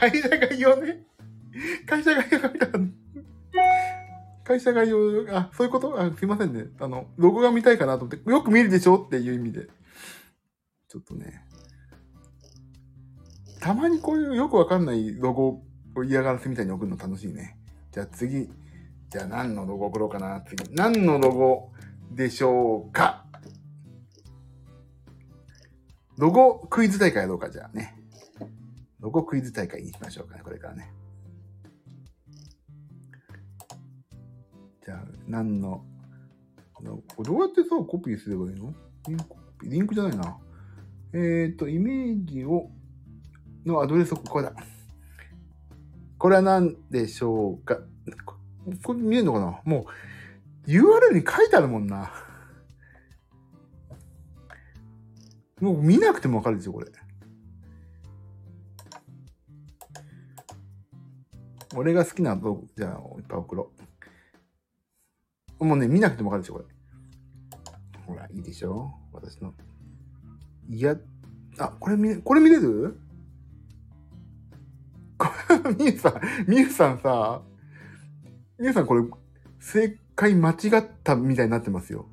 [0.00, 1.06] 会社概要ね。
[1.86, 2.66] 会社概要書いた。
[4.44, 4.98] 会社概要、
[5.36, 6.00] あ、そういうこと？
[6.00, 6.66] あ、すいませんね。
[6.80, 9.68] あの、ロゴが見たいかなと思って、よく見るでしょっていう意味で。
[10.88, 11.44] ちょっとね。
[13.60, 15.62] たまにこういうよくわかんないロゴ
[15.94, 17.56] を嫌がらせみたいに送るの楽しいね。
[17.92, 18.50] じゃあ次。
[19.10, 20.64] じゃあ何のロゴ送ろうかな次。
[20.74, 21.72] 何のロゴ
[22.10, 23.24] でしょうか
[26.18, 27.94] ロゴクイズ大会やろうか、じゃあね。
[29.00, 30.92] ロゴクイズ大会にしましょうかね、これからね。
[34.84, 35.84] じゃあ、何の、
[36.82, 38.74] どうやってさ、コピーすればいいの？
[39.08, 39.24] リンク？
[39.62, 40.38] リンクじゃないな。
[41.12, 42.70] えっ、ー、と、イメージを
[43.64, 44.52] のアドレスここだ。
[46.18, 47.78] これは何でしょうか？
[48.84, 49.60] これ見えるのかな？
[49.64, 49.86] も
[50.66, 52.12] う URL に書いてあるもんな。
[55.60, 56.88] もう見なくてもわかるでしょ、これ。
[61.76, 63.81] 俺が好きな動画、じゃあ、いっぱい送ろう。
[65.64, 66.64] もうね、見なくてもわかるでしょ、これ。
[68.06, 69.54] ほら、いいでしょ私の。
[70.68, 70.96] いや、
[71.58, 72.98] あ、これ見、これ見れる？
[75.18, 75.28] こ
[75.68, 76.20] れみゆさん、
[76.50, 77.42] みゆさんさ、
[78.58, 79.04] みゆさんこれ、
[79.60, 82.08] 正解間違ったみたいになってますよ。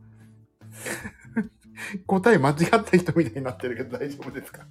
[2.06, 4.68] 答え間違った人みたいになってるけど大丈夫ですか？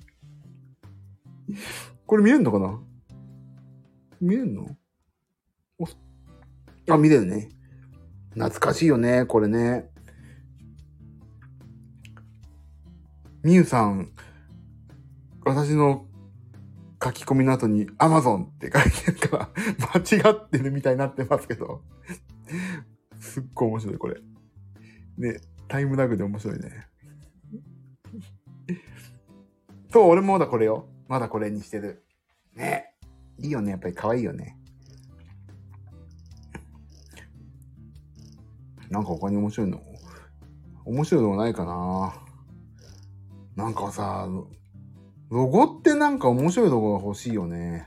[2.06, 2.80] これ見えるのかな？
[4.20, 4.76] 見えるの？
[6.90, 7.48] あ、見れるね。
[8.39, 9.90] 懐かしいよね、これね。
[13.43, 14.12] みゆさん、
[15.44, 16.06] 私の
[17.02, 19.51] 書き込みの後に Amazon って書いてるから
[20.20, 21.82] 間違ってるみたいになってますけど
[23.20, 24.20] すっごい面白い、これ。
[25.16, 26.86] ね、タイムラグで面白いね。
[29.90, 30.89] そう、俺もまだこれよ。
[31.09, 32.05] まだこれにしてる。
[32.55, 32.94] ね。
[33.39, 33.70] いいよね。
[33.73, 34.57] やっぱり可愛いよね。
[38.90, 39.81] なんか他に面白いの？
[40.85, 42.15] 面白いのないかな？
[43.56, 44.28] なんかさ、
[45.31, 47.86] ロゴってなんか面白いロゴが欲しいよね。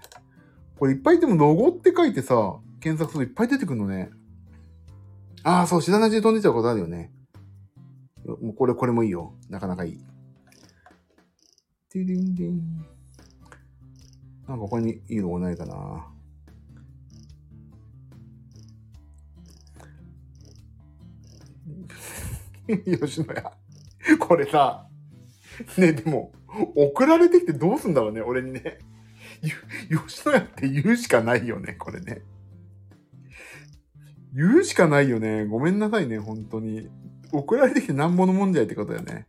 [0.77, 4.11] これいっぱいでもロゴって書いてさ、検索するといっぱい出てくるのね。
[5.43, 7.11] ああ、そう、知らないうちに飛んでちゃうことあるよね。
[8.25, 9.33] もうこれ、これもいいよ。
[9.49, 9.97] なかなかいい。
[11.89, 12.85] ティリンリン。
[14.47, 16.10] なんか他にいいロゴないかな？
[22.67, 23.57] 吉野家。
[24.19, 24.87] これさ、
[25.77, 26.31] ね、でも、
[26.75, 28.79] 送られてきてどうすんだろうね、俺にね。
[29.89, 32.21] 吉野家って言うしかないよね、これね。
[34.33, 35.45] 言うしかないよね。
[35.45, 36.89] ごめんなさいね、本当に。
[37.31, 39.27] 送られてきてなんぼのもんじゃいってことだよね。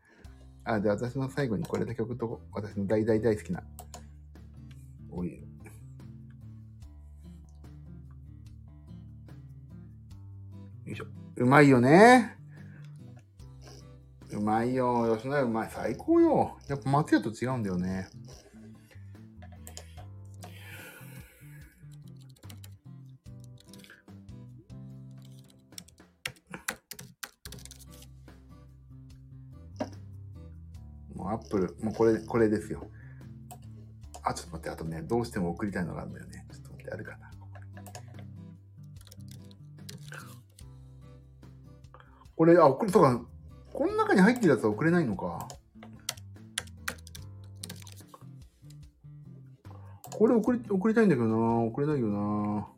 [0.65, 2.49] あ、で、私の最後にこれだけ送っとこう。
[2.53, 3.63] 私の大大大好きな。
[5.11, 5.45] おい。
[11.37, 12.37] うまいよね。
[14.31, 15.17] うまいよ。
[15.17, 15.71] 吉野家うまい。
[15.73, 16.59] 最高よ。
[16.69, 18.09] やっぱ松屋と違うんだよね。
[31.15, 32.87] もうアップル、もうこれ、これですよ。
[34.23, 36.47] あ、ちょっと待って、あとね、どうしても送りたいのがあるんだよね。
[36.53, 37.19] ちょっと待って、あるか
[42.37, 43.21] これ、あ、送る、そうか、
[43.73, 45.49] この中に入ってるやつは送れないのか。
[50.11, 52.69] これ送り、送りたいんだけどな送れないよな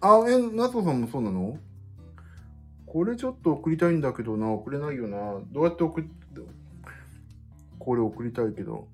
[0.00, 1.58] あ、え、夏子さんもそうなの？
[2.86, 6.04] これちょっと送りたいんだけどな送れないよなどうやって送っ、
[7.78, 8.88] これ送りたいけど。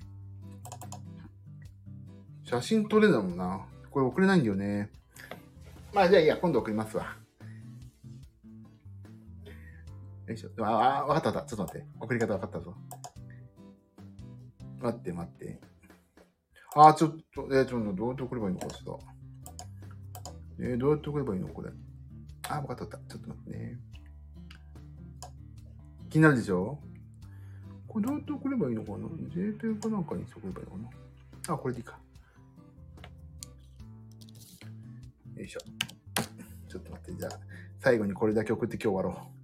[2.45, 3.67] 写真撮れだもんな。
[3.91, 4.91] これ送れないんだよね。
[5.93, 7.17] まあじゃあいいや、今度送りますわ。
[10.27, 10.51] よいしょ。
[10.65, 11.49] あ、あ、わかったわかった。
[11.49, 11.87] ちょっと待って。
[12.01, 12.75] 送り方わかったぞ。
[14.81, 15.61] 待って待って。
[16.77, 18.95] あ、ちょっと、えー、ちょっと、どうやって送ればいいのかしら。
[20.61, 21.71] えー、どうやって送ればいいのこれ。
[22.49, 23.17] あ、わかったわかった。
[23.17, 23.79] ちょっと待ってね。
[26.11, 26.79] 気になるでしょ？
[27.89, 30.79] これどうやって送ればいいのかな ?JPEG かなんかに送ればいいのか
[31.49, 31.55] な？
[31.55, 31.99] あ、これでいいか。
[35.37, 35.61] よいしょ。
[36.69, 37.21] ちょっと待って。
[37.21, 37.33] じゃあ、
[37.81, 39.44] 最後にこれだけ送って今日終わろう。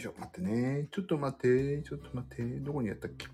[0.00, 0.88] いしょ、待ってね。
[0.90, 2.42] ちょっと待って、ちょっと待って。
[2.60, 3.26] どこにやったっけ？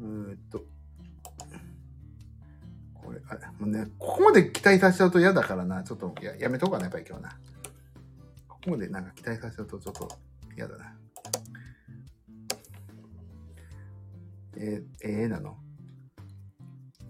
[0.00, 0.64] うーっと。
[2.94, 5.84] これ、あもうね、ここまで期待させちゃうと嫌だからな。
[5.84, 7.38] ちょっとややめとこうかな、やっぱり今日な。
[8.48, 10.08] ここまでなんか期待させちゃうとちょっと
[10.56, 10.96] 嫌だな。
[14.56, 15.56] えー、えー、なの？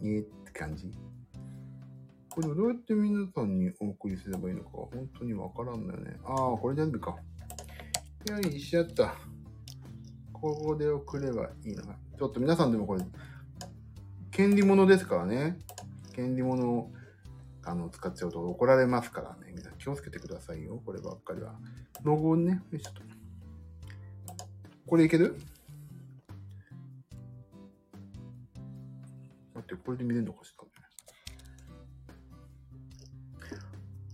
[0.02, 0.92] えーって感じ？
[2.30, 6.16] これどうやって皆さんにお送りすればいいのか本当にわからんのよね。
[6.24, 7.16] ああ、これ全部か。
[8.28, 9.08] よいしょっと。
[10.32, 11.98] ここで送ればいいのか。
[12.18, 13.04] ちょっと皆さんでもこれ、
[14.30, 15.58] 権利物ですからね。
[16.14, 16.92] 権利物を
[17.64, 19.52] あの使っちゃうと怒られますからね。
[19.52, 20.80] 皆さん気をつけてくださいよ。
[20.86, 21.58] こればっかりは。
[22.02, 23.02] ロゴね、よいしょっと。
[24.86, 25.36] これいける？
[29.54, 30.64] 待って、これで見れるのかしら。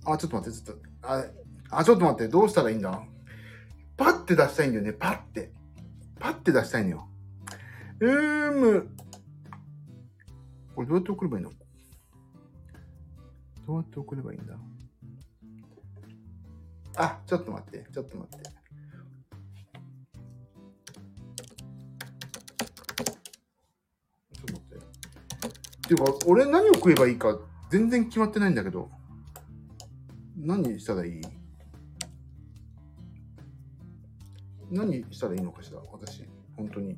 [0.06, 1.24] あ、ちょっと待って、ちょっと、あ、
[1.70, 3.02] あ、ちょっと待って、どうしたらいいんだ？
[3.96, 5.52] パッて出したいんだよね、パッて。
[6.20, 7.08] パッて出したいのよ。
[8.00, 8.88] うーむ。
[10.74, 11.50] これどうやって送ればいいの？
[13.66, 14.54] どうやって送ればいいんだ？
[16.96, 18.44] あ、ちょっと待って、ちょっと待って。
[24.34, 24.76] ちょっと待って。
[24.76, 24.80] っ
[25.88, 27.38] ていうか、俺何を食えばいいか
[27.70, 28.90] 全然決まってないんだけど。
[30.46, 31.20] 何したらいい？
[34.70, 35.80] 何したらいいのかしら？
[35.90, 36.24] 私、
[36.56, 36.96] 本当に。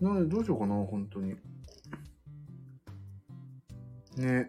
[0.00, 1.34] などうしようかな、本当に。
[4.16, 4.48] ね。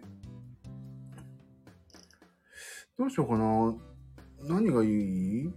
[2.97, 3.75] どうしようかな。
[4.47, 5.53] 何がいい？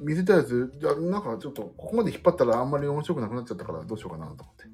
[0.00, 4.64] 見せたやつ、じゃなんかちょっと、ここまで引っ張ったらあんまり面白くなくなっちゃったからどうしようかなと思って。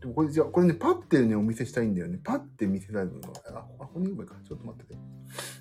[0.00, 2.20] でもこれ、じゃ、これね、パッてね、お見せしたいんだよね。
[2.22, 4.36] パッて見せたいのが、あ、ここに言えばいいか。
[4.46, 5.00] ちょっと待ってて。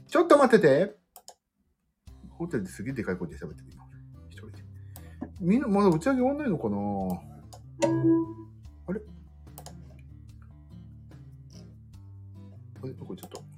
[0.08, 0.98] ちょっと待ってて
[2.30, 3.86] ホテルですげえでかい声で喋ってる、今。
[4.30, 4.64] 一人で。
[5.40, 6.78] みんな、まだ打ち上げ終わんないのかな？
[8.88, 9.02] あれ？
[12.82, 12.94] あれ？
[12.94, 13.51] こ行っちゃった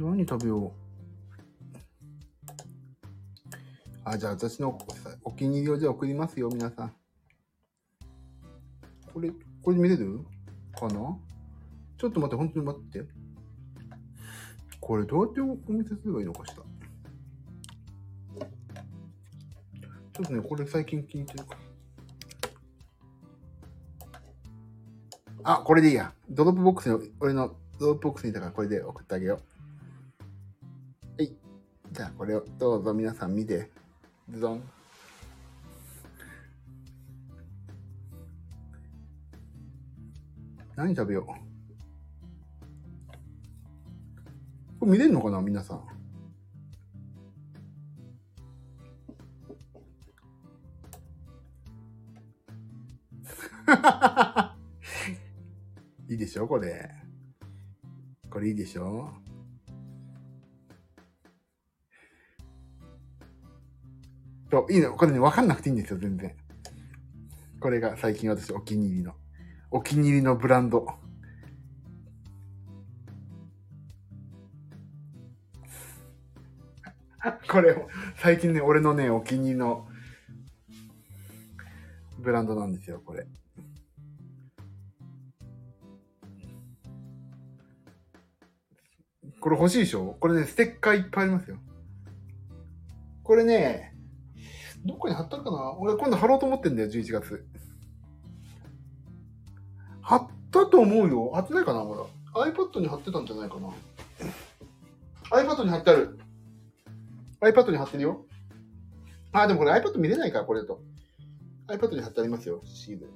[0.00, 0.72] 何食べよう
[4.04, 4.78] あ、じゃあ私の
[5.24, 6.92] お気に入りをじゃあ送りますよ、皆さん。
[9.12, 10.20] これ、これ見れる？
[10.78, 11.18] かな？
[11.98, 13.02] ちょっと待って、本当に待って。
[14.80, 16.62] これどうやってお見せすればいいのかしら？
[20.12, 21.56] ちょっとね、これ最近気に入ってるか。
[25.42, 26.12] あ、これでいいや。
[26.30, 29.57] Dropbox に、俺の Dropbox にいたからこれで送ってあげよう。
[31.98, 31.98] はい。
[31.98, 33.70] じゃあこれをどうぞ皆さん見て。
[34.30, 34.62] ズドン。
[40.76, 41.26] 何食べよう。
[44.78, 45.82] これ見れるのかな皆さん。
[56.08, 56.88] いいでしょこれ。
[58.30, 59.10] これいいでしょ
[64.58, 64.92] そう、いいの。
[64.94, 66.34] これね、わかんなくていいんですよ、全然。
[67.60, 69.14] これが最近私お気に入りの。
[69.70, 70.84] お気に入りのブランド。
[77.50, 77.76] これ、
[78.16, 79.86] 最近ね、俺のね、お気に入りの
[82.18, 83.26] ブランドなんですよ、これ。
[89.40, 90.16] これ欲しいでしょ？
[90.18, 91.58] これね、ステッカーいっぱいありますよ。
[93.22, 93.97] これね、
[94.88, 95.72] どっかに貼ったかな？
[95.78, 97.46] 俺今度貼ろうと思ってんだよ、11月。
[100.00, 101.30] 貼ったと思うよ。
[101.34, 102.04] 貼ってないかなまだ。
[102.34, 103.68] iPad に貼ってたんじゃないかな
[105.30, 106.18] iPad に貼ってある。
[107.42, 108.24] iPad に貼ってるよ。
[109.32, 110.80] あ、でもこれ iPad 見れないから、これだと。
[111.66, 113.10] iPad に貼ってありますよ、シール。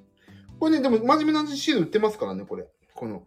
[0.61, 2.69] これね、でも真面目なシール売ってますからね、これ。
[2.95, 3.27] この。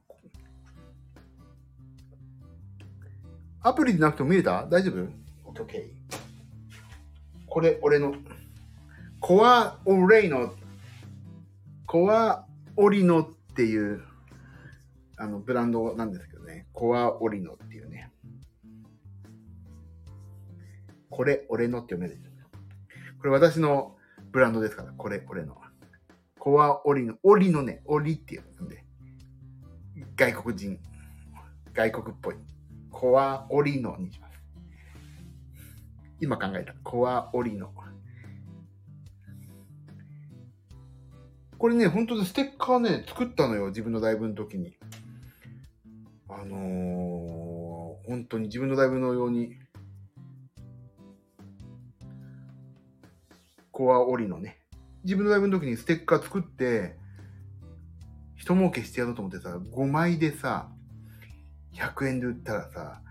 [3.63, 4.67] アプリでなくても見れた？
[4.67, 5.89] 大丈夫 ?OK。
[7.47, 8.13] これ、俺の。
[9.27, 10.53] コアオレイノ。
[11.87, 12.45] コア
[12.77, 14.03] オリノっていう、
[15.17, 16.67] あの、ブランドなんですけどね。
[16.73, 18.11] コアオリノっていうね。
[21.09, 22.21] これ、俺のって読める。
[23.17, 23.95] これ私の
[24.31, 24.91] ブランドですから。
[24.91, 25.57] これ、俺の。
[26.37, 27.15] コアオリノ。
[27.23, 28.85] オリのね、オリっていうんで。
[30.15, 30.79] 外国人。
[31.73, 32.35] 外国っぽい。
[32.91, 34.39] コアオリノにします。
[36.21, 36.75] 今考えた。
[36.83, 37.73] コアオリノ。
[41.65, 43.69] これね、本当にステッカーね、作ったのよ。
[43.69, 44.77] 自分のライブの時に。
[46.29, 49.55] あのー、本当に自分のライブのように。
[53.71, 54.59] コアオリのね。
[55.05, 56.97] 自分のライブの時にステッカー作って、
[58.35, 60.69] 一儲けしてやろうと思ってさ、5枚でさ、
[61.73, 63.01] 100円で売ったらさ、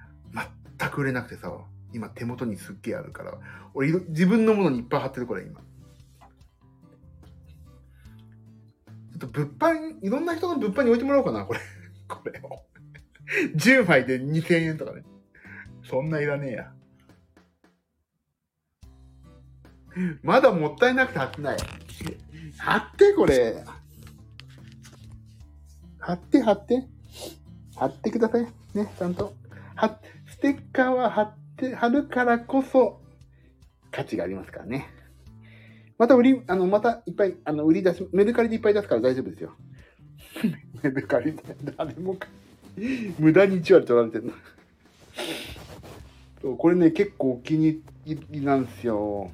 [0.79, 1.51] 全く売れなくてさ、
[1.93, 3.37] 今手元にすっげえあるから、
[3.75, 5.61] 俺自分のものにいっぱい貼ってるこれ今。
[9.21, 11.61] ちょっと物販、いろんな人の物販に置いてもらおうかな、これ。
[12.09, 12.65] これを。
[13.57, 15.05] 10枚で2000円とかね。
[15.89, 16.73] そんないらねえや。
[20.23, 21.59] まだもったいなくて貼ってない。
[22.59, 23.65] 貼って、これ。
[25.99, 26.85] 貼って、貼って。
[27.77, 28.43] 貼ってください。
[28.75, 29.35] ね、ちゃんと。
[29.77, 33.01] は、ステッカーは貼って、貼るからこそ、
[33.93, 34.94] 価値がありますからね。
[35.99, 39.53] また売り、あの、またいっぱい、あの、売り出し、メルカリでいっぱい出すから大丈夫ですよ。
[40.83, 41.43] メルカリで
[41.77, 42.29] 誰もか、
[43.19, 44.33] 無駄に1割取られてるの。
[46.43, 49.31] そうこれね、結構お気に入りなんですよ。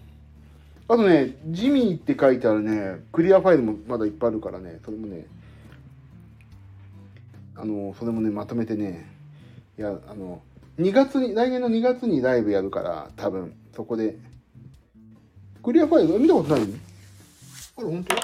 [0.87, 5.27] あとね、ジミーって書いてあるね、クリアファイルもまだいっぱいあるからね、それもね、
[7.57, 9.07] あの、それもね、まとめてね、
[9.79, 10.43] いや、あの、
[10.79, 14.17] 2月に、来年の2月にライブやるから、多分、そこで。
[15.63, 18.15] クリアファイル、見たことないあれ、本当？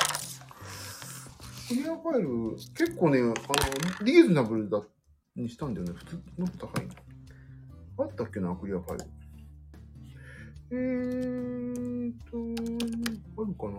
[1.68, 3.34] クリアファイル、結構ね、あの、
[4.04, 4.82] リーズナブルだ、
[5.34, 5.92] にしたんだよね。
[5.94, 6.94] 普通の高いの。
[7.98, 9.04] あったっけな、クリアファイル。
[10.68, 12.38] えーと、
[13.42, 13.78] あるかな？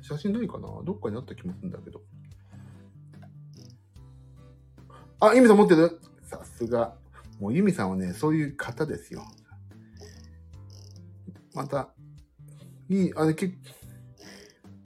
[0.00, 0.68] 写真ないかな？
[0.84, 2.00] どっかにあった気もするんだけど。
[5.20, 6.00] あ、ユミさん持ってる？
[6.22, 6.94] さすが。
[7.40, 9.24] もうユミさんはね、そういう方ですよ。
[11.54, 11.92] また、
[12.88, 13.46] いい、あれ、け、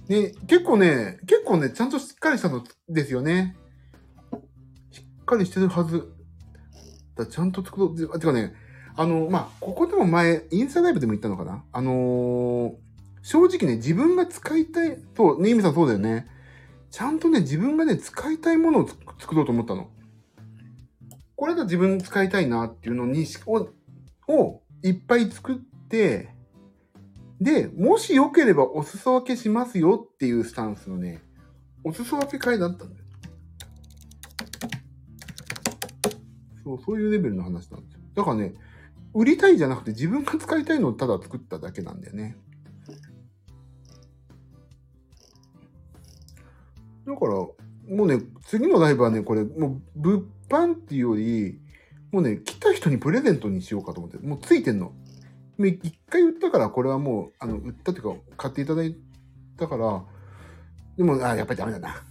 [0.09, 3.57] ね、結構ね、結構ね、ちゃんとしっかりしたのですよね。
[4.91, 6.13] しっかりしてるはず。
[7.17, 8.11] だちゃんと作ろう。
[8.15, 8.55] あ、てかね、
[8.97, 12.75] あの、まあ、ここでも前、インスタライブでも言ったのかなあのー、
[13.23, 16.27] 正直ね、自分が使いたい、そう、ね、ゆみさんそうだよね。
[16.91, 18.89] ちゃんとね、自分がね、使いたいものを
[19.19, 19.91] 作ろうと思ったの。
[21.37, 23.69] これが自分使いたいなっていうのに、を、
[24.27, 26.31] をいっぱい作って、
[27.41, 31.23] で、もしよければお裾分けしますよっていうスタンスのね、
[31.85, 33.05] お裾分け会だったんだよ。
[36.65, 38.01] そう、そういうレベルの話なんですよ。
[38.15, 38.55] だからね、
[39.15, 42.37] 売りたいじゃなくて自分が使いたいのをただ作っただけなんだよね。
[47.07, 47.55] だから、も
[47.89, 51.59] うね、次のライブはね、これ、もう物販っていうより、
[52.13, 54.93] もうね、来た人にプレゼントにしようかと思って、もうついてんの。
[55.67, 58.97] 一回売ったから、これはもう、あの、売ったっていうか、買っていただい
[59.57, 60.05] たから、
[60.97, 62.03] でも、あ、やっぱりダメだな。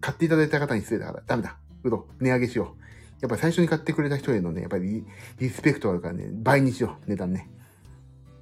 [0.00, 1.56] 買っていただいた方に失礼だから、ダメだ。
[1.82, 2.82] うど、値上げしよう。
[3.20, 5.04] やっぱり最初に買ってくれた人へのね、やっぱり
[5.38, 7.50] リスペクトあるからね、倍にしよう、値段ね。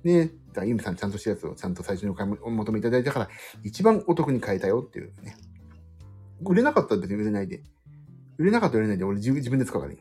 [0.04, 3.28] ね、だユミさんちゃんとしたやつをちゃんと最初にお買い求めいただいたから、
[3.64, 5.36] 一番お得に買えたよっていうね。
[6.42, 7.62] 売れなかったって売れないで。
[8.38, 9.98] 売れなかったら売れないで、俺自分で使うからいい。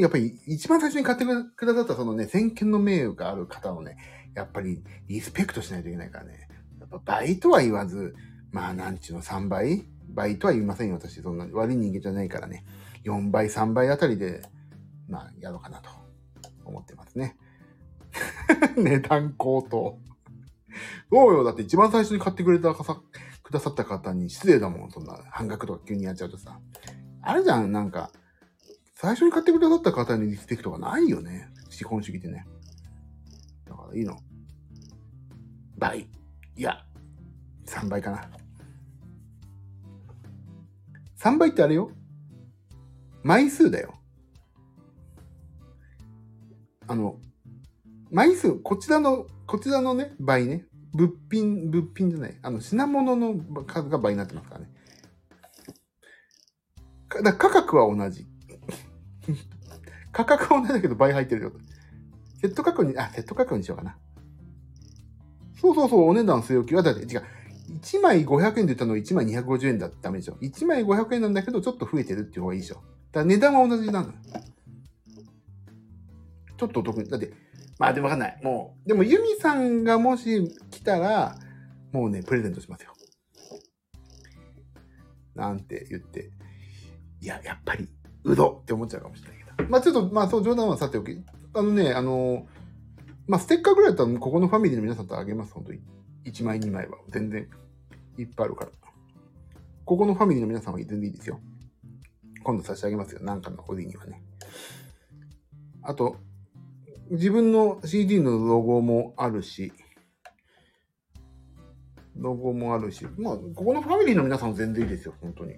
[0.00, 3.96] やっぱり一番最初に買ってくださったそのね、先見の明がある方をね、
[4.34, 6.48] やっぱりリスペクトしないといけないからね。
[6.80, 8.14] やっぱ倍とは言わず、
[8.52, 9.84] まあなんちゅうの3倍？
[10.08, 11.20] 倍とは言いませんよ、私。
[11.22, 12.64] そんな悪い人間じゃないからね。
[13.04, 14.42] 4倍、3倍あたりで、
[15.08, 15.90] まあやろうかなと
[16.64, 17.36] 思ってますね。
[18.76, 19.98] 値段高騰。
[21.10, 21.44] どうよ。
[21.44, 23.02] だって一番最初に買ってくれたか
[23.42, 24.90] くださった方に失礼だもん。
[24.90, 26.58] そんな半額とか急にやっちゃうとさ。
[27.22, 28.10] あるじゃん、なんか。
[28.98, 31.50] 最初に買ってくださった方にリスペクトがないよね。
[31.68, 32.46] 資本主義ってね。
[33.66, 34.16] だからいいの。
[35.76, 36.08] 倍。
[36.56, 36.78] いや、
[37.66, 38.26] 3倍かな。
[41.18, 41.90] 3倍ってあれよ。
[43.22, 44.00] 枚数だよ。
[46.88, 47.18] あの、
[48.10, 50.64] 枚数、こちらの、こちらのね、倍ね。
[50.94, 52.38] 物品、物品じゃない。
[52.40, 53.34] あの、品物の
[53.66, 54.70] 数が倍になってますからね。
[57.10, 58.26] だから価格は同じ。
[60.16, 61.52] 価格は同じだけど倍入ってるよ。
[62.40, 63.98] セット価格に、あ、セット価格にしようかな。
[65.60, 67.22] そうそうそう、お値段据え置きは、だって、違う。
[67.82, 70.38] 1枚500円で言ったの1枚250円だったらダメでしょ。
[70.40, 72.76] 1枚500円なんだけど、ちょっと増えてるっていう方がいいでしょ。
[72.76, 72.86] だか
[73.20, 74.12] ら値段は同じなの。
[76.56, 77.10] ちょっとお得に。
[77.10, 77.34] だって、
[77.78, 78.40] まあでもわかんない。
[78.42, 81.36] もう、でもユミさんがもし来たら、
[81.92, 82.94] もうね、プレゼントしますよ。
[85.34, 86.30] なんて言って。
[87.20, 87.86] いや、やっぱり
[88.24, 89.45] うどって思っちゃうかもしれない。
[89.68, 91.16] まあちょっと、まあそう、冗談はさておき。
[91.54, 92.46] あのね、あの、
[93.26, 95.80] まあステッカーぐらいだったら、ここのファミリーの皆さんとあげます、本当に。
[96.24, 96.98] 1枚2枚は。
[97.08, 97.48] 全然、
[98.18, 98.70] いっぱいあるから。
[99.84, 101.40] ここのファミリーの皆さんは全然いいですよ。
[102.42, 103.22] 今度差し上げますよ。
[103.22, 104.22] なんかのおりにはね。
[105.82, 106.16] あと、
[107.10, 109.72] 自分の CD のロゴもあるし、
[112.16, 115.54] ロゴもあるし、まあ、ここのファミリーの皆さんは全然いいですよ、本当に。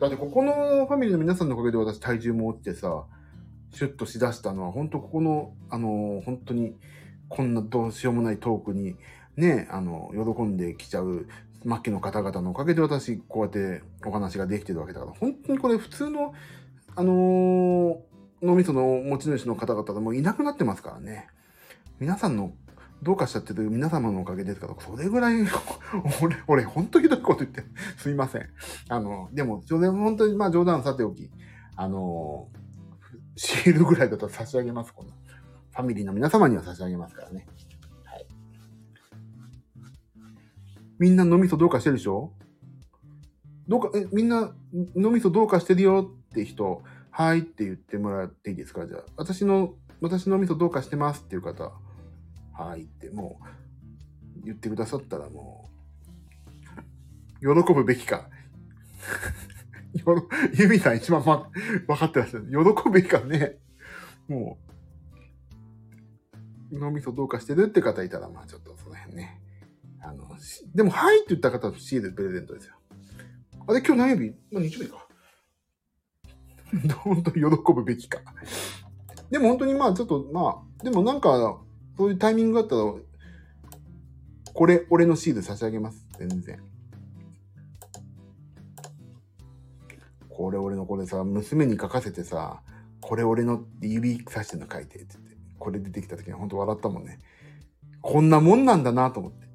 [0.00, 3.04] だってここのファミリーの皆さんのおかげで私体重も落ちてさ、
[3.74, 6.74] シュッとしだしたのは、本当ここの、あの、本当に、
[7.28, 8.96] こんなどうしようもないトークに、
[9.36, 11.26] ね、あの、喜んできちゃう
[11.64, 16.32] 末期の方々のおかげで私、こうやってお話ができてるわけだから、本当にこれ普通の、
[16.96, 18.00] あの、
[18.42, 21.28] 脳みその持ち主の方々でもいなくなってますからね。
[21.98, 22.54] 皆さんの
[23.02, 25.42] どうかしちゃってる皆様のおかげですから、それぐらい
[26.22, 27.64] 俺、俺、ほんとひどいこと言って、
[27.96, 28.46] すいません。
[28.88, 31.30] あの、でも、本当に、まあ冗談さておき、
[31.76, 32.48] あの、
[33.36, 35.14] シールぐらいだったら差し上げます、こんな。
[35.14, 37.46] ファミリーの皆様には差し上げますからね。
[38.04, 38.26] はい。
[40.98, 42.32] みんな脳みそどうかしてるでしょ？
[43.66, 44.52] どうか、え、みんな
[44.94, 46.82] 脳みそどうかしてるよって人、
[47.12, 48.86] はいって言ってもらっていいですか？
[48.86, 51.72] じゃあ、私の、私の味噌どうかしてますっていう方、
[52.60, 53.40] はいっても
[54.36, 55.70] う言ってくださったらも
[57.42, 58.28] う、喜ぶべきか。
[60.54, 61.50] ユミさん一番ま、
[61.86, 62.46] 分かってらっしゃる。
[62.46, 62.54] 喜
[62.84, 63.56] ぶべきかね。
[64.28, 64.58] も
[66.70, 69.40] う、脳みそどうかしてるって方いたら、まあちょっとその辺ね。
[70.02, 70.28] あの、
[70.74, 72.74] でも、はいって言った方はシールプレゼントですよ。
[73.66, 74.34] あれ、今日何曜日？
[74.52, 75.08] まあ、日曜日か。
[76.98, 78.20] 本当に喜ぶべきか。
[79.30, 81.60] でも本当にまあちょっとまあ、でもなんか、
[81.96, 82.82] そういうタイミングがあったら、
[84.52, 86.06] これ、俺のシール差し上げます。
[86.18, 86.60] 全然。
[90.28, 92.62] これ俺のこれさ、娘に書かせてさ、
[93.00, 97.18] これ俺のって指さしての書いてってって、これ出てきた時に本当笑ったもんね。
[98.00, 99.46] こんなもんなんだなと思って。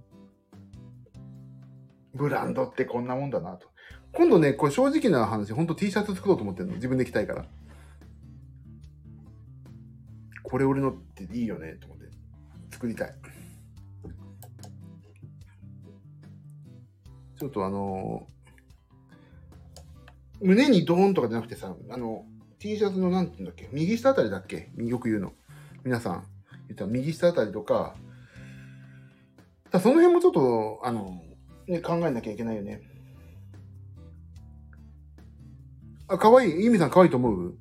[2.13, 3.67] ブランドってこんなもんだなと。
[4.13, 6.75] 今度ね、これ正直な話、ほんと T シャツ作ろうと思ってるの。
[6.75, 7.45] 自分で着たいから。
[10.43, 11.94] これ俺のっていいよね、と思って。
[12.75, 13.13] 作りたい。
[17.39, 22.25] ちょっとあのー、胸にドーンとかじゃなくてさ、あの、
[22.59, 23.69] T シャツのなんて言うんだっけ？
[23.71, 24.71] 右下あたりだっけ？
[24.77, 25.31] よく言うの。
[25.85, 26.25] 皆さん、
[26.67, 27.95] 言ったら右下あたりとか、
[29.71, 31.21] だその辺もちょっと、あの、
[31.67, 32.81] ね、考えなきゃいけないよね。
[36.09, 36.65] あ、かわいい。
[36.65, 37.57] ゆみさんかわいいと思う？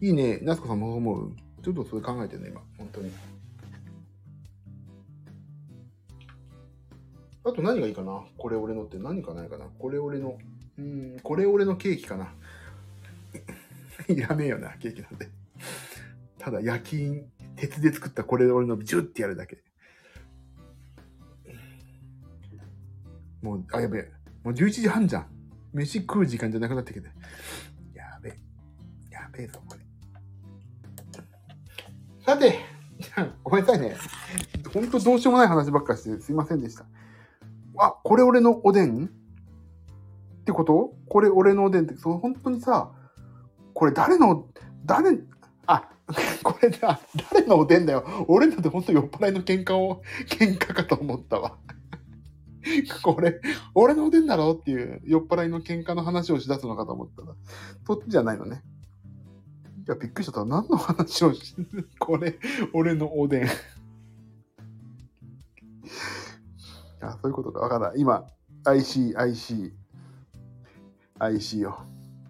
[0.00, 0.38] いいね。
[0.38, 1.34] なすこさんも思う？
[1.64, 2.60] ちょっとそれ考えてるね、今。
[2.78, 3.10] 本当に。
[7.44, 8.24] あと何がいいかな？
[8.38, 9.66] これ俺のって何かないかな？
[9.78, 10.38] これ俺の。
[10.78, 12.32] うん、これ俺のケーキかな？
[14.08, 15.28] いらねえよな、ケーキなんで。
[16.38, 17.22] ただ焼き、
[17.56, 19.62] 鉄で作ったこれ俺のビジュッてやるだけ。
[23.42, 24.12] もう、あ、やべえ。
[24.44, 25.26] もう11時半じゃん。
[25.72, 27.06] 飯食う時間じゃなくなってきて。
[27.94, 28.38] やべえ。
[29.10, 29.80] やべえぞ、これ。
[32.24, 32.58] さて、
[33.42, 33.96] ごめんなさいね。
[34.72, 36.86] ほんとどうしようもない話ばっかしてすいませんでした。
[37.84, 39.06] あ、これ俺のおでん？
[39.06, 39.08] っ
[40.44, 40.94] てこと？
[41.08, 42.92] これ俺のおでんって、その本当にさ、
[43.74, 44.46] これ誰の、
[44.84, 45.18] 誰、
[45.66, 45.88] あ、
[46.44, 47.00] これだ、
[47.32, 48.04] 誰のおでんだよ？
[48.28, 51.58] 俺なんてほんと酔っ払いの喧嘩を、喧嘩かと思ったわ。
[53.02, 53.40] これ、
[53.74, 54.52] 俺のおでんだろ？
[54.52, 57.34] っていう酔っ払いの喧嘩の話をしだすのかと思ったら、
[57.84, 58.62] そっちじゃないのね。
[59.88, 60.44] いや、びっくりしちゃった。
[60.44, 61.56] 何の話をし、
[61.98, 62.38] これ、
[62.72, 63.48] 俺のおでん。
[67.02, 67.60] いや、そういうことか。
[67.60, 67.92] わかんない。
[67.96, 68.24] 今、
[68.64, 69.72] IC、IC、
[71.18, 71.80] IC よ。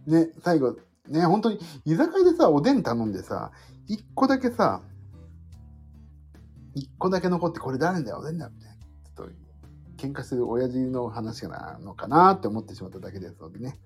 [0.07, 0.77] ね、最後、
[1.09, 3.53] ね、本当に、居酒屋でさ、おでん頼んでさ、
[3.87, 4.81] 一個だけさ、
[6.75, 8.77] 一個だけ残って、これ誰だよ、おでんだよ、みたいな。
[8.77, 9.33] ちょっと、
[9.99, 13.79] 喧嘩してる親父の話なのかなって思ってしまっただけですのでね。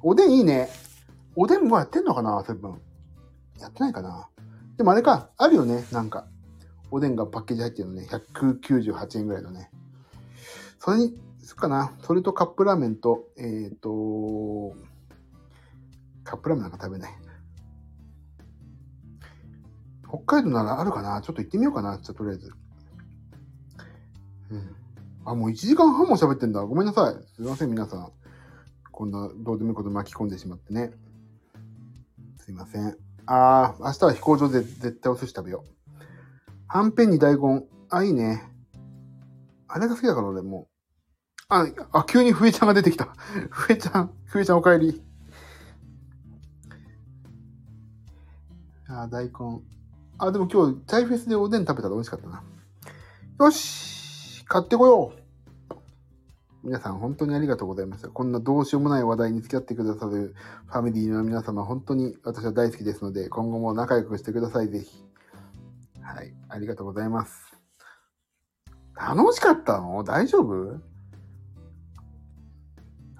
[0.00, 0.70] おでんいいね。
[1.36, 2.80] おでんもやってんのかなセブン。
[3.60, 4.30] やってないかな
[4.78, 6.29] でもあれか、あるよね、なんか。
[6.90, 8.08] おでんがパッケージ入ってるのね。
[8.10, 9.70] 198円ぐらいのね。
[10.78, 11.92] それに、そっかな。
[12.02, 14.74] それとカップラーメンと、えっ、ー、と、
[16.24, 17.12] カップラーメンなんか食べない。
[20.08, 21.98] 北海道ならあるかなちょっと行ってみようかな。
[21.98, 22.52] じゃとりあえず。
[24.50, 24.76] うん。
[25.24, 26.60] あ、もう1時間半も喋ってんだ。
[26.62, 27.24] ごめんなさい。
[27.36, 28.12] すいません、皆さん。
[28.90, 30.90] こんなどうでもいいこと巻き込んでしまってね。
[32.38, 32.96] すいません。
[33.26, 35.79] あー、明日は飛行場で絶対お寿司食べよう。
[36.72, 37.64] はんぺんに大根。
[37.90, 38.44] あ、いいね。
[39.66, 41.44] あれが好きだから俺もう。
[41.48, 43.06] あ、あ、急にふえちゃんが出てきた。
[43.50, 45.02] ふえちゃん、ふえちゃんお帰り。
[48.86, 49.32] あ、大根。
[50.18, 52.40] あ、でも今日、チャイフェスでおでん食べたら美味しかったな。
[53.40, 55.76] よし買ってこよう
[56.62, 58.10] 皆さん本当にありがとうございました。
[58.10, 60.36] こんなどうしようもない話題に付き合ってくださる
[60.66, 65.09] ファミリーの皆様、本当に私は大好きですので、今後も仲良くしてください、ぜひ。
[66.14, 67.56] はい、ありがとうございます。
[68.96, 70.02] 楽しかったの？
[70.02, 70.80] 大丈夫？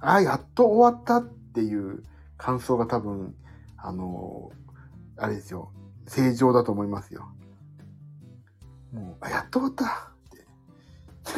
[0.01, 2.03] あ、やっと終わったっていう
[2.37, 3.37] 感想が多分、
[3.77, 4.51] あの、
[5.17, 5.73] あれですよ、
[6.09, 7.29] 正常だと思いますよ。
[8.93, 10.11] もう、あ、やっと終わった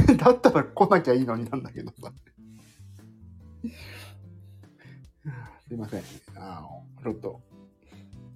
[0.01, 2.11] って だったら来なきゃいいのになんだけどさ。
[5.69, 6.03] すいません。
[6.37, 7.43] あの、ちょっと、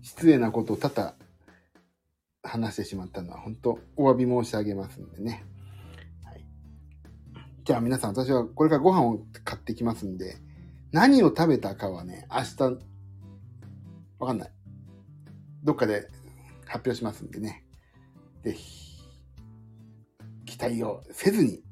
[0.02, 1.14] 失礼なことを多々
[2.46, 5.44] 話してしまったのは、本当お詫び申し上げますんでね。
[6.24, 6.44] はい。
[7.64, 10.38] じゃあ皆さん、私はこれからご飯を買ってきますんで、
[10.92, 12.78] 何を食べたかはね、明日、
[14.18, 14.52] わかんない。
[15.62, 16.08] どっかで
[16.66, 17.64] 発表しますんでね。
[18.42, 18.86] ぜひ。
[20.46, 21.62] 期待をせずに、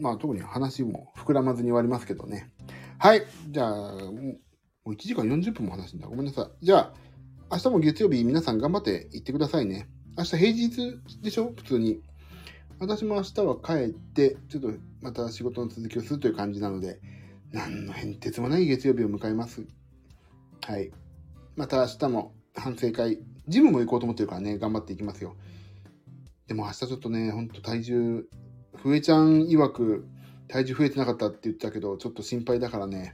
[0.00, 2.50] まあ特に話も膨らまずに終わりますけどね。
[2.98, 3.22] はい。
[3.50, 6.08] じゃあ、もう1時間40分も話してんだ。
[6.08, 6.64] ごめんなさい。
[6.64, 6.94] じゃあ、
[7.48, 9.88] 明日も月曜日皆さん頑張って行ってくださいね。
[10.18, 11.52] 明日平日でしょ？
[11.56, 12.00] 普通に。
[12.80, 17.00] 私も明日は帰って、ちょっとまた仕事の続きをするという感じなので、
[17.52, 19.64] 何の変哲もない月曜日を迎えます。
[20.66, 20.90] はい。
[21.54, 25.36] また明日も反省会、ジムも行こうと思ってるからね、頑張っていきますよ。
[26.48, 28.24] でも明日ちょっとね、ほんと体重、
[28.74, 30.08] ふえちゃん曰く
[30.48, 33.12] 体重増えてなかったって言ったけど、ちょっと心配だからね、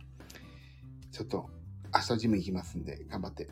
[1.12, 1.50] ちょっと
[1.94, 3.50] 明日ジム行きますんで、頑張って。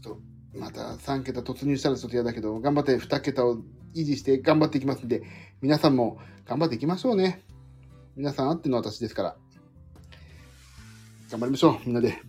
[0.00, 0.20] ちょっと
[0.58, 3.56] また3桁突入したらちょっと嫌だけど、頑張って2桁を
[3.94, 5.22] 維持して頑張っていきますんで、
[5.60, 7.44] 皆さんも頑張っていきましょうね。
[8.16, 9.36] 皆さんあっての私ですから。
[11.30, 12.22] 頑張りましょう、みんなで。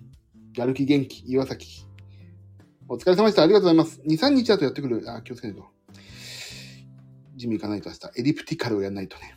[0.56, 1.86] やる気元気、岩崎。
[2.88, 3.44] お疲れ様でした。
[3.44, 4.02] ありがとうございます。
[4.02, 5.04] 2、3日後やってくる。
[5.08, 5.66] あ、気をつけないと。
[7.36, 8.20] ジム行かないと明日。
[8.20, 9.36] エリプティカルをやらないとね。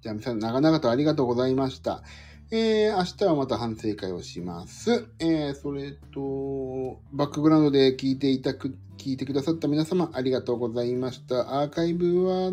[0.00, 2.02] じゃあ皆さん、長々とありがとうございました。
[2.52, 5.06] えー、明日はまた反省会をします。
[5.20, 11.60] えー、それと、バックグラウンドで聞いていたく、聞いてくださった皆様ありがとうございました。
[11.60, 12.52] アーカイブは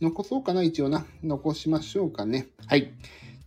[0.00, 1.04] 残そうかな一応な。
[1.22, 2.48] 残しましょうかね。
[2.66, 2.94] はい。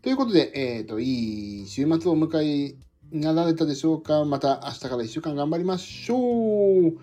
[0.03, 2.75] ということで、えっ、ー、と、いい週末をお迎え
[3.11, 6.99] になられたでしょうかまた明日から1週間頑張りましょう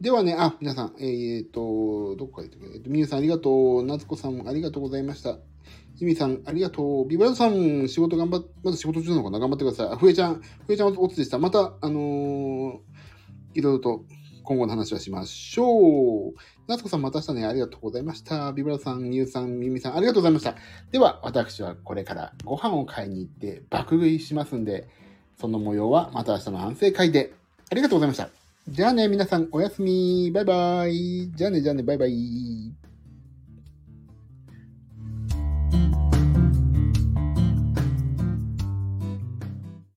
[0.00, 3.82] ではね、あ、皆さん、えっ、ー、と、どこかで、えっ、ー、と、みゆさんありがとう。
[3.84, 5.38] なつこさんありがとうございました。
[6.02, 7.06] ゆみさん、ありがとう。
[7.06, 9.38] ビブラードさん、仕事頑張っ、まだ仕事中なのかな？
[9.38, 9.86] 頑張ってください。
[9.86, 11.38] あ、ふえちゃん、ふえちゃんおつでした。
[11.38, 12.78] また、あのー、
[13.54, 14.04] いろいろと
[14.42, 16.34] 今後の話はしましょう。
[16.66, 18.52] 夏子さんまた明日ね、ありがとうございました。
[18.52, 20.56] ビブラさん、ニューさん、ミミさん、ありがとうございました。
[20.90, 24.88] では、私はこれからご飯を買いに行って爆食いしますんで、
[25.40, 27.32] その模様はまた明日の反省会で。
[27.70, 28.28] ありがとうございました。
[28.68, 30.32] じゃあね、皆さん、おやすみ。
[30.34, 31.30] バイバイ。
[31.32, 32.81] じゃあね、じゃあね、バイバイ。